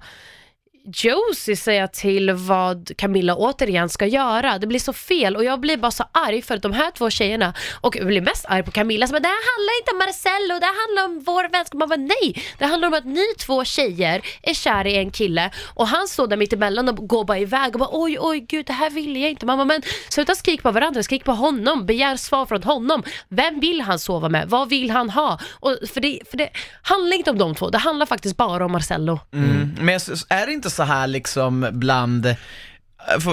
Josie 0.84 1.56
säga 1.56 1.88
till 1.88 2.32
vad 2.32 2.90
Camilla 2.96 3.36
återigen 3.36 3.88
ska 3.88 4.06
göra. 4.06 4.58
Det 4.58 4.66
blir 4.66 4.78
så 4.78 4.92
fel 4.92 5.36
och 5.36 5.44
jag 5.44 5.60
blir 5.60 5.76
bara 5.76 5.90
så 5.90 6.04
arg 6.12 6.42
för 6.42 6.54
att 6.54 6.62
de 6.62 6.72
här 6.72 6.90
två 6.90 7.10
tjejerna, 7.10 7.54
och 7.80 7.96
jag 7.96 8.06
blir 8.06 8.20
mest 8.20 8.44
arg 8.48 8.62
på 8.62 8.70
Camilla 8.70 9.06
som 9.06 9.12
bara, 9.12 9.20
det 9.20 9.28
här 9.28 9.56
handlar 9.56 9.80
inte 9.80 9.90
om 9.92 9.98
Marcello, 9.98 10.60
det 10.60 10.66
här 10.66 10.86
handlar 10.86 11.04
om 11.04 11.24
vår 11.24 11.52
vänskap. 11.52 11.78
Man 11.78 11.88
bara, 11.88 11.96
nej, 11.96 12.44
det 12.58 12.66
handlar 12.66 12.88
om 12.88 12.94
att 12.94 13.04
ni 13.04 13.24
två 13.38 13.64
tjejer 13.64 14.22
är 14.42 14.54
kära 14.54 14.88
i 14.88 14.96
en 14.96 15.10
kille 15.10 15.50
och 15.74 15.88
han 15.88 16.08
står 16.08 16.26
där 16.26 16.36
mitt 16.36 16.52
emellan 16.52 16.88
och 16.88 17.08
går 17.08 17.24
bara 17.24 17.38
iväg 17.38 17.74
och 17.74 17.80
bara, 17.80 17.90
oj, 17.92 18.18
oj, 18.20 18.40
gud, 18.40 18.66
det 18.66 18.72
här 18.72 18.90
vill 18.90 19.16
jag 19.16 19.30
inte. 19.30 19.46
Mamma, 19.46 19.64
men 19.64 19.82
sluta 20.08 20.34
skrik 20.34 20.62
på 20.62 20.70
varandra, 20.70 21.02
skrik 21.02 21.24
på 21.24 21.32
honom, 21.32 21.86
begär 21.86 22.16
svar 22.16 22.46
från 22.46 22.62
honom. 22.62 23.02
Vem 23.28 23.60
vill 23.60 23.80
han 23.80 23.98
sova 23.98 24.28
med? 24.28 24.48
Vad 24.48 24.68
vill 24.68 24.90
han 24.90 25.10
ha? 25.10 25.38
Och 25.50 25.78
för, 25.94 26.00
det, 26.00 26.20
för 26.30 26.36
det 26.36 26.50
handlar 26.82 27.16
inte 27.16 27.30
om 27.30 27.38
de 27.38 27.54
två, 27.54 27.70
det 27.70 27.78
handlar 27.78 28.06
faktiskt 28.06 28.36
bara 28.36 28.64
om 28.64 28.72
Marcello. 28.72 29.20
Mm. 29.32 29.76
Men 29.80 29.94
är 30.28 30.46
det 30.46 30.52
inte 30.52 30.70
så 30.72 30.82
här 30.82 31.06
liksom 31.06 31.68
bland, 31.72 32.26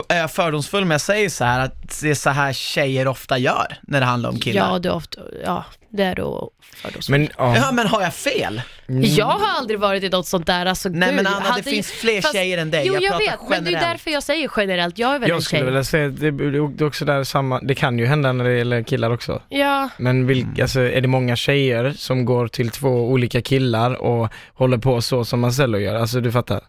är 0.08 0.18
jag 0.18 0.32
fördomsfull 0.32 0.82
men 0.86 0.92
jag 0.92 1.02
säger 1.02 1.30
så 1.30 1.44
här 1.46 1.60
att 1.60 2.00
det 2.02 2.10
är 2.10 2.16
så 2.16 2.30
här 2.30 2.54
tjejer 2.54 3.08
ofta 3.08 3.38
gör 3.38 3.78
när 3.82 4.00
det 4.00 4.06
handlar 4.06 4.30
om 4.30 4.40
killar? 4.40 4.72
Ja, 4.72 4.80
det 4.80 4.90
är 4.90 4.94
ofta, 4.94 5.22
ja, 5.46 5.66
det 5.90 6.04
är 6.04 6.16
då 6.16 6.52
fördomsfullt. 6.76 7.10
Men, 7.10 7.30
ja. 7.38 7.56
Ja 7.58 7.72
men 7.72 7.88
har 7.88 8.02
jag 8.02 8.14
fel? 8.14 8.62
Jag 8.88 9.26
har 9.26 9.58
aldrig 9.58 9.80
varit 9.80 10.04
i 10.04 10.10
något 10.10 10.28
sånt 10.28 10.46
där. 10.48 10.66
Alltså, 10.66 10.90
Nej, 10.90 11.10
gud, 11.10 11.16
men 11.16 11.28
Anna, 11.28 11.56
det 11.56 11.64
finns 11.64 11.92
fler 11.92 12.22
tjejer 12.34 12.58
än 12.58 12.72
dig. 12.72 12.84
Jo, 12.88 12.94
Jag 12.94 13.04
jag, 13.04 13.18
vet, 13.18 13.40
men 13.50 13.50
det 13.50 13.56
är 13.70 13.72
generellt. 13.72 13.82
därför 13.92 14.12
jag 14.12 14.24
säger 14.24 14.52
generellt. 14.58 14.98
Jag 14.98 15.16
är 15.16 15.20
väl 15.20 15.30
en 15.30 15.36
Jag 15.36 15.44
skulle 15.44 15.60
tjej. 15.60 15.66
vilja 15.66 15.84
säga 15.84 16.10
det, 16.10 16.32
det 16.32 16.58
är 16.58 16.84
också 16.84 17.06
där 17.06 17.24
samma, 17.24 17.60
det 17.62 17.76
kan 17.76 18.00
ju 18.00 18.06
hända 18.06 18.32
när 18.34 18.44
det 18.46 18.58
gäller 18.58 18.84
killar 18.84 19.12
också. 19.12 19.42
Ja, 19.50 19.90
Men 19.98 20.28
vilka, 20.28 20.62
alltså, 20.62 20.80
är 20.80 21.02
det 21.02 21.08
många 21.08 21.36
tjejer 21.36 21.94
som 21.98 22.26
går 22.26 22.48
till 22.48 22.70
två 22.70 22.90
olika 22.90 23.42
killar 23.42 23.94
och 24.02 24.30
håller 24.54 24.78
på 24.78 25.02
så 25.02 25.26
som 25.26 25.40
Marcello 25.40 25.78
gör? 25.78 25.96
Alltså 25.96 26.22
du 26.22 26.32
fattar? 26.32 26.62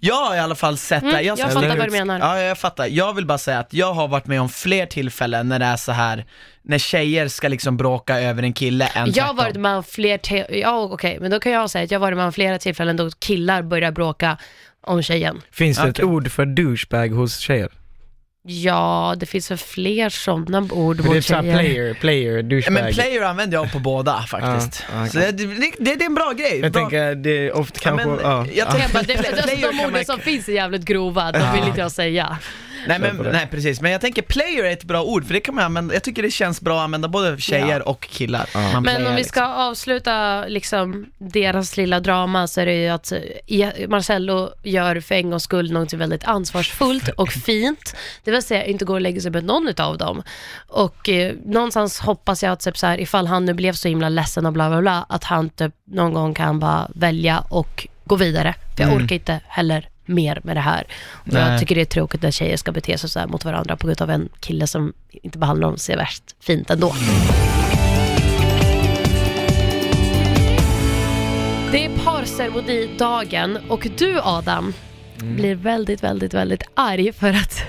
Jag 0.00 0.14
har 0.14 0.36
i 0.36 0.38
alla 0.38 0.54
fall 0.54 0.76
sett 0.78 1.02
Mm, 1.02 1.14
det. 1.14 1.22
jag 1.22 1.38
ser- 1.38 1.48
fattar 1.48 1.76
vad 1.76 1.86
du 1.86 1.90
menar. 1.92 2.18
Ja, 2.18 2.40
jag 2.42 2.58
fattar. 2.58 2.86
Jag 2.86 3.14
vill 3.14 3.26
bara 3.26 3.38
säga 3.38 3.58
att 3.58 3.72
jag 3.72 3.92
har 3.94 4.08
varit 4.08 4.26
med 4.26 4.40
om 4.40 4.48
fler 4.48 4.86
tillfällen 4.86 5.48
när 5.48 5.58
det 5.58 5.64
är 5.64 5.76
så 5.76 5.92
här 5.92 6.24
när 6.62 6.78
tjejer 6.78 7.28
ska 7.28 7.48
liksom 7.48 7.76
bråka 7.76 8.20
över 8.20 8.42
en 8.42 8.52
kille 8.52 8.86
än 8.86 9.12
jag 9.12 9.24
har 9.24 9.34
tvärtom. 9.34 9.36
varit 9.36 9.56
med 9.56 9.76
om 9.76 9.84
fler, 9.84 10.20
ja 10.56 10.78
okej, 10.92 11.18
men 11.20 11.30
då 11.30 11.40
kan 11.40 11.52
jag 11.52 11.70
säga 11.70 11.84
att 11.84 11.90
jag 11.90 11.98
har 11.98 12.06
varit 12.06 12.16
med 12.16 12.26
om 12.26 12.32
flera 12.32 12.58
tillfällen 12.58 12.96
då 12.96 13.10
killar 13.10 13.62
börjar 13.62 13.90
bråka 13.92 14.38
om 14.80 15.02
tjejen. 15.02 15.42
Finns 15.50 15.78
det 15.78 15.82
ett 15.88 15.88
Okej. 15.98 16.04
ord 16.04 16.30
för 16.30 16.46
douchebag 16.46 17.08
hos 17.08 17.38
tjejer? 17.38 17.68
Ja, 18.48 19.14
det 19.18 19.26
finns 19.26 19.50
väl 19.50 19.58
fler 19.58 20.08
sådana 20.08 20.68
ord 20.72 20.96
För 20.96 21.02
det 21.02 21.08
är 21.10 21.14
mot 21.14 21.24
såhär 21.24 21.42
tjejer. 21.42 21.58
player, 21.58 21.94
player, 21.94 22.42
douchebag. 22.42 22.82
Men 22.84 22.92
player 22.94 23.22
använder 23.22 23.56
jag 23.58 23.72
på 23.72 23.78
båda 23.78 24.22
faktiskt. 24.28 24.84
Ja, 24.92 25.00
okej. 25.00 25.10
Så 25.10 25.18
det, 25.18 25.32
det, 25.78 25.94
det, 25.94 26.04
är 26.04 26.06
en 26.06 26.14
bra 26.14 26.32
grej. 26.32 26.60
jag 26.62 26.72
bra. 26.72 26.80
tänker, 26.82 27.14
det 27.14 27.46
är 27.46 27.56
ofta 27.56 27.80
Ja, 27.84 27.90
kanske, 27.90 28.06
men, 28.08 28.18
ja. 28.22 28.46
jag 28.46 28.56
ja. 28.56 28.64
tänker- 28.64 28.82
Jag 28.82 28.90
bara, 28.90 29.02
det, 29.02 29.28
alltså, 29.42 29.56
de 29.72 29.80
orden 29.86 30.04
som 30.04 30.18
finns 30.20 30.48
är 30.48 30.52
jävligt 30.52 30.84
grova, 30.84 31.32
de 31.32 31.52
vill 31.54 31.68
inte 31.68 31.80
jag 31.80 31.92
säga. 31.92 32.38
Nej, 32.86 32.98
men, 32.98 33.16
nej 33.32 33.48
precis, 33.50 33.80
men 33.80 33.92
jag 33.92 34.00
tänker 34.00 34.22
player 34.22 34.64
är 34.64 34.70
ett 34.72 34.84
bra 34.84 35.02
ord 35.02 35.26
för 35.26 35.34
det 35.34 35.40
kan 35.40 35.54
man 35.54 35.64
använda, 35.64 35.94
jag 35.94 36.02
tycker 36.02 36.22
det 36.22 36.30
känns 36.30 36.60
bra 36.60 36.78
att 36.78 36.84
använda 36.84 37.08
både 37.08 37.38
tjejer 37.40 37.88
och 37.88 38.00
killar. 38.10 38.48
Man 38.54 38.72
Men 38.72 38.82
playar 38.82 38.98
om 39.08 39.12
vi 39.12 39.16
liksom. 39.16 39.30
ska 39.30 39.44
avsluta 39.46 40.44
liksom, 40.46 41.06
deras 41.18 41.76
lilla 41.76 42.00
drama 42.00 42.46
så 42.46 42.60
är 42.60 42.66
det 42.66 42.74
ju 42.74 42.88
att 42.88 43.12
eh, 43.12 43.88
Marcello 43.88 44.50
gör 44.62 45.00
för 45.00 45.14
en 45.14 45.30
gångs 45.30 45.42
skull 45.42 45.72
någonting 45.72 45.98
väldigt 45.98 46.24
ansvarsfullt 46.24 47.08
och 47.08 47.32
fint. 47.46 47.96
Det 48.24 48.30
vill 48.30 48.42
säga 48.42 48.64
inte 48.64 48.84
går 48.84 48.94
och 48.94 49.00
lägger 49.00 49.20
sig 49.20 49.30
med 49.30 49.44
någon 49.44 49.68
av 49.78 49.98
dem. 49.98 50.22
Och 50.68 51.08
eh, 51.08 51.32
någonstans 51.44 51.98
hoppas 52.00 52.42
jag 52.42 52.52
att 52.52 52.60
typ, 52.60 52.78
så 52.78 52.86
här, 52.86 53.00
ifall 53.00 53.26
han 53.26 53.44
nu 53.44 53.54
blev 53.54 53.72
så 53.72 53.88
himla 53.88 54.08
ledsen 54.08 54.46
och 54.46 54.52
bla 54.52 54.68
bla 54.68 54.80
bla, 54.80 55.06
att 55.08 55.24
han 55.24 55.50
typ 55.50 55.72
någon 55.86 56.12
gång 56.14 56.34
kan 56.34 56.58
bara 56.60 56.88
välja 56.94 57.38
och 57.48 57.86
gå 58.04 58.16
vidare. 58.16 58.54
För 58.76 58.82
jag 58.82 58.90
Mm. 58.92 59.04
orkar 59.04 59.14
inte 59.16 59.40
heller 59.48 59.88
mer 60.06 60.40
med 60.44 60.56
det 60.56 60.60
här. 60.60 60.86
Och 61.12 61.32
Nej. 61.32 61.50
jag 61.50 61.60
tycker 61.60 61.74
det 61.74 61.80
är 61.80 61.84
tråkigt 61.84 62.22
när 62.22 62.30
tjejer 62.30 62.56
ska 62.56 62.72
bete 62.72 62.98
sig 62.98 63.10
så 63.10 63.18
här 63.18 63.26
mot 63.26 63.44
varandra 63.44 63.76
på 63.76 63.86
grund 63.86 64.02
av 64.02 64.10
en 64.10 64.28
kille 64.40 64.66
som 64.66 64.92
inte 65.10 65.38
behandlar 65.38 65.68
dem 65.68 65.78
så 65.78 65.96
värst 65.96 66.22
fint 66.40 66.70
ändå. 66.70 66.94
Det 71.72 71.84
är 71.84 72.04
parceremonidagen 72.04 73.58
och 73.68 73.88
du 73.98 74.20
Adam 74.22 74.72
blir 75.16 75.54
väldigt, 75.54 76.02
väldigt, 76.02 76.34
väldigt 76.34 76.62
arg 76.74 77.12
för 77.12 77.28
att 77.28 77.62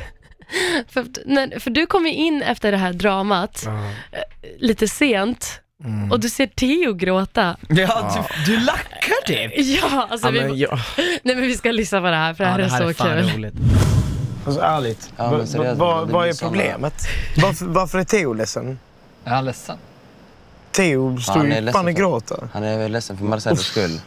för, 0.87 1.59
för 1.59 1.69
du 1.69 1.85
kom 1.85 2.05
ju 2.05 2.13
in 2.13 2.41
efter 2.41 2.71
det 2.71 2.77
här 2.77 2.93
dramat 2.93 3.65
eh, 3.65 3.71
lite 4.59 4.87
sent 4.87 5.61
Mm. 5.85 6.11
och 6.11 6.19
du 6.19 6.29
ser 6.29 6.47
Theo 6.47 6.93
gråta. 6.93 7.57
Ja, 7.69 8.25
du, 8.45 8.53
du 8.53 8.59
lackar 8.65 9.25
typ! 9.25 9.51
Ja, 9.81 10.07
alltså 10.11 10.27
Ja, 10.27 10.31
vi, 10.31 10.39
men, 10.41 10.57
ja. 10.57 10.79
nej 11.23 11.35
men 11.35 11.41
vi 11.41 11.57
ska 11.57 11.71
lyssna 11.71 12.01
på 12.01 12.07
det 12.07 12.15
här 12.15 12.33
för 12.33 12.43
det 12.43 12.49
här 12.49 12.59
är 12.81 12.87
så 12.87 12.93
fan 12.93 13.21
kul. 13.23 13.31
roligt. 13.35 13.53
Alltså 14.45 14.61
ärligt, 14.61 15.13
Ja, 15.17 15.29
men 15.29 15.39
vad- 15.39 15.49
seriöst, 15.49 15.79
vad, 15.79 16.07
det 16.07 16.13
vad 16.13 16.21
blir 16.23 16.29
är 16.29 16.33
såna- 16.33 16.49
problemet? 16.51 16.93
Varför, 17.41 17.65
varför 17.65 17.99
är 17.99 18.03
Theo 18.03 18.33
ledsen? 18.33 18.79
Är 19.25 19.29
han 19.31 19.45
ledsen? 19.45 19.77
Theo 20.71 21.17
står 21.19 21.33
Han 21.33 21.51
är 21.51 21.55
ju 21.55 21.61
ledsen 21.61 21.73
fan 21.73 21.87
och 21.87 21.93
för- 21.93 21.99
gråter. 21.99 22.37
Han 22.53 22.63
är 22.63 22.77
väl 22.77 22.91
ledsen 22.91 23.17
för 23.17 23.25
Marcellos 23.25 23.65
skull. 23.65 24.01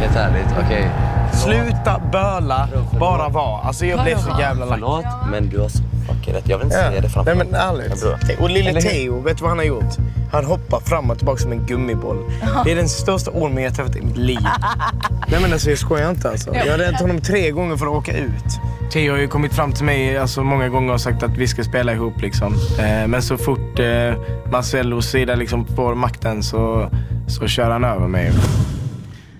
Helt 0.00 0.16
ärligt, 0.16 0.54
okej. 0.66 0.90
Sluta 1.32 2.00
böla, 2.12 2.68
bara 3.00 3.28
vara. 3.28 3.60
Alltså 3.62 3.86
jag 3.86 4.04
blev 4.04 4.16
så 4.16 4.30
jävla 4.40 4.64
lack. 4.64 4.74
Förlåt, 4.78 5.04
men 5.30 5.48
du 5.48 5.60
har 5.60 5.68
så 5.68 5.78
fucking 6.08 6.34
rätt. 6.34 6.48
Jag 6.48 6.58
vill 6.58 6.64
inte 6.64 6.76
Ja. 6.76 6.88
säga 6.88 7.00
det 7.00 7.08
framför 7.08 7.34
Nej 7.34 7.44
men 7.46 7.60
ärligt. 7.60 8.04
Och 8.40 8.50
lille? 8.50 8.80
Theo, 8.80 9.20
vet 9.20 9.36
du 9.36 9.42
vad 9.42 9.50
han 9.50 9.58
har 9.58 9.64
gjort? 9.64 9.94
Han 10.32 10.44
hoppar 10.44 10.80
fram 10.80 11.10
och 11.10 11.16
tillbaka 11.18 11.42
som 11.42 11.52
en 11.52 11.66
gummiboll. 11.66 12.16
Det 12.64 12.72
är 12.72 12.76
den 12.76 12.88
största 12.88 13.30
ormen 13.30 13.64
jag 13.64 13.74
träffat 13.74 13.96
i 13.96 14.02
mitt 14.02 14.16
liv. 14.16 14.38
Nej 15.28 15.40
men 15.42 15.52
alltså 15.52 15.70
jag 15.70 15.78
skojar 15.78 16.10
inte 16.10 16.30
alltså. 16.30 16.54
Jag 16.54 16.70
har 16.70 16.78
räddat 16.78 17.00
honom 17.00 17.20
tre 17.20 17.50
gånger 17.50 17.76
för 17.76 17.86
att 17.86 17.92
åka 17.92 18.12
ut. 18.16 18.60
Theo 18.92 19.12
har 19.12 19.18
ju 19.18 19.28
kommit 19.28 19.52
fram 19.52 19.72
till 19.72 19.84
mig 19.84 20.18
alltså, 20.18 20.42
många 20.42 20.68
gånger 20.68 20.92
och 20.92 21.00
sagt 21.00 21.22
att 21.22 21.36
vi 21.36 21.48
ska 21.48 21.64
spela 21.64 21.92
ihop 21.92 22.20
liksom. 22.22 22.54
Eh, 22.78 23.06
men 23.06 23.22
så 23.22 23.36
fort 23.36 23.78
eh, 23.78 24.14
Marcellos 24.52 25.06
sida 25.10 25.34
liksom 25.34 25.66
får 25.66 25.94
makten 25.94 26.42
så, 26.42 26.90
så 27.28 27.46
kör 27.46 27.70
han 27.70 27.84
över 27.84 28.08
mig. 28.08 28.32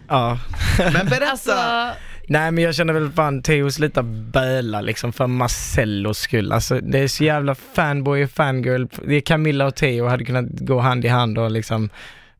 Ja. 0.09 0.38
Men 0.78 1.07
berätta, 1.07 1.30
Alltså, 1.30 1.55
Nej 2.28 2.50
men 2.50 2.64
jag 2.64 2.74
känner 2.74 2.92
väl 2.92 3.11
fan 3.11 3.42
Theo 3.42 3.70
sluta 3.70 4.02
böla 4.02 4.80
liksom 4.80 5.12
för 5.12 5.26
Marcellos 5.26 6.18
skull. 6.18 6.52
Alltså 6.52 6.80
det 6.80 6.98
är 6.98 7.09
så 7.09 7.24
jävla 7.24 7.55
fanboy 7.55 8.24
och 8.24 8.30
fangirl. 8.30 8.86
Det 9.07 9.14
är 9.14 9.20
Camilla 9.20 9.66
och 9.66 9.74
Theo 9.74 10.07
hade 10.09 10.24
kunnat 10.24 10.46
gå 10.50 10.80
hand 10.80 11.05
i 11.05 11.09
hand 11.09 11.38
och 11.38 11.50
liksom 11.50 11.90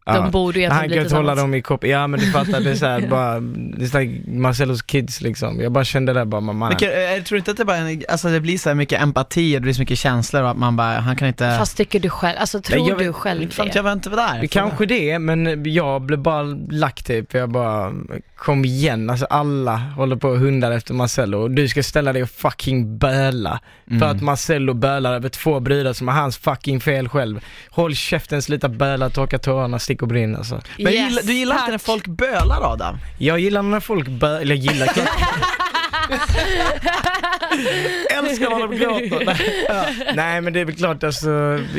De 0.05 0.31
borde 0.31 0.61
ju 0.61 0.69
Han 0.69 0.81
kan 0.81 0.91
hålla 0.91 1.03
tillsammans. 1.03 1.41
dem 1.41 1.55
i 1.55 1.63
kopp. 1.63 1.87
Ja 1.87 2.07
men 2.07 2.21
du 2.21 2.31
fattar, 2.31 2.61
det 2.61 2.71
är 2.71 2.75
såhär 2.75 3.07
bara, 3.11 3.41
det 3.41 3.85
är 3.85 3.89
så 3.89 3.99
här 3.99 4.31
Marcellos 4.39 4.83
kids 4.83 5.21
liksom. 5.21 5.61
Jag 5.61 5.73
bara 5.73 5.85
kände 5.85 6.13
det 6.13 6.25
bara, 6.25 6.41
man, 6.41 6.59
Men 6.59 6.77
kan, 6.77 6.89
jag 6.89 7.25
tror 7.25 7.39
inte 7.39 7.51
att 7.51 7.57
det 7.57 7.65
bara, 7.65 7.79
alltså 8.09 8.29
det 8.29 8.41
blir 8.41 8.59
så 8.59 8.69
här 8.71 8.75
mycket 8.75 9.03
empati 9.03 9.57
och 9.57 9.61
det 9.61 9.61
blir 9.61 9.73
så 9.73 9.81
mycket 9.81 9.99
känslor 9.99 10.43
och 10.43 10.51
att 10.51 10.57
man 10.57 10.77
bara, 10.77 11.01
han 11.01 11.17
kan 11.17 11.29
inte... 11.29 11.57
Fast 11.59 11.77
tycker 11.77 12.01
du 12.01 12.11
själv, 12.11 12.39
alltså 12.41 12.61
tror 12.61 12.89
jag 12.89 12.99
du 12.99 13.13
själv 13.13 13.49
det? 13.57 13.75
jag 13.75 13.83
var 13.83 13.93
inte 13.93 14.11
där. 14.11 14.41
Det 14.41 14.49
kanske 14.49 14.87
det, 14.87 15.19
men 15.19 15.73
jag 15.73 16.03
blev 16.03 16.19
bara 16.19 16.43
lack 16.71 17.03
typ. 17.03 17.35
Jag 17.35 17.51
bara, 17.51 17.93
kom 18.45 18.65
igen, 18.65 19.11
alltså 19.11 19.27
alla 19.27 19.77
håller 19.77 20.17
på 20.17 20.29
och 20.29 20.39
hundar 20.39 20.71
efter 20.73 20.95
Marcello 20.95 21.39
och 21.39 21.51
du 21.51 21.69
ska 21.69 21.83
ställa 21.83 22.13
dig 22.13 22.23
och 22.23 22.31
fucking 22.31 22.99
böla. 22.99 23.61
För 23.87 23.95
Mm. 23.95 24.09
att 24.17 24.23
Marcello 24.23 24.75
bölar 24.75 25.15
över 25.15 25.29
två 25.29 25.61
brudar 25.61 25.93
som 25.93 26.09
är 26.09 26.13
hans 26.13 26.37
fucking 26.39 26.81
fel 26.81 27.09
själv. 27.09 27.45
Håll 27.71 27.95
käften, 27.95 28.43
sluta 28.43 28.69
böla, 28.69 29.11
torka 29.11 29.39
tårarna, 29.39 29.79
stick 29.79 30.03
och 30.03 30.09
brinn 30.09 30.37
alltså. 30.37 30.61
Men 30.79 30.93
Yes, 30.93 31.09
gillar, 31.11 31.23
du 31.23 31.33
gillar 31.33 31.55
inte 31.55 31.63
tack. 31.65 31.71
när 31.71 31.79
folk 31.79 32.07
bölar 32.07 32.73
Adam? 32.73 32.99
Jag 33.19 33.39
gillar 33.41 33.63
när 33.63 33.81
folk 33.81 34.09
bölar, 34.09 34.41
eller 34.41 34.55
jag 34.55 34.65
gillar 34.75 34.87
klart. 34.87 35.09
Älskar 38.11 38.51
när 38.51 38.69
de 38.69 38.77
gråter. 38.77 39.25
Nej, 39.27 39.65
ja. 39.69 39.85
Nej 40.15 40.41
men 40.41 40.53
det 40.53 40.61
är 40.61 40.65
väl 40.65 40.77
klart 40.77 41.05
alltså, 41.05 41.31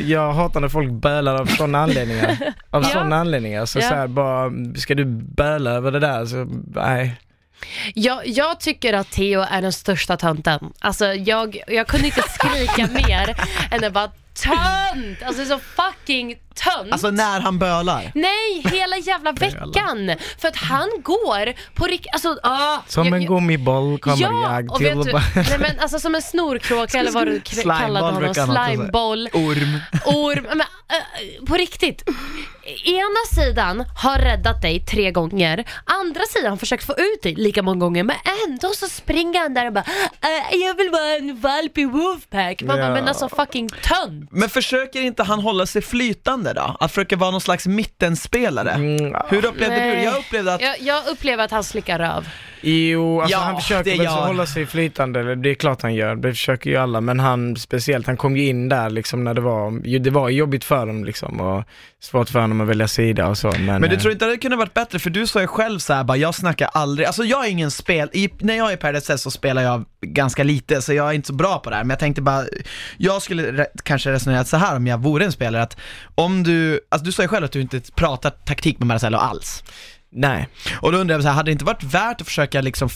jag 0.06 0.32
hatar 0.32 0.60
när 0.60 0.68
folk 0.68 0.90
bölar 0.90 1.40
av 1.40 1.46
sådana 1.46 1.78
anledningar. 1.82 2.36
Av 2.70 2.82
Ja. 2.82 2.88
sådana 2.88 3.16
anledningar. 3.16 3.66
Så, 3.66 3.78
Ja. 3.78 3.88
så 3.88 3.94
här, 3.94 4.06
bara, 4.06 4.50
ska 4.76 4.94
du 4.94 5.04
böla 5.36 5.70
över 5.70 5.90
det 5.92 6.00
där 6.00 6.26
så, 6.26 6.46
nej. 6.74 7.14
Jag, 7.94 8.26
jag 8.26 8.60
tycker 8.60 8.92
att 8.92 9.10
Theo 9.10 9.40
är 9.50 9.62
den 9.62 9.72
största 9.72 10.16
tönten. 10.16 10.72
Alltså 10.78 11.06
jag, 11.14 11.58
jag 11.66 11.86
kunde 11.86 12.06
inte 12.06 12.22
skrika 12.22 12.86
mer 13.08 13.36
än 13.70 13.84
att 13.84 13.92
bara 13.92 14.10
tönt! 14.34 15.22
Alltså 15.26 15.44
så 15.44 15.58
fucking 15.58 16.36
tönt. 16.56 16.92
Alltså 16.92 17.10
när 17.10 17.40
han 17.40 17.58
bölar? 17.58 18.12
Nej, 18.14 18.62
hela 18.72 18.96
jävla 18.96 19.32
veckan! 19.46 20.10
För 20.38 20.48
att 20.48 20.56
han 20.56 20.88
går 21.02 21.52
på 21.74 21.84
riktigt, 21.86 22.12
alltså 22.12 22.38
ah, 22.42 22.78
Som 22.88 23.12
en 23.12 23.26
gummiboll 23.26 23.98
kommer 23.98 24.16
Ja, 24.22 24.52
jag 24.58 24.70
och 24.72 24.76
till 24.78 24.86
vet 24.86 24.96
och 24.96 25.04
du, 25.06 25.12
bara... 25.12 25.22
nej 25.34 25.56
men 25.58 25.80
alltså 25.80 25.98
som 25.98 26.14
en 26.14 26.22
snorkråka 26.22 26.98
eller 26.98 27.10
vad 27.10 27.26
du 27.26 27.40
k- 27.40 27.44
Slimeboll 27.46 27.78
kallade 27.80 28.04
honom, 28.06 28.20
brukar 28.22 28.40
han 28.40 28.50
också 28.50 28.62
säga. 28.64 28.76
slimeboll, 28.76 29.28
Orm. 29.32 29.80
orm, 30.06 30.44
men, 30.48 30.60
äh, 30.60 31.44
på 31.46 31.54
riktigt. 31.54 32.02
Ena 32.84 33.20
sidan 33.44 33.84
har 34.02 34.18
räddat 34.18 34.62
dig 34.62 34.84
tre 34.86 35.10
gånger, 35.10 35.64
andra 35.84 36.20
sidan 36.24 36.50
har 36.50 36.56
försökt 36.56 36.84
få 36.86 36.92
ut 36.92 37.22
dig 37.22 37.34
lika 37.34 37.62
många 37.62 37.78
gånger, 37.80 38.02
men 38.04 38.16
ändå 38.48 38.68
så 38.74 38.86
springer 38.88 39.40
han 39.40 39.54
där 39.54 39.66
och 39.66 39.72
bara 39.72 39.84
äh, 40.20 40.56
jag 40.58 40.74
vill 40.76 40.90
vara 40.90 41.16
en 41.16 41.40
valp 41.40 41.78
i 41.78 41.84
Wolfpack. 41.84 42.62
Man 42.62 42.76
bara, 42.76 42.86
Ja. 42.86 42.92
men 42.94 43.08
alltså 43.08 43.28
fucking 43.28 43.68
tönt. 43.68 44.28
Men 44.32 44.48
försöker 44.48 45.00
inte 45.00 45.22
han 45.22 45.38
hålla 45.40 45.66
sig 45.66 45.82
flytande 45.82 46.45
då? 46.54 46.76
Att 46.80 46.90
försöka 46.92 47.16
vara 47.16 47.30
någon 47.30 47.40
slags 47.40 47.66
mittenspelare? 47.66 48.70
Hur 49.28 49.44
upplevde 49.46 49.74
du? 49.74 49.80
Nej. 49.80 50.04
Jag 50.04 50.18
upplevde 50.18 50.54
att 50.54 50.60
Jag, 50.60 50.80
jag 50.80 51.06
upplever 51.06 51.44
att 51.44 51.50
han 51.50 51.64
slickar 51.64 51.98
röv. 51.98 52.28
Jo, 52.68 53.20
alltså 53.20 53.38
Ja, 53.38 53.42
han 53.44 53.56
försöker 53.60 53.90
väl 53.90 54.04
gör. 54.04 54.26
hålla 54.26 54.46
sig 54.46 54.66
flytande, 54.66 55.34
det 55.34 55.50
är 55.50 55.54
klart 55.54 55.82
han 55.82 55.94
gör, 55.94 56.16
det 56.16 56.30
försöker 56.32 56.70
ju 56.70 56.76
alla, 56.76 57.00
men 57.00 57.20
han 57.20 57.56
speciellt, 57.56 58.06
han 58.06 58.16
kom 58.16 58.36
ju 58.36 58.46
in 58.46 58.68
där 58.68 58.90
liksom 58.90 59.24
när 59.24 59.34
det 59.34 59.40
var, 59.40 59.98
det 59.98 60.10
var 60.10 60.28
jobbigt 60.28 60.64
för 60.64 60.86
dem 60.86 61.04
liksom 61.04 61.40
och 61.40 61.64
svårt 62.00 62.28
för 62.28 62.40
honom 62.40 62.60
att 62.60 62.68
välja 62.68 62.88
sida 62.88 63.28
och 63.28 63.38
så, 63.38 63.48
men... 63.58 63.66
Men 63.66 63.82
du 63.90 63.94
eh, 63.96 64.00
tror 64.00 64.12
inte 64.12 64.24
att 64.24 64.30
det 64.32 64.38
kunde 64.38 64.56
varit 64.56 64.74
bättre? 64.74 64.98
För 64.98 65.10
du 65.10 65.26
sa 65.26 65.40
ju 65.40 65.46
själv 65.46 65.78
så 65.78 65.92
här, 65.92 66.04
bara 66.04 66.16
jag 66.16 66.34
snackar 66.34 66.68
aldrig, 66.72 67.06
alltså 67.06 67.24
jag 67.24 67.46
är 67.46 67.50
ingen 67.50 67.70
spel, 67.70 68.10
i, 68.12 68.30
när 68.40 68.56
jag 68.56 68.68
är 68.70 68.74
i 68.74 68.76
Paradise 68.76 69.18
så 69.18 69.30
spelar 69.30 69.62
jag 69.62 69.84
ganska 70.00 70.42
lite, 70.44 70.82
så 70.82 70.92
jag 70.92 71.08
är 71.08 71.12
inte 71.12 71.26
så 71.26 71.34
bra 71.34 71.58
på 71.58 71.70
det 71.70 71.76
här, 71.76 71.84
men 71.84 71.90
jag 71.90 71.98
tänkte 71.98 72.22
bara, 72.22 72.44
jag 72.96 73.22
skulle 73.22 73.52
re- 73.52 73.66
kanske 73.82 74.12
resonera 74.12 74.44
så 74.44 74.56
här 74.56 74.76
om 74.76 74.86
jag 74.86 74.98
vore 75.02 75.24
en 75.24 75.32
spelare, 75.32 75.62
att 75.62 75.76
om 76.14 76.42
du, 76.42 76.80
alltså 76.88 77.04
du 77.04 77.12
sa 77.12 77.22
ju 77.22 77.28
själv 77.28 77.44
att 77.44 77.52
du 77.52 77.60
inte 77.60 77.80
pratar 77.94 78.30
taktik 78.30 78.78
med 78.78 78.88
Marcello 78.88 79.18
alls. 79.18 79.64
Nej. 80.10 80.48
Och 80.80 80.92
då 80.92 80.98
undrar 80.98 81.14
jag 81.14 81.22
så 81.22 81.28
här, 81.28 81.34
hade 81.34 81.48
det 81.48 81.52
inte 81.52 81.64
varit 81.64 81.82
värt 81.82 82.20
att 82.20 82.26
försöka 82.26 82.60
liksom 82.60 82.88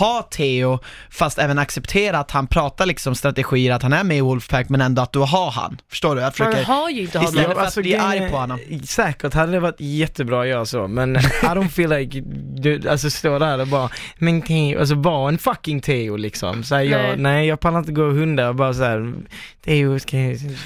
ha 0.00 0.22
Theo, 0.30 0.78
fast 1.10 1.38
även 1.38 1.58
acceptera 1.58 2.18
att 2.18 2.30
han 2.30 2.46
pratar 2.46 2.86
liksom 2.86 3.14
strategier, 3.14 3.72
att 3.72 3.82
han 3.82 3.92
är 3.92 4.04
med 4.04 4.16
i 4.16 4.20
Wolfpack, 4.20 4.68
men 4.68 4.80
ändå 4.80 5.02
att 5.02 5.12
du 5.12 5.18
har 5.18 5.50
han? 5.50 5.78
Förstår 5.90 6.16
du? 6.16 6.22
Att 6.24 6.38
Man 6.38 6.52
försöka, 6.52 6.72
har 6.72 6.90
ju 6.90 7.00
inte 7.00 7.18
honom. 7.18 7.34
istället 7.34 7.56
för 7.56 7.62
alltså, 7.64 7.80
att 7.80 7.84
bli 7.84 7.96
arg 7.96 8.18
är- 8.18 8.30
på 8.30 8.36
honom. 8.36 8.58
Säkert 8.84 9.34
hade 9.34 9.52
det 9.52 9.60
varit 9.60 9.76
jättebra 9.78 10.40
att 10.42 10.48
göra 10.48 10.66
så, 10.66 10.88
men 10.88 11.16
I 11.16 11.18
don't 11.42 11.68
feel 11.68 11.90
like, 11.90 12.20
du, 12.56 12.88
alltså 12.88 13.10
stå 13.10 13.38
där 13.38 13.60
och 13.60 13.66
bara, 13.68 13.90
men 14.18 14.42
Theo, 14.42 14.78
alltså 14.80 14.94
var 14.94 15.28
en 15.28 15.38
fucking 15.38 15.80
Theo 15.80 16.16
liksom. 16.16 16.64
Så 16.64 16.74
här, 16.74 16.82
jag, 16.82 17.00
Nej. 17.02 17.16
nej. 17.16 17.46
jag 17.46 17.60
pallar 17.60 17.78
inte 17.78 17.92
gå 17.92 18.02
och 18.04 18.14
hunda 18.14 18.48
och 18.48 18.54
bara 18.54 18.74
såhär, 18.74 19.14
Theo 19.64 19.98
ska 19.98 20.16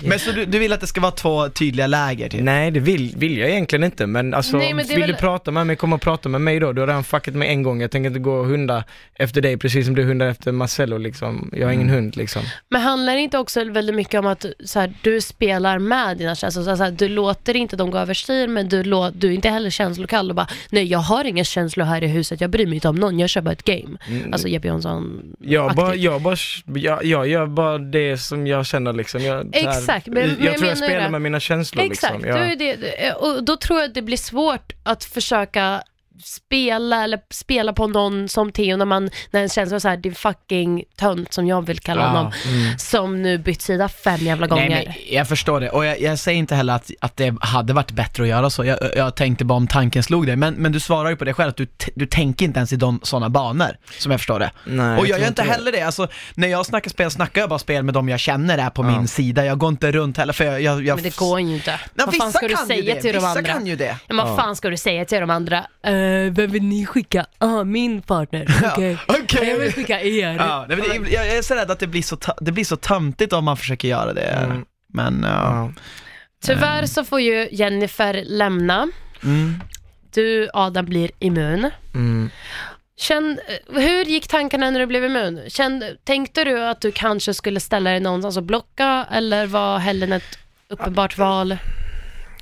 Men 0.03 0.19
så 0.19 0.33
du, 0.33 0.45
du 0.45 0.59
vill 0.59 0.73
att 0.73 0.81
det 0.81 0.87
ska 0.87 1.01
vara 1.01 1.13
två 1.13 1.49
tydliga 1.49 1.87
läger? 1.87 2.29
Typ. 2.29 2.43
Nej 2.43 2.71
det 2.71 2.81
vill, 2.81 3.15
vill 3.17 3.39
jag 3.39 3.51
egentligen 3.51 3.85
inte 3.85 4.07
men 4.07 4.35
alltså 4.35 4.57
Nej, 4.57 4.75
men 4.75 4.87
vill 4.87 5.01
väl- 5.01 5.09
du 5.11 5.15
prata 5.17 5.51
med 5.51 5.67
mig, 5.67 5.77
kom 5.87 5.93
och 5.93 6.01
prata 6.01 6.29
med 6.29 6.41
mig 6.41 6.61
då. 6.61 6.73
Du 6.73 6.81
har 6.81 6.89
redan 6.89 7.05
fuckat 7.05 7.35
mig 7.35 7.49
en 7.49 7.63
gång, 7.63 7.81
jag 7.81 7.91
tänker 7.91 8.09
inte 8.09 8.21
gå 8.21 8.33
och 8.35 8.47
hunda 8.47 8.85
efter 9.15 9.41
dig 9.41 9.57
precis 9.57 9.87
som 9.87 9.95
du 9.95 10.03
hundar 10.05 10.27
efter 10.27 10.53
Marcello 10.53 10.99
liksom. 10.99 11.51
Jag 11.57 11.67
har 11.67 11.73
ingen 11.73 11.87
Mm. 11.89 11.95
hund 11.95 12.17
liksom. 12.17 12.43
Men 12.69 12.81
handlar 12.81 13.15
det 13.15 13.21
inte 13.21 13.39
också 13.39 13.65
väldigt 13.65 13.97
mycket 13.97 14.19
om 14.19 14.27
att 14.27 14.45
så 14.65 14.81
här, 14.81 14.93
du 15.03 15.21
spelar 15.21 15.79
med 15.79 16.17
dina 16.19 16.35
känslor? 16.35 16.63
Så 16.77 16.83
här, 16.85 16.91
du 16.91 17.09
låter 17.09 17.57
inte 17.57 17.77
dem 17.77 17.91
gå 17.91 17.99
överstyr, 17.99 18.49
men 18.49 18.69
du, 18.69 18.83
lå, 18.85 19.11
du 19.11 19.29
är 19.29 19.33
inte 19.33 19.49
heller 19.49 19.71
känslokall 19.71 20.31
och 20.31 20.37
bara, 20.37 20.49
nej 20.71 20.85
jag 20.85 20.99
har 20.99 21.25
inga 21.25 21.45
känslor 21.45 21.85
här 21.85 22.05
i 22.05 22.07
huset, 22.07 22.41
jag 22.41 22.51
bryr 22.51 22.67
mig 22.67 22.75
inte 22.75 22.89
om 22.89 22.97
någon, 22.97 23.19
jag 23.19 23.31
kör 23.31 23.41
bara 23.41 23.53
ett 23.53 23.65
game. 23.65 23.97
Mm. 24.09 24.33
Alltså 24.33 24.49
Jeppe 24.49 24.69
Jonsson 24.69 25.23
Jag 25.41 25.75
bara, 25.75 25.95
jag 25.95 26.23
bara, 26.23 26.37
jag, 26.75 27.05
jag 27.05 27.29
gör 27.29 27.47
bara 27.47 27.79
det 27.79 28.19
som 28.19 28.47
jag 28.47 28.67
känner 28.67 28.93
liksom. 28.93 29.21
Jag, 29.23 29.45
så 29.55 29.61
här, 29.61 29.69
Exakt, 29.79 30.07
men- 30.07 30.15
men 30.15 30.23
jag, 30.29 30.31
jag 30.31 30.39
tror 30.39 30.51
jag 30.53 30.61
menar 30.61 30.75
spelar 30.89 31.05
det. 31.05 31.11
med 31.11 31.23
mina 31.23 31.41
känslor 31.41 31.85
Exakt, 31.85 32.15
liksom. 32.15 32.31
Jag, 32.31 32.53
är 32.53 32.57
det, 32.57 33.13
och 33.13 33.45
då 33.45 33.57
tror 33.57 33.79
jag 33.79 33.89
att 33.89 33.95
det 33.95 34.03
blir 34.03 34.17
svårt 34.17 34.73
att 34.85 35.05
försöka 35.05 35.83
spela 36.25 37.05
eller 37.05 37.21
spela 37.31 37.73
på 37.73 37.87
någon 37.87 38.29
som 38.29 38.53
Theo 38.53 38.77
när 38.77 38.85
man, 38.85 39.11
när 39.31 39.43
en 39.43 39.49
känslor 39.49 39.79
så 39.79 39.89
här, 39.89 39.97
det 39.97 40.09
är 40.09 40.13
fucking 40.13 40.85
tönt 40.97 41.33
som 41.33 41.47
jag 41.47 41.67
vill 41.67 41.79
kalla 41.79 42.03
Ja, 42.03 42.09
honom, 42.09 42.33
mm. 42.47 42.79
som 42.79 43.23
nu 43.23 43.39
bytt 43.39 43.63
sida 43.63 43.89
fem 43.89 44.21
jävla 44.21 44.47
gånger. 44.47 44.69
Nej, 44.69 44.85
men 44.87 45.17
jag 45.17 45.29
förstår 45.29 45.61
det, 45.61 45.71
och 45.71 45.85
jag, 45.85 46.01
jag 46.01 46.19
säger 46.19 46.39
inte 46.39 46.55
heller 46.55 46.75
att, 46.75 46.91
att 47.01 47.17
det 47.17 47.35
hade 47.41 47.73
varit 47.73 47.91
bättre 47.91 48.23
att 48.23 48.29
göra 48.29 48.51
så. 48.51 48.65
Jag, 48.65 48.79
jag 48.97 49.17
tänkte 49.17 49.45
bara 49.45 49.55
om 49.55 49.67
tanken 49.67 50.03
slog 50.03 50.27
dig, 50.27 50.37
men, 50.37 50.55
men 50.55 50.73
du 50.73 50.81
svarar 50.81 51.11
ju 51.11 51.17
på 51.17 51.25
det 51.25 51.35
själv, 51.35 51.49
att 51.49 51.57
du, 51.57 51.67
du 51.95 52.07
tänker 52.07 52.45
inte 52.45 52.59
ens 52.59 52.73
i 52.73 52.77
de 52.77 53.01
sådana 53.03 53.29
banor, 53.29 53.77
som 53.99 54.11
jag 54.11 54.21
förstår 54.21 54.39
det. 54.39 54.51
Nej, 54.65 54.99
och 54.99 55.07
jag 55.07 55.17
jag 55.17 55.23
gör 55.23 55.29
inte 55.29 55.43
heller 55.43 55.73
det, 55.73 55.83
alltså 55.83 56.09
när 56.35 56.49
jag 56.49 56.67
snackar 56.67 56.91
spel 56.91 57.11
snackar 57.11 57.41
jag 57.41 57.51
bara 57.51 57.59
spel 57.59 57.83
med 57.83 57.95
de 57.95 58.09
jag 58.09 58.21
känner 58.21 58.59
är 58.59 58.71
på 58.71 58.83
Ja. 58.83 58.91
min 58.91 59.09
sida, 59.09 59.45
jag 59.45 59.59
går 59.59 59.69
inte 59.69 59.93
runt 59.93 60.17
heller 60.17 60.33
för 60.33 60.45
jag... 60.45 60.61
jag, 60.63 60.85
jag 60.87 60.95
Men 60.95 61.03
det 61.03 61.17
går 61.17 61.41
ju 61.41 61.55
inte. 61.55 61.71
Ja, 61.71 62.05
vad 62.07 62.17
fan 62.17 62.27
vissa 62.27 62.39
ska 62.39 62.49
du 62.49 62.55
kan 62.55 62.69
ju 62.69 62.75
säga 62.75 62.95
det, 62.95 63.01
till 63.01 63.13
de 63.13 63.19
vissa 63.19 63.29
andra? 63.29 63.53
kan 63.53 63.67
ju 63.67 63.77
det. 63.77 63.97
Men 64.09 64.17
vad 64.17 64.37
fan 64.37 64.57
ska 64.57 64.71
du 64.71 64.77
säga 64.77 65.05
till 65.05 65.21
de 65.21 65.31
andra? 65.31 65.59
Uh, 65.59 65.93
vem 66.31 66.51
vill 66.51 66.63
ni 66.63 66.87
skicka? 66.87 67.27
Ah, 67.39 67.65
min 67.65 68.03
partner. 68.03 68.47
Okej. 68.73 68.99
Okej. 69.09 69.49
Jag 69.49 69.59
vill 69.59 69.73
skicka 69.73 70.01
er. 70.01 70.35
Ja, 70.39 70.67
nej, 70.69 70.77
men 70.77 70.89
det, 70.89 71.11
jag, 71.11 71.27
jag 71.27 71.37
är 71.37 71.43
så 71.43 71.55
rädd 71.55 71.71
att 71.71 71.79
det 71.79 71.87
blir 71.87 72.03
så, 72.03 72.19
det 72.41 72.53
blir 72.53 72.65
så 72.65 72.77
töntigt 72.77 73.33
om 73.33 73.45
man 73.45 73.57
försöker 73.57 73.89
göra 73.89 74.13
det. 74.13 74.21
Mm. 74.31 74.65
Men 74.93 75.23
ja. 75.29 75.73
Tyvärr 76.45 76.87
så 76.87 77.05
får 77.05 77.21
ju 77.21 77.49
Jennifer 77.53 78.23
lämna. 78.27 78.89
Mm. 79.25 79.61
Du, 80.15 80.49
Adam, 80.53 80.85
blir 80.87 81.11
immun. 81.19 81.71
mm. 81.95 82.31
Känn, 82.99 83.39
hur 83.69 84.05
gick 84.05 84.29
tankarna 84.29 84.71
när 84.71 84.81
du 84.81 84.87
blev 84.87 85.05
immun? 85.05 85.41
Känn, 85.49 85.85
tänkte 86.05 86.45
du 86.45 86.63
att 86.65 86.81
du 86.81 86.93
kanske 86.93 87.35
skulle 87.35 87.61
ställa 87.61 87.91
dig 87.91 88.01
någonstans 88.01 88.37
och 88.37 88.43
blocka 88.43 89.07
eller 89.13 89.47
var 89.47 89.79
Helen 89.79 90.13
ett 90.13 90.39
uppenbart 90.69 91.19
val? 91.19 91.57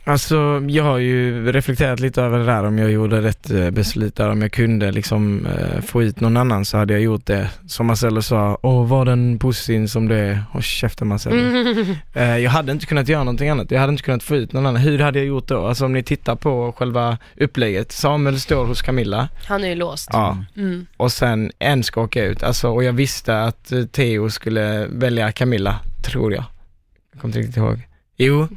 Alltså 0.06 0.62
jag 0.68 0.84
har 0.84 0.98
ju 0.98 1.52
reflekterat 1.52 2.00
lite 2.00 2.22
över 2.22 2.38
det 2.38 2.44
där 2.44 2.64
om 2.64 2.78
jag 2.78 2.90
gjorde 2.90 3.20
rätt 3.22 3.50
eh, 3.50 3.70
beslut 3.70 4.16
där, 4.16 4.30
om 4.30 4.42
jag 4.42 4.52
kunde 4.52 4.92
liksom 4.92 5.46
eh, 5.46 5.80
få 5.80 6.00
hit 6.00 6.20
någon 6.20 6.36
annan 6.36 6.64
så 6.64 6.78
hade 6.78 6.92
jag 6.92 7.02
gjort 7.02 7.26
det. 7.26 7.50
Som 7.66 7.86
Marcello 7.86 8.22
sa, 8.22 8.58
åh 8.62 8.86
var 8.86 9.04
den 9.04 9.38
pussin 9.38 9.88
som 9.88 10.08
det 10.08 10.16
är, 10.18 10.42
håll 10.50 10.62
käften 10.62 11.08
Marcello. 11.08 11.36
Mm. 11.36 11.94
Eh, 12.14 12.38
jag 12.38 12.50
hade 12.50 12.72
inte 12.72 12.86
kunnat 12.86 13.08
göra 13.08 13.24
någonting 13.24 13.48
annat, 13.48 13.70
jag 13.70 13.80
hade 13.80 13.90
inte 13.90 14.02
kunnat 14.02 14.22
få 14.22 14.36
ut 14.36 14.52
någon 14.52 14.66
annan. 14.66 14.80
Hur 14.82 14.98
hade 14.98 15.18
jag 15.18 15.26
gjort 15.28 15.46
då? 15.48 15.66
Alltså 15.66 15.84
om 15.84 15.92
ni 15.92 16.02
tittar 16.02 16.36
på 16.36 16.72
själva 16.78 17.18
upplägget, 17.40 17.92
Samuel 17.92 18.40
står 18.40 18.66
hos 18.66 18.82
Camilla, 18.82 19.28
Han 19.48 19.64
är 19.64 19.68
ju 19.68 19.74
låst. 19.74 20.08
ja, 20.12 20.38
Mm. 20.56 20.86
och 20.96 21.12
sen 21.12 21.52
en 21.58 21.82
ska 21.84 22.00
åka 22.00 22.24
ut. 22.24 22.42
Alltså, 22.42 22.68
och 22.68 22.84
jag 22.84 22.92
visste 22.92 23.42
att 23.42 23.72
eh, 23.72 23.84
Theo 23.84 24.30
skulle 24.30 24.86
välja 24.86 25.32
Camilla, 25.32 25.80
tror 26.02 26.32
jag. 26.32 26.44
Jag 27.12 27.20
kommer 27.20 27.30
inte 27.36 27.38
riktigt 27.38 27.56
ihåg. 27.56 27.82
Jo, 28.16 28.48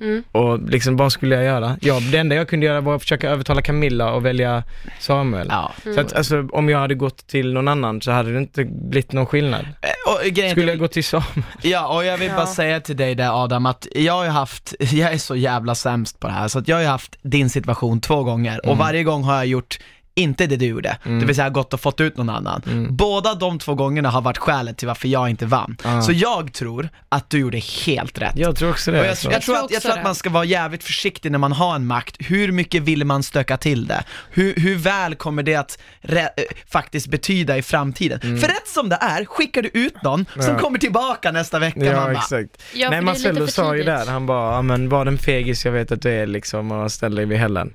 Mm. 0.00 0.22
och 0.32 0.60
liksom 0.62 0.96
vad 0.96 1.12
skulle 1.12 1.34
jag 1.34 1.44
göra? 1.44 1.76
Ja, 1.80 2.00
det 2.12 2.18
enda 2.18 2.34
jag 2.34 2.48
kunde 2.48 2.66
göra 2.66 2.80
var 2.80 2.94
att 2.96 3.02
försöka 3.02 3.30
övertala 3.30 3.62
Camilla 3.62 4.12
och 4.12 4.26
välja 4.26 4.62
Samuel. 5.00 5.46
Ja. 5.50 5.72
Så 5.94 6.00
att 6.00 6.12
alltså, 6.12 6.48
om 6.52 6.68
jag 6.68 6.78
hade 6.78 6.94
gått 6.94 7.26
till 7.26 7.52
någon 7.52 7.68
annan 7.68 8.00
så 8.00 8.10
hade 8.10 8.32
det 8.32 8.38
inte 8.38 8.64
blivit 8.64 9.12
någon 9.12 9.26
skillnad. 9.26 9.60
Eh, 9.82 10.12
Och, 10.12 10.30
grejen, 10.30 10.50
Skulle 10.50 10.72
jag 10.72 10.78
gå 10.78 10.88
till 10.88 11.04
Samuel? 11.04 11.42
Ja, 11.62 11.86
och 11.96 12.04
jag 12.04 12.18
vill 12.18 12.28
Ja. 12.28 12.36
bara 12.36 12.46
säga 12.46 12.80
till 12.80 12.96
dig 12.96 13.14
där 13.14 13.44
Adam, 13.44 13.66
att 13.66 13.86
jag 13.94 14.12
har 14.12 14.24
ju 14.24 14.30
haft, 14.30 14.74
jag 14.92 15.12
är 15.12 15.18
så 15.18 15.36
jävla 15.36 15.74
sämst 15.74 16.20
på 16.20 16.26
det 16.26 16.32
här, 16.32 16.48
så 16.48 16.58
att 16.58 16.68
jag 16.68 16.76
har 16.76 16.82
ju 16.82 16.88
haft 16.88 17.16
din 17.22 17.50
situation 17.50 18.00
två 18.00 18.22
gånger, 18.22 18.58
och 18.58 18.64
Mm. 18.66 18.78
varje 18.78 19.04
gång 19.04 19.22
har 19.24 19.34
jag 19.36 19.46
gjort 19.46 19.78
inte 20.16 20.46
det 20.46 20.56
du 20.56 20.66
gjorde, 20.66 20.96
Mm. 21.04 21.20
det 21.20 21.26
vill 21.26 21.36
säga 21.36 21.48
gått 21.48 21.74
och 21.74 21.80
fått 21.80 22.00
ut 22.00 22.16
någon 22.16 22.28
annan. 22.30 22.86
Båda 22.90 23.34
de 23.34 23.58
två 23.58 23.74
gångerna 23.74 24.10
har 24.10 24.20
varit 24.20 24.38
skälet 24.38 24.76
till 24.78 24.88
varför 24.88 25.08
jag 25.08 25.30
inte 25.30 25.46
vann. 25.46 25.76
Ah. 25.84 26.02
Så 26.02 26.12
jag 26.12 26.52
tror 26.52 26.88
att 27.08 27.30
du 27.30 27.38
gjorde 27.38 27.58
helt 27.58 28.18
rätt. 28.18 28.32
Jag 28.36 28.56
tror 28.56 28.70
också 28.70 28.90
det. 28.90 28.98
Jag, 28.98 29.06
alltså. 29.08 29.30
jag, 29.30 29.42
tror 29.42 29.56
att, 29.56 29.70
jag 29.70 29.82
tror 29.82 29.92
att 29.92 30.04
man 30.04 30.14
ska 30.14 30.30
vara 30.30 30.44
jävligt 30.44 30.84
försiktig 30.84 31.32
när 31.32 31.38
man 31.38 31.52
har 31.52 31.74
en 31.74 31.86
makt. 31.86 32.16
Hur 32.18 32.52
mycket 32.52 32.82
vill 32.82 33.04
man 33.04 33.22
stöka 33.22 33.56
till 33.56 33.86
det? 33.86 34.04
Hur, 34.30 34.54
hur 34.56 34.76
väl 34.76 35.14
kommer 35.14 35.42
det 35.42 35.54
att 35.54 35.78
re, 36.00 36.20
eh, 36.20 36.28
faktiskt 36.68 37.06
betyda 37.06 37.56
i 37.56 37.62
framtiden? 37.62 38.20
För 38.20 38.48
rätt 38.48 38.68
som 38.68 38.88
det 38.88 38.98
är, 39.00 39.24
skickar 39.24 39.62
du 39.62 39.68
ut 39.68 40.02
någon 40.02 40.26
som 40.32 40.40
Mm. 40.42 40.54
Ja. 40.54 40.60
kommer 40.62 40.78
tillbaka 40.78 41.32
nästa 41.32 41.58
vecka, 41.58 41.80
Ja 41.84 41.92
man 41.96 42.04
bara, 42.04 42.12
exakt. 42.12 42.62
Ja, 42.74 42.90
Nej 42.90 43.00
Marcello 43.00 43.46
sa 43.46 43.76
ju 43.76 43.82
där, 43.82 44.06
han 44.06 44.26
bara, 44.26 44.62
men 44.62 44.88
var 44.88 45.04
den 45.04 45.18
fegis 45.18 45.64
jag 45.64 45.72
vet 45.72 45.92
att 45.92 46.02
du 46.02 46.10
är 46.10 46.26
liksom 46.26 46.70
och 46.72 46.92
ställ 46.92 47.14
dig 47.14 47.24
vid 47.26 47.38
hällen. 47.38 47.74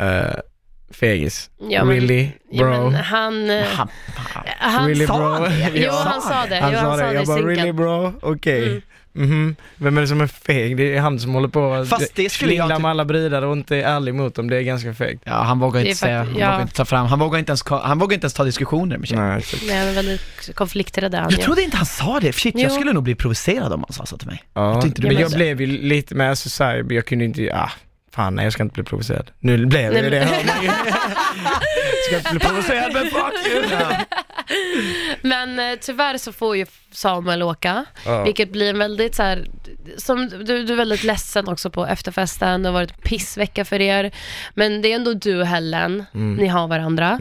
Uh, 0.00 0.04
fegis. 0.90 1.50
Ja, 1.70 1.84
men- 1.84 1.94
really 1.94 2.28
Ja, 2.50 2.64
bro? 2.64 2.90
men 2.90 2.94
han... 2.94 3.50
eh, 3.50 3.64
han, 3.66 3.88
han 4.58 4.86
really 4.88 5.06
sa 5.06 5.38
bro? 5.38 5.44
det. 5.46 5.70
Jo, 5.74 5.82
Ja. 5.84 6.02
han 6.12 6.22
sa 6.22 6.46
det. 6.46 6.56
Han 6.60 6.72
jo, 6.72 6.78
sa 6.78 6.88
han 6.88 6.98
det, 6.98 7.04
sa 7.04 7.12
jag 7.12 7.26
bara 7.26 7.42
really 7.42 7.72
bro? 7.72 8.12
Okej. 8.22 8.62
Mm. 8.68 8.82
Mhm. 9.12 9.56
Vem 9.76 9.96
är 9.96 10.00
det 10.00 10.06
som 10.08 10.20
är 10.20 10.26
feg? 10.26 10.76
Det 10.76 10.96
är 10.96 11.00
han 11.00 11.20
som 11.20 11.34
håller 11.34 11.48
på 11.48 11.72
att 11.74 11.90
jag 11.90 12.14
typ- 12.14 12.58
med 12.80 12.84
alla 12.84 13.04
brudar 13.04 13.42
och 13.42 13.52
inte 13.56 13.76
är 13.76 13.82
ärlig 13.82 14.14
mot 14.14 14.34
dem. 14.34 14.50
Det 14.50 14.56
är 14.56 14.62
ganska 14.62 14.94
fegt. 14.94 15.22
Ja, 15.24 15.32
han 15.32 15.58
vågar 15.58 15.80
inte 15.80 15.94
säga, 15.94 16.18
han 16.18 16.36
ja. 16.38 16.50
vågar 16.50 16.62
inte 16.62 16.74
ta 16.74 16.84
fram, 16.84 17.06
han 17.06 17.18
vågar 17.18 17.38
inte 17.38 17.50
ens, 17.50 17.62
han 17.68 17.98
vågar 17.98 18.14
inte 18.14 18.24
ens 18.24 18.34
ta 18.34 18.44
diskussioner 18.44 18.98
med 18.98 19.08
tjejer. 19.08 19.22
Nej, 19.22 19.38
exakt. 19.38 19.62
Nej, 19.66 19.78
han 19.78 19.88
är 19.88 19.92
väldigt 19.92 20.50
konflikträdd 20.54 21.14
är 21.14 21.18
han 21.18 21.30
Jag 21.30 21.38
ju. 21.38 21.44
trodde 21.44 21.62
inte 21.62 21.76
han 21.76 21.86
sa 21.86 22.20
det, 22.20 22.32
shit 22.32 22.54
jag 22.54 22.70
Jo. 22.70 22.74
skulle 22.74 22.92
nog 22.92 23.02
bli 23.02 23.14
provocerad 23.14 23.72
om 23.72 23.84
han 23.88 23.92
sa 23.92 24.06
så 24.06 24.16
till 24.18 24.28
mig. 24.28 24.42
Ja, 24.54 24.80
Jag 24.84 25.02
men 25.04 25.18
jag 25.18 25.30
blev 25.32 25.60
ju 25.60 25.66
lite 25.66 26.14
med, 26.14 26.30
alltså 26.30 26.48
så 26.50 26.64
här, 26.64 26.86
jag 26.90 27.06
kunde 27.06 27.24
inte, 27.24 27.50
ah, 27.54 27.70
fan 28.18 28.34
nej 28.34 28.44
jag 28.46 28.52
ska 28.52 28.62
inte 28.62 28.74
bli 28.74 28.84
provocerad. 28.84 29.30
Nu 29.38 29.66
blev 29.66 29.82
jag 29.92 30.04
ju 30.04 30.10
det, 30.10 30.28
men-. 30.30 30.72
Ska 32.06 32.16
inte 32.16 32.30
bli 32.30 32.38
provocerad 32.40 32.92
men 32.92 33.06
fuck 33.10 33.46
you. 33.52 33.64
Men 35.22 35.58
eh, 35.58 35.78
tyvärr 35.80 36.18
så 36.18 36.32
får 36.32 36.56
ju 36.56 36.66
Samuel 36.92 37.42
åka, 37.42 37.84
Ja. 38.04 38.24
vilket 38.24 38.52
blir 38.52 38.70
en 38.70 38.78
väldigt 38.78 39.14
så 39.14 39.22
här, 39.22 39.46
som 39.96 40.28
du, 40.28 40.62
du 40.64 40.72
är 40.72 40.76
väldigt 40.76 41.02
ledsen 41.04 41.48
också 41.48 41.70
på 41.70 41.86
efterfesten, 41.86 42.62
det 42.62 42.68
har 42.68 42.74
varit 42.74 43.02
pissvecka 43.02 43.64
för 43.64 43.80
er, 43.80 44.10
men 44.54 44.82
det 44.82 44.88
är 44.92 44.94
ändå 44.96 45.14
du 45.14 45.40
och 45.40 45.46
Helen, 45.46 46.04
Mm. 46.14 46.34
ni 46.36 46.46
har 46.46 46.68
varandra. 46.68 47.18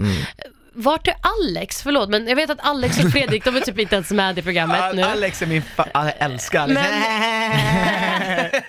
Vart 0.74 1.08
är 1.08 1.16
Alex? 1.22 1.82
Förlåt, 1.84 2.10
men 2.10 2.28
jag 2.28 2.36
vet 2.36 2.50
att 2.50 2.60
Alex 2.62 3.04
och 3.04 3.12
Fredrik, 3.12 3.44
de 3.46 3.56
är 3.56 3.60
typ 3.62 3.80
inte 3.80 3.96
ens 3.96 4.12
med 4.12 4.40
i 4.40 4.42
programmet 4.42 4.96
nu. 4.96 5.02
Alex 5.02 5.42
är 5.42 5.46
min, 5.46 5.62
fa- 5.76 5.88
jag 5.94 6.14
älskar 6.20 6.62
Alex. 6.62 6.82
Det- 8.52 8.64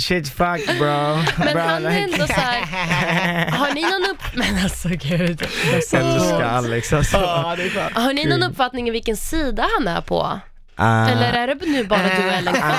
Shit 0.00 0.28
fuck 0.28 0.78
bro. 0.78 1.16
Men 1.38 1.52
bro, 1.52 1.62
han 1.62 1.86
är 1.86 2.00
ändå 2.00 2.26
så 2.26 2.32
här, 2.32 3.50
har 3.50 3.74
ni 3.74 3.82
någon 3.82 4.10
upp... 4.10 4.22
Men 4.34 4.64
alltså 4.64 4.88
gud. 4.88 5.46
jag 5.66 5.76
är 5.76 5.80
så 5.80 5.96
Älskar. 5.96 6.42
Alex 6.42 6.92
alltså. 6.92 7.16
Ja, 7.16 7.54
det 7.56 7.62
är. 7.62 8.00
Har 8.00 8.12
ni 8.12 8.24
någon 8.26 8.42
uppfattning 8.42 8.88
i 8.88 8.90
vilken 8.90 9.16
sida 9.16 9.66
han 9.78 9.88
är 9.88 10.00
på? 10.00 10.40
Ah, 10.76 11.08
Eller 11.08 11.32
är 11.32 11.46
det 11.46 11.66
nu 11.66 11.84
bara 11.84 12.02
du 12.02 12.26
och 12.26 12.32
Ellen 12.32 12.54
kvar? 12.54 12.70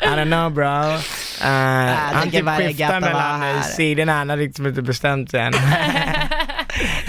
I 0.00 0.06
don't 0.06 0.26
know 0.26 0.50
bro. 0.50 0.64
Uh, 0.64 1.48
han 2.12 2.30
typ 2.30 2.44
bara 2.44 2.58
det 2.58 2.64
är 2.64 2.68
skiftar 2.68 3.00
mellan 3.00 3.62
sidorna, 3.62 4.12
han 4.12 4.28
har 4.28 4.36
liksom 4.36 4.66
inte 4.66 4.82
bestämt 4.82 5.30
sig 5.30 5.40
än. 5.40 5.52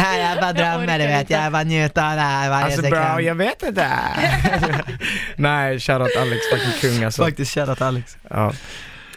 Här, 0.03 0.29
jag 0.29 0.39
bara 0.39 0.53
drömmer 0.53 0.99
du 0.99 1.05
vet, 1.05 1.29
jag 1.29 1.51
bara 1.51 1.63
njuter 1.63 2.09
av 2.09 2.15
det 2.15 2.21
här 2.21 2.49
varje 2.49 2.65
Alltså 2.65 2.81
bro, 2.81 3.19
jag 3.21 3.35
vet 3.35 3.63
inte. 3.63 3.89
Nej, 5.35 5.79
shoutout 5.79 6.15
Alex, 6.17 6.41
fucking 6.51 6.91
kung 6.91 7.03
alltså. 7.03 7.23
Faktiskt 7.23 7.53
shoutout 7.53 7.81
Alex. 7.81 8.17
Ja. 8.29 8.53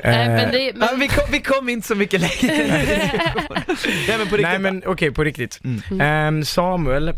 Nej, 0.05 0.29
men 0.29 0.39
Eh, 0.41 0.51
det, 0.51 0.59
Ja, 0.59 0.73
men, 0.91 1.01
vi, 1.01 1.09
kom, 1.09 1.25
vi 1.31 1.41
kom 1.41 1.69
inte 1.69 1.89
så 1.89 1.95
mycket 1.95 2.21
längre. 2.21 2.57
Nej 4.09 4.19
men 4.19 4.29
på 4.29 4.37
riktigt. 4.37 4.43
Nej 4.43 4.59
men 4.59 4.83
okej, 4.87 5.11
på 5.11 5.25
riktigt. 5.25 5.61
Mm. 5.65 6.01
Ehm, 6.01 6.45
Samuel 6.45 7.13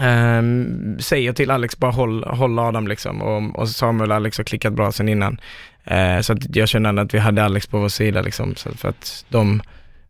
ehm, 0.00 0.96
säger 1.00 1.32
till 1.32 1.50
Alex 1.50 1.78
bara 1.78 1.90
håll, 1.90 2.24
håll 2.24 2.58
Adam 2.58 2.88
liksom 2.88 3.22
och, 3.22 3.58
och 3.58 3.68
Samuel 3.68 4.10
och 4.10 4.16
Alex 4.16 4.38
har 4.38 4.44
klickat 4.44 4.72
bra 4.72 4.92
sen 4.92 5.08
innan. 5.08 5.40
Eh, 5.84 6.20
så 6.20 6.32
att 6.32 6.56
jag 6.56 6.68
kände 6.68 7.02
att 7.02 7.14
vi 7.14 7.18
hade 7.18 7.44
Alex 7.44 7.66
på 7.66 7.78
vår 7.78 7.88
sida 7.88 8.22
liksom, 8.22 8.54
så 8.56 8.70
för 8.74 8.88
att 8.88 9.24
de, 9.28 9.62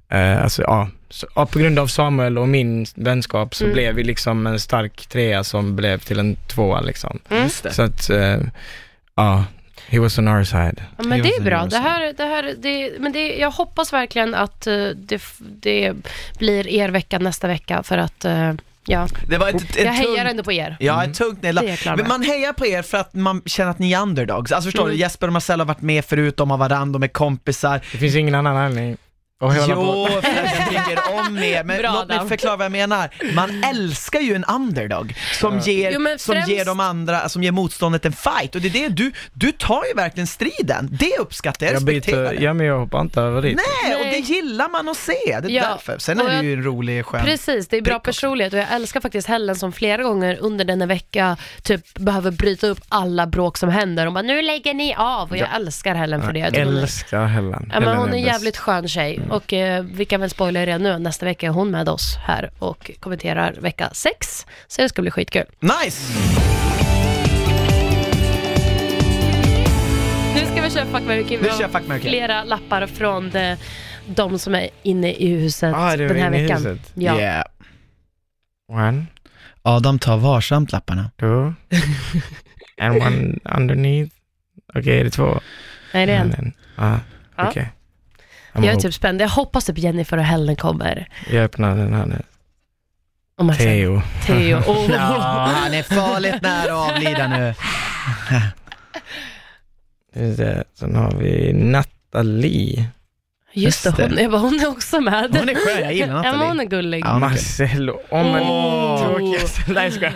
eh, 0.09 0.43
alltså 0.43 0.63
ja, 0.63 0.89
så, 1.11 1.27
ja, 1.35 1.47
på 1.47 1.59
grund 1.59 1.79
av 1.79 1.87
Samuel 1.87 2.39
och 2.39 2.49
min 2.49 2.87
vänskap 2.95 3.55
så 3.55 3.65
Mm. 3.65 3.75
blev 3.75 3.95
vi 3.95 4.05
liksom 4.05 4.47
en 4.47 4.61
stark 4.61 5.07
trea 5.07 5.45
som 5.45 5.77
blev 5.77 5.99
till 5.99 6.19
en 6.19 6.37
tvåa 6.37 6.81
liksom. 6.81 7.19
Just 7.31 7.63
det. 7.63 7.73
Så 7.73 7.83
att, 7.83 8.11
eh, 8.11 8.37
ja, 9.17 9.45
he 9.89 9.99
was 9.99 10.19
on 10.19 10.29
our 10.29 10.45
side. 10.45 10.83
Ja, 10.97 11.05
men 11.05 11.23
det 11.23 11.29
är 11.35 11.41
bra. 11.41 11.67
Det 11.67 11.77
här, 11.79 12.13
det 12.17 12.25
här, 12.25 12.55
det, 12.59 12.93
men 13.01 13.13
det, 13.13 13.37
jag 13.37 13.51
hoppas 13.51 13.93
verkligen 13.93 14.35
att 14.35 14.67
eh, 14.67 14.75
det, 14.97 15.23
det 15.39 15.93
blir 16.39 16.69
er 16.69 16.89
vecka 16.89 17.19
nästa 17.19 17.47
vecka 17.49 17.83
för 17.83 17.99
att, 17.99 18.25
eh, 18.25 18.53
ja, 18.87 19.09
Det 19.29 19.39
var 19.39 19.49
ett, 19.49 19.55
ett 19.63 19.77
jag 19.85 19.93
hejar 19.93 20.09
tungt- 20.25 20.31
ändå 20.31 20.43
på 20.43 20.53
er. 20.53 20.77
Ja, 20.81 21.05
ett 21.05 21.15
tungt 21.15 21.43
nederlag. 21.43 21.97
Men 21.97 22.09
man 22.09 22.23
hejar 22.23 22.53
på 22.53 22.67
er 22.67 22.83
för 22.83 22.99
att 22.99 23.15
man 23.15 23.43
känner 23.47 23.71
att 23.71 23.79
ni 23.79 23.93
är 23.93 24.01
underdogs. 24.03 24.53
Alltså 24.53 24.67
förstår 24.69 24.83
Mm. 24.85 24.93
du, 24.95 25.01
Jesper 25.01 25.27
och 25.27 25.33
Marcel 25.33 25.61
har 25.61 25.67
varit 25.67 25.81
med 25.83 26.05
förut, 26.05 26.37
de 26.37 26.51
har 26.51 26.59
varandra, 26.59 26.93
de 26.93 27.03
är 27.03 27.09
kompisar. 27.09 27.81
Det 27.93 27.99
finns 27.99 28.15
ingen 28.15 28.35
annan 28.35 28.57
anledning 28.57 28.97
på. 29.49 29.55
Jo, 29.69 30.07
för 30.23 30.29
att 30.31 30.55
jag 30.55 30.69
tycker 30.69 30.99
om 31.27 31.39
er, 31.39 31.65
men 31.65 31.79
Bra, 31.79 31.93
låt 31.93 32.09
mig 32.09 32.29
förklara 32.29 32.57
vad 32.57 32.65
jag 32.65 32.73
menar. 32.73 33.11
Man 33.35 33.65
älskar 33.65 34.21
ju 34.21 34.35
en 34.35 34.45
underdog 34.45 35.15
som, 35.41 35.59
ger, 35.59 35.91
Jo, 35.93 35.99
men 36.01 36.19
som 36.19 36.35
främst- 36.35 36.49
ger 36.49 36.65
de 36.65 36.81
andra, 36.81 37.29
som 37.29 37.43
ger 37.43 37.53
motståndet 37.53 38.05
en 38.07 38.13
fight. 38.13 38.55
Och 38.55 38.61
det 38.61 38.69
är 38.69 38.73
det 38.73 38.89
du, 38.89 39.13
du 39.33 39.53
tar 39.53 39.85
ju 39.89 39.95
verkligen 39.95 40.27
striden. 40.27 40.89
Det 40.93 41.19
uppskattar 41.19 41.67
jag, 41.67 41.75
Jag 41.75 41.77
respekterar 41.77 42.25
byter, 42.31 42.35
det. 42.39 42.45
ja 42.45 42.55
men 42.55 42.67
jag 42.67 42.79
hoppar 42.79 43.01
inte 43.01 43.21
över 43.21 43.43
dit. 43.43 43.59
Nej, 43.85 43.95
och 43.97 44.05
det 44.05 44.19
gillar 44.19 44.69
man 44.69 44.89
att 44.89 44.97
se, 44.97 45.13
det 45.27 45.49
är 45.49 45.51
Ja, 45.51 45.69
därför. 45.69 45.99
Sen 45.99 46.21
och 46.21 46.31
är 46.31 46.37
det 46.43 46.43
ju 46.49 46.53
en 46.53 46.63
rolig, 46.65 47.05
skön 47.07 47.25
Precis, 47.25 47.69
det 47.69 47.77
är 47.77 47.83
bra 47.83 47.99
personlighet 47.99 48.53
och 48.53 48.59
jag 48.59 48.73
älskar 48.73 49.01
faktiskt 49.01 49.29
Helen 49.29 49.57
som 49.57 49.73
flera 49.73 50.03
gånger 50.03 50.39
under 50.41 50.65
denna 50.65 50.87
vecka 50.87 51.37
typ 51.63 51.95
behöver 51.99 52.31
bryta 52.31 52.67
upp 52.67 52.81
alla 52.89 53.27
bråk 53.27 53.59
som 53.59 53.69
händer 53.69 54.07
och 54.07 54.13
bara 54.13 54.23
nu 54.23 54.43
lägger 54.43 54.75
ni 54.75 54.95
av 54.99 55.31
och 55.31 55.37
jag 55.37 55.49
älskar 55.57 55.95
Helen 55.95 56.23
för 56.23 56.33
det. 56.33 56.39
Jag 56.39 56.65
hon 56.65 56.77
älskar 56.79 57.25
Helen. 57.27 57.53
Ja, 57.73 57.81
men 57.81 57.83
Helen 57.83 57.97
hon 57.97 58.09
är 58.09 58.13
en 58.15 58.23
jävligt 58.23 58.57
skön 58.57 58.89
tjej 58.89 59.21
och 59.35 59.53
eh, 59.53 59.83
vi 59.85 60.05
kan 60.05 60.21
väl 60.21 60.31
spoila 60.31 60.67
redan 60.67 60.83
nu, 60.83 60.99
nästa 60.99 61.27
vecka 61.27 61.47
är 61.47 61.51
hon 61.51 61.71
med 61.71 61.89
oss 61.89 62.17
här 62.25 62.51
och 62.59 62.91
kommenterar 63.01 63.53
vecka 63.53 63.89
6. 63.93 64.47
Så 64.67 64.83
det 64.83 64.89
ska 64.89 65.03
bli 65.03 65.11
skitkul. 65.11 65.45
Nice! 65.61 66.13
Nu 70.35 70.41
ska 70.47 70.63
vi 70.63 70.71
köra 70.71 70.87
Fuck, 70.87 71.03
marry, 71.07 71.25
kill. 71.25 71.41
Vi 71.43 71.49
kör 71.49 71.69
Fuck, 71.69 71.87
marry, 71.89 72.01
kill. 72.01 72.11
Flera 72.11 72.45
lappar 72.45 72.87
från 72.87 73.31
de, 73.31 73.57
de 74.07 74.39
som 74.39 74.55
är 74.55 74.69
inne 74.83 75.13
i 75.13 75.29
huset 75.37 75.75
Ah, 75.77 75.97
det 75.97 76.05
är 76.05 76.09
den 76.09 76.17
här 76.17 76.27
inne 76.29 76.39
i 76.39 76.43
veckan. 76.43 76.57
huset. 76.67 76.93
Ja. 76.95 77.19
Yeah. 77.21 77.45
One, 78.69 79.07
Adam 79.63 79.99
tar 79.99 80.17
varsamt 80.17 80.73
lapparna. 80.73 81.11
two, 81.21 81.53
and 82.81 82.97
one 83.03 83.39
underneath. 83.59 84.15
Okej, 84.75 85.01
är 85.01 85.05
det 85.05 85.11
två? 85.11 85.41
Nej, 85.95 86.07
det 86.07 86.13
är 86.13 86.21
en. 86.21 86.33
En. 86.35 86.53
Ah, 86.77 86.99
Ja. 87.37 87.49
okej. 87.49 87.73
Jag 88.55 88.65
är 88.65 88.77
typ 88.77 88.95
spänd. 88.95 89.21
Jag 89.21 89.29
hoppas 89.29 89.65
typ 89.65 89.79
Jennifer 89.79 90.17
och 90.19 90.25
Helen 90.25 90.57
kommer. 90.57 91.09
Jag 91.31 91.45
öppnar 91.45 91.77
den 91.77 91.95
här 91.95 92.07
nu. 92.07 92.23
Om 93.39 93.47
man 93.47 93.57
säger 93.57 93.87
Theo. 93.87 94.03
Theo. 94.27 94.57
Oh. 94.73 94.91
Ja, 94.91 95.51
han 95.55 95.75
är 95.75 95.83
farligt 95.83 96.43
nära 96.43 96.73
att 96.73 96.91
avlida 96.93 97.29
nu. 97.29 97.55
Det. 100.37 100.65
Sen 100.75 100.95
har 100.97 101.13
vi 101.19 101.53
Nathalie. 101.53 102.87
Just 103.53 103.85
det, 103.85 103.91
det. 103.97 104.03
hon, 104.09 104.19
jag 104.19 104.31
bara, 104.31 104.41
hon 104.41 104.61
är 104.61 104.69
också 104.69 105.01
med. 105.01 105.37
Hon 105.39 105.49
är 105.49 105.55
skön, 105.55 105.83
jag 105.83 105.93
gillar 105.95 106.07
Ja, 106.09 106.23
men 106.23 106.23
Nathalie. 106.25 106.49
hon 106.49 106.61
är 106.61 106.65
gullig. 106.65 107.05
Ja. 107.05 107.19
Marcello. 107.19 108.01
Om 108.11 108.27
en 108.27 108.43
Åh. 108.43 109.03
tråkigaste. 109.07 109.61
Nej, 109.73 109.85
jag 109.85 109.93
skojar. 109.93 110.13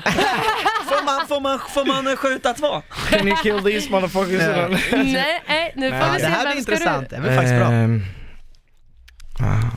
Får 0.84 1.04
man, 1.04 1.26
får, 1.28 1.40
man, 1.40 1.58
får 1.58 1.84
man 2.04 2.16
skjuta 2.16 2.52
två? 2.54 2.82
Can 3.10 3.28
you 3.28 3.36
kill 3.42 3.62
these 3.62 3.90
motherfuckers? 3.90 4.42
Ja. 4.42 4.68
Nej, 4.96 5.40
nej, 5.48 5.72
nu 5.76 5.90
får 5.90 5.98
Ja, 5.98 6.06
vi 6.06 6.18
det 6.18 6.20
se 6.20 6.26
här 6.26 6.44
vem 6.44 6.52
blir 6.52 6.62
ska 6.62 6.72
intressant, 6.72 7.10
du... 7.10 7.16
det 7.16 7.22
blir 7.22 7.34
faktiskt 7.36 7.56
bra. 7.58 7.66
Ehm, 7.72 8.04
ah. 9.40 9.70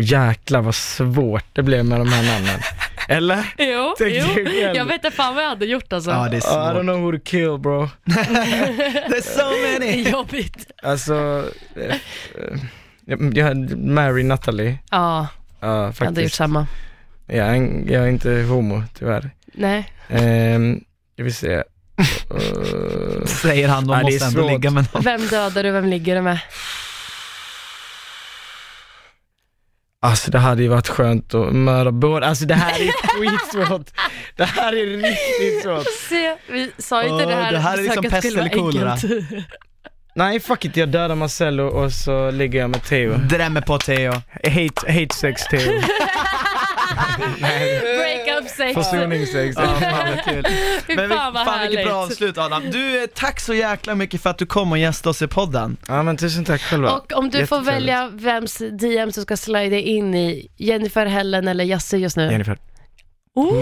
Jäklar 0.00 0.60
vad 0.60 0.74
svårt 0.74 1.44
det 1.52 1.62
blev 1.62 1.84
med 1.84 2.00
de 2.00 2.08
här 2.12 2.22
namnen. 2.32 2.60
Eller? 3.08 3.54
Jo, 3.58 3.94
jo. 4.00 4.42
jag 4.74 4.84
vet 4.84 4.94
inte 5.04 5.10
fan 5.10 5.34
vad 5.34 5.44
jag 5.44 5.48
hade 5.48 5.66
gjort 5.66 5.92
alltså. 5.92 6.10
Ja, 6.10 6.28
det 6.28 6.36
är 6.36 6.38
I 6.38 6.40
don't 6.40 6.72
svårt. 6.74 6.82
know 6.82 7.00
who 7.00 7.12
to 7.12 7.18
kill 7.24 7.58
bro. 7.58 7.88
There's 8.04 9.38
so 9.38 9.50
many. 9.72 10.02
jobbigt. 10.10 10.70
Alltså, 10.82 11.44
eh, 11.76 11.96
jag, 13.04 13.38
jag 13.38 13.76
Mary 13.78 14.22
Natalie. 14.22 14.78
Ja, 14.90 15.26
Ja, 15.60 15.92
jag 15.98 16.04
hade 16.06 16.22
gjort 16.22 16.32
samma. 16.32 16.66
Jag 17.26 17.46
är, 17.48 17.54
en- 17.54 17.86
jag 17.88 18.04
är 18.04 18.08
inte 18.08 18.30
homo, 18.30 18.82
tyvärr. 18.98 19.30
Nej. 19.52 19.92
Um, 20.08 20.84
jag 21.16 21.24
vill 21.24 21.34
se. 21.34 21.56
Uh, 21.56 23.24
Säger 23.26 23.68
han, 23.68 23.88
Ja, 23.88 23.98
är 23.98 24.02
måste 24.02 24.24
ändå 24.26 24.40
svårt. 24.42 24.50
ligga 24.52 24.70
med 24.70 24.86
någon. 24.94 25.02
Vem 25.02 25.26
dödar 25.26 25.62
du, 25.62 25.70
vem 25.70 25.86
ligger 25.88 26.14
du 26.14 26.22
med? 26.22 26.38
Alltså 30.02 30.30
det 30.30 30.38
hade 30.38 30.62
ju 30.62 30.68
varit 30.68 30.88
skönt 30.88 31.34
att 31.34 31.52
mörda 31.52 31.92
båda. 31.92 32.26
Alltså 32.26 32.44
det 32.44 32.54
här 32.54 32.80
är 32.80 32.92
skitsvårt. 32.92 33.86
Det 34.36 34.44
här 34.44 34.72
är 34.72 34.86
riktigt 34.86 35.62
svårt. 35.62 35.86
Se, 36.08 36.36
vi 36.48 36.72
sa 36.78 37.02
ju 37.02 37.08
inte 37.08 37.26
det 37.26 37.34
här 37.34 37.52
det 37.52 37.58
här 37.58 37.78
är 37.78 37.82
liksom 37.82 38.04
pest 38.04 38.24
eller 38.24 38.48
kolera. 38.48 38.96
Nej 40.14 40.40
fuck 40.40 40.64
it, 40.64 40.76
jag 40.76 40.88
dödar 40.88 41.14
Marcello 41.14 41.64
och 41.64 41.92
så 41.92 42.30
ligger 42.30 42.58
jag 42.58 42.70
med 42.70 42.84
Theo. 42.84 43.14
Drämmer 43.14 43.60
på 43.60 43.78
Theo. 43.78 44.12
Hate, 44.44 44.92
hate 44.92 45.14
sex 45.14 45.42
Theo. 45.42 45.60
Breakup 47.40 48.48
sex. 48.50 48.74
Försoningssex. 48.74 49.56
Ja, 49.58 49.66
fan 49.66 50.08
vad 50.16 50.24
kul. 50.24 50.44
Fy 50.86 50.96
Men 50.96 51.08
vi, 51.08 51.14
fan 51.16 51.32
vad 51.34 51.44
fan 51.46 51.60
vilket 51.60 51.78
härligt. 51.78 51.86
bra 51.92 52.02
avslut 52.02 52.38
Adam. 52.38 52.70
Du, 52.70 53.02
eh, 53.02 53.06
tack 53.14 53.40
så 53.40 53.54
jäkla 53.54 53.94
mycket 53.94 54.22
för 54.22 54.30
att 54.30 54.38
du 54.38 54.46
kom 54.46 54.72
och 54.72 54.78
gästade 54.78 55.10
oss 55.10 55.22
i 55.22 55.26
podden. 55.28 55.76
Ja 55.88 56.02
men 56.02 56.16
tusen 56.16 56.44
tack 56.44 56.60
själva. 56.60 56.90
Och 56.92 57.12
om 57.12 57.30
du 57.30 57.46
får 57.46 57.58
Jättetrevligt. 57.58 57.88
välja 57.88 58.08
vems 58.12 58.58
DM 58.70 59.12
som 59.12 59.22
ska 59.22 59.36
slida 59.36 59.76
in 59.76 60.14
i, 60.14 60.48
Jennifer, 60.56 61.06
Helen 61.06 61.48
eller 61.48 61.64
Jasse 61.64 61.96
just 61.96 62.16
nu? 62.16 62.30
Jennifer. 62.32 62.58
Oh, 63.34 63.54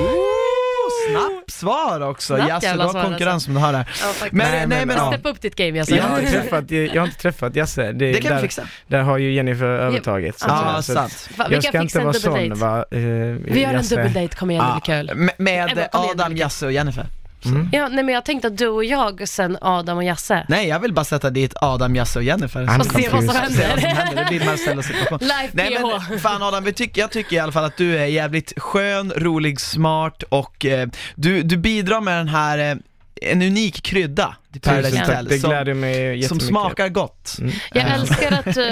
snabbt 1.10 1.50
svar 1.50 2.00
också. 2.00 2.34
Snabbt 2.36 2.48
Jasse, 2.48 2.66
du 2.66 2.68
jävla 2.70 2.84
har 2.84 2.92
svar, 2.92 3.02
konkurrens 3.04 3.32
alltså. 3.34 3.44
som 3.44 3.54
du 3.54 3.60
har 3.60 3.72
där. 3.72 3.78
Ja, 3.88 4.06
faktiskt. 4.06 4.32
Men, 4.32 4.50
Nej, 4.50 4.66
men, 4.66 4.88
men, 4.88 4.96
ja. 4.96 5.12
Step 5.12 5.26
upp 5.26 5.40
ditt 5.40 5.54
game 5.56 5.78
Jasse. 5.78 5.96
Jag 5.96 6.04
har, 6.04 6.18
inte 6.20 6.32
träffat, 6.40 6.70
jag 6.70 7.00
har 7.02 7.06
inte 7.06 7.18
träffat 7.20 7.56
Jasse. 7.56 7.82
Det, 7.92 7.92
Det 7.92 8.12
kan 8.12 8.22
vi 8.22 8.28
där, 8.34 8.40
fixa. 8.40 8.62
Där 8.86 9.02
har 9.02 9.18
ju 9.18 9.32
Jennifer 9.32 9.64
övertaget. 9.66 10.38
så 10.38 10.46
att 10.46 10.50
Ja, 10.74 10.82
säga. 10.82 10.96
Så 10.96 11.00
att 11.04 11.10
sant. 11.12 11.38
Va, 11.38 11.46
vi 11.48 11.54
Jag 11.54 11.62
kan 11.62 11.72
ska 11.72 11.80
fixa 11.82 11.98
inte 12.02 12.18
en 12.18 12.30
vara 12.32 12.40
dubbeldate. 12.46 12.60
sån 12.60 12.68
va. 12.68 12.84
eh, 12.90 13.52
Vi 13.54 13.60
gör 13.60 13.68
en 13.68 13.74
Jasse. 13.74 13.96
dubbeldate, 13.96 14.36
kom 14.36 14.50
igen, 14.50 14.64
det 14.66 14.80
blir 14.86 14.96
kul. 15.06 15.16
Med, 15.16 15.34
med 15.38 15.54
Emma, 15.54 15.68
kom 15.68 15.78
igen, 15.78 15.88
Adam, 15.92 16.32
Mikael. 16.32 16.38
Jasse 16.40 16.66
och 16.66 16.72
Jennifer. 16.72 17.06
Mm. 17.44 17.68
Ja, 17.72 17.88
nej 17.88 18.04
men 18.04 18.14
jag 18.14 18.24
tänkte 18.24 18.48
att 18.48 18.58
du 18.58 18.68
och 18.68 18.84
jag, 18.84 19.28
sen 19.28 19.58
Adam 19.60 19.96
och 19.96 20.04
Jasse. 20.04 20.46
Nej, 20.48 20.68
jag 20.68 20.80
vill 20.80 20.92
bara 20.92 21.04
sätta 21.04 21.30
dit 21.30 21.52
Adam, 21.60 21.96
Jasse 21.96 22.18
och 22.18 22.22
Jennifer. 22.24 22.78
Och 22.78 22.86
se 22.86 23.08
vad 23.08 23.24
som 23.24 23.36
händer. 23.36 24.14
det 24.16 24.26
blir 24.28 24.44
Marcellos 24.46 24.86
situation. 24.86 25.18
Live 25.20 25.48
Nej 25.52 25.76
PH. 25.76 26.10
men 26.10 26.20
fan 26.20 26.42
Adam, 26.42 26.64
vi 26.64 26.72
tycker, 26.72 27.00
jag 27.00 27.10
tycker 27.10 27.36
i 27.36 27.38
alla 27.38 27.52
fall 27.52 27.64
att 27.64 27.76
du 27.76 27.98
är 27.98 28.06
jävligt 28.06 28.52
skön, 28.56 29.12
rolig, 29.16 29.60
smart 29.60 30.22
och 30.28 30.66
eh, 30.66 30.88
du, 31.14 31.42
du 31.42 31.56
bidrar 31.56 32.00
med 32.00 32.18
den 32.18 32.28
här, 32.28 32.58
eh, 32.58 32.76
en 33.22 33.42
unik 33.42 33.82
krydda 33.82 34.36
till 34.52 34.60
Paradise 34.60 34.90
Tusen 34.90 35.06
tack, 35.06 35.16
Hotel 35.16 35.28
det 35.28 35.38
som, 35.38 35.50
gläder 35.50 35.74
mig 35.74 35.92
jättemycket. 36.00 36.28
som 36.28 36.40
smakar 36.40 36.88
gott. 36.88 37.36
Mm. 37.40 37.52
Jag 37.74 37.90
älskar 37.90 38.32
att... 38.32 38.56
eh, 38.56 38.64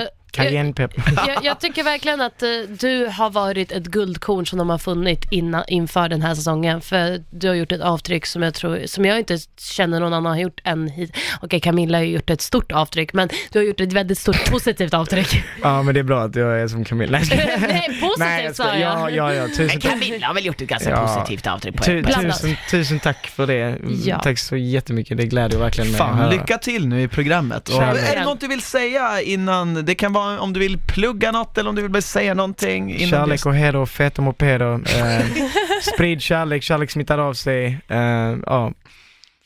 Cayennepepp. 0.45 0.91
jag, 1.27 1.45
jag 1.45 1.61
tycker 1.61 1.83
verkligen 1.85 2.21
att 2.21 2.43
eh, 2.43 2.49
du 2.81 3.07
har 3.07 3.31
varit 3.31 3.73
ett 3.73 3.87
guldkorn 3.87 4.47
som 4.47 4.59
de 4.59 4.71
har 4.71 4.79
funnit 4.79 5.25
innan, 5.31 5.65
inför 5.69 6.09
den 6.09 6.23
här 6.23 6.35
säsongen. 6.35 6.81
För 6.81 7.23
du 7.31 7.49
har 7.49 7.55
gjort 7.55 7.73
ett 7.73 7.81
avtryck 7.81 8.27
som 8.27 8.43
jag, 8.43 8.55
tror, 8.55 8.83
som 8.87 9.05
jag 9.05 9.19
inte 9.19 9.39
känner 9.61 10.01
någon 10.01 10.13
annan 10.15 10.33
har 10.33 10.41
gjort 10.41 10.61
än 10.65 10.89
hit. 10.89 11.17
Okej, 11.41 11.61
Camilla 11.61 11.99
har 11.99 12.03
ju 12.05 12.11
gjort 12.15 12.31
ett 12.31 12.41
stort 12.41 12.73
avtryck, 12.73 13.13
men 13.13 13.29
du 13.53 13.59
har 13.59 13.67
gjort 13.67 13.81
ett 13.81 13.93
väldigt 13.93 14.19
stort 14.19 14.51
positivt 14.51 14.95
avtryck. 14.95 15.45
Ja 15.63 15.83
men 15.83 15.95
det 15.95 16.01
är 16.01 16.05
bra 16.05 16.23
att 16.23 16.37
jag 16.37 16.61
är 16.61 16.69
som 16.69 16.85
Camilla. 16.85 17.19
Nej, 17.31 17.99
positivt 18.01 18.19
Nej, 18.19 18.45
jag 18.45 18.57
sa 18.57 18.65
jag. 18.65 18.81
ja, 18.81 19.11
ja, 19.11 19.35
ja, 19.35 19.47
tusen 19.49 19.69
tack. 19.69 19.83
Camilla 19.93 20.27
har 20.27 20.35
väl 20.35 20.47
gjort 20.47 20.61
ett 20.61 20.69
ganska 20.69 20.91
Ja. 20.91 21.07
positivt 21.17 21.47
avtryck 21.47 21.77
på 21.77 21.83
Tu, 21.85 22.03
tusen, 22.05 22.57
tusen 22.71 23.01
tack 23.01 23.27
för 23.27 23.47
det. 23.47 23.77
Ja. 24.05 24.21
Tack 24.23 24.39
så 24.39 24.57
jättemycket, 24.57 25.17
det 25.17 25.27
gläder 25.27 25.59
verkligen 25.59 25.93
mig 25.93 26.01
att 26.01 26.07
Fan, 26.09 26.31
lycka 26.31 26.59
till 26.59 26.89
nu 26.89 27.03
i 27.03 27.09
programmet. 27.09 27.69
Och, 27.69 27.83
är 27.83 28.17
det 28.17 28.25
något 28.25 28.41
du 28.41 28.49
vill 28.49 28.63
säga 28.63 29.21
innan, 29.23 29.85
det 29.85 29.95
kan 29.95 30.13
vara 30.13 30.28
om 30.39 30.53
du 30.53 30.61
vill 30.61 30.79
plugga 30.79 31.33
något 31.33 31.59
eller 31.59 31.71
om 31.71 31.77
du 31.77 31.83
vill 31.83 31.91
bara 31.91 32.03
säga 32.03 32.35
någonting 32.35 32.95
innan 32.97 33.11
Kärlek 33.11 33.47
och 33.47 33.55
heder 33.55 33.77
och 33.79 33.89
feta 33.89 34.23
mopeder. 34.23 34.73
Eh, 34.75 35.27
sprid 35.95 36.23
kärlek, 36.23 36.63
kärlek 36.63 36.91
smittar 36.91 37.19
av 37.19 37.35
sig. 37.35 37.79
Eh, 37.89 37.99
ja. 38.47 38.73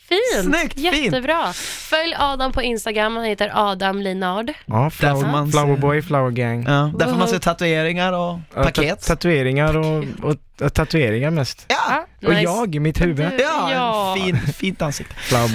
Fint, 0.09 0.45
Snyggt, 0.55 0.75
fint. 0.75 1.05
jättebra. 1.05 1.53
Följ 1.91 2.15
Adam 2.19 2.53
på 2.53 2.63
Instagram, 2.63 3.17
han 3.17 3.25
heter 3.25 3.51
Adam 3.55 4.01
Linard. 4.03 4.53
Ja, 4.67 4.91
flower, 4.91 5.27
man 5.33 5.51
flowerboy, 5.53 6.03
flower 6.03 6.31
gang. 6.31 6.65
Ja, 6.69 6.93
där 6.99 7.07
får 7.07 7.17
man 7.19 7.29
se 7.29 7.39
tatueringar 7.39 8.13
och 8.13 8.39
Ja, 8.55 8.63
paket. 8.63 9.01
ta- 9.01 9.07
tatueringar 9.15 9.77
och, 9.77 10.05
och 10.23 10.37
tatueringar 10.75 11.31
mest. 11.31 11.65
Ja, 11.69 12.07
Och 12.23 12.29
Nice. 12.29 12.43
jag 12.43 12.75
i 12.75 12.81
mitt 12.81 13.01
huvud. 13.01 13.17
Du- 13.31 13.43
ja, 13.43 13.73
Ja. 13.73 14.17
Fin, 14.19 14.39
fint 14.41 14.83
ansikte. 14.83 15.15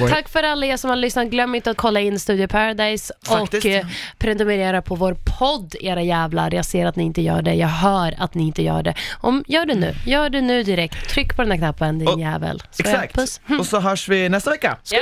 Tack 0.09 0.29
för 0.29 0.43
alla 0.43 0.65
er 0.65 0.77
som 0.77 0.89
har 0.89 0.97
lyssnat. 0.97 1.27
Glöm 1.27 1.55
inte 1.55 1.71
att 1.71 1.77
kolla 1.77 1.99
in 1.99 2.19
Studio 2.19 2.47
Paradise 2.47 3.13
Faktiskt. 3.27 3.65
och 3.65 3.71
eh, 3.71 3.85
prenumerera 4.17 4.81
på 4.81 4.95
vår 4.95 5.17
podd, 5.39 5.75
era 5.81 6.01
jävlar. 6.01 6.53
Jag 6.53 6.65
ser 6.65 6.85
att 6.85 6.95
ni 6.95 7.03
inte 7.03 7.21
gör 7.21 7.41
det. 7.41 7.53
Jag 7.53 7.67
hör 7.67 8.15
att 8.17 8.33
ni 8.33 8.47
inte 8.47 8.63
gör 8.63 8.83
det. 8.83 8.93
Om, 9.21 9.43
gör 9.47 9.65
det 9.65 9.75
nu. 9.75 9.93
Gör 10.05 10.29
det 10.29 10.41
nu 10.41 10.63
direkt. 10.63 11.09
Tryck 11.09 11.35
på 11.35 11.41
den 11.41 11.51
här 11.51 11.57
knappen, 11.57 11.99
din 11.99 12.07
Och- 12.07 12.19
jävel. 12.19 12.63
Jag? 12.77 12.87
Exakt. 12.87 13.15
Puss. 13.15 13.41
Och 13.59 13.65
så 13.65 13.79
hörs 13.79 14.09
vi 14.09 14.29
nästa 14.29 14.49
vecka. 14.51 14.77
Ja. 14.91 14.99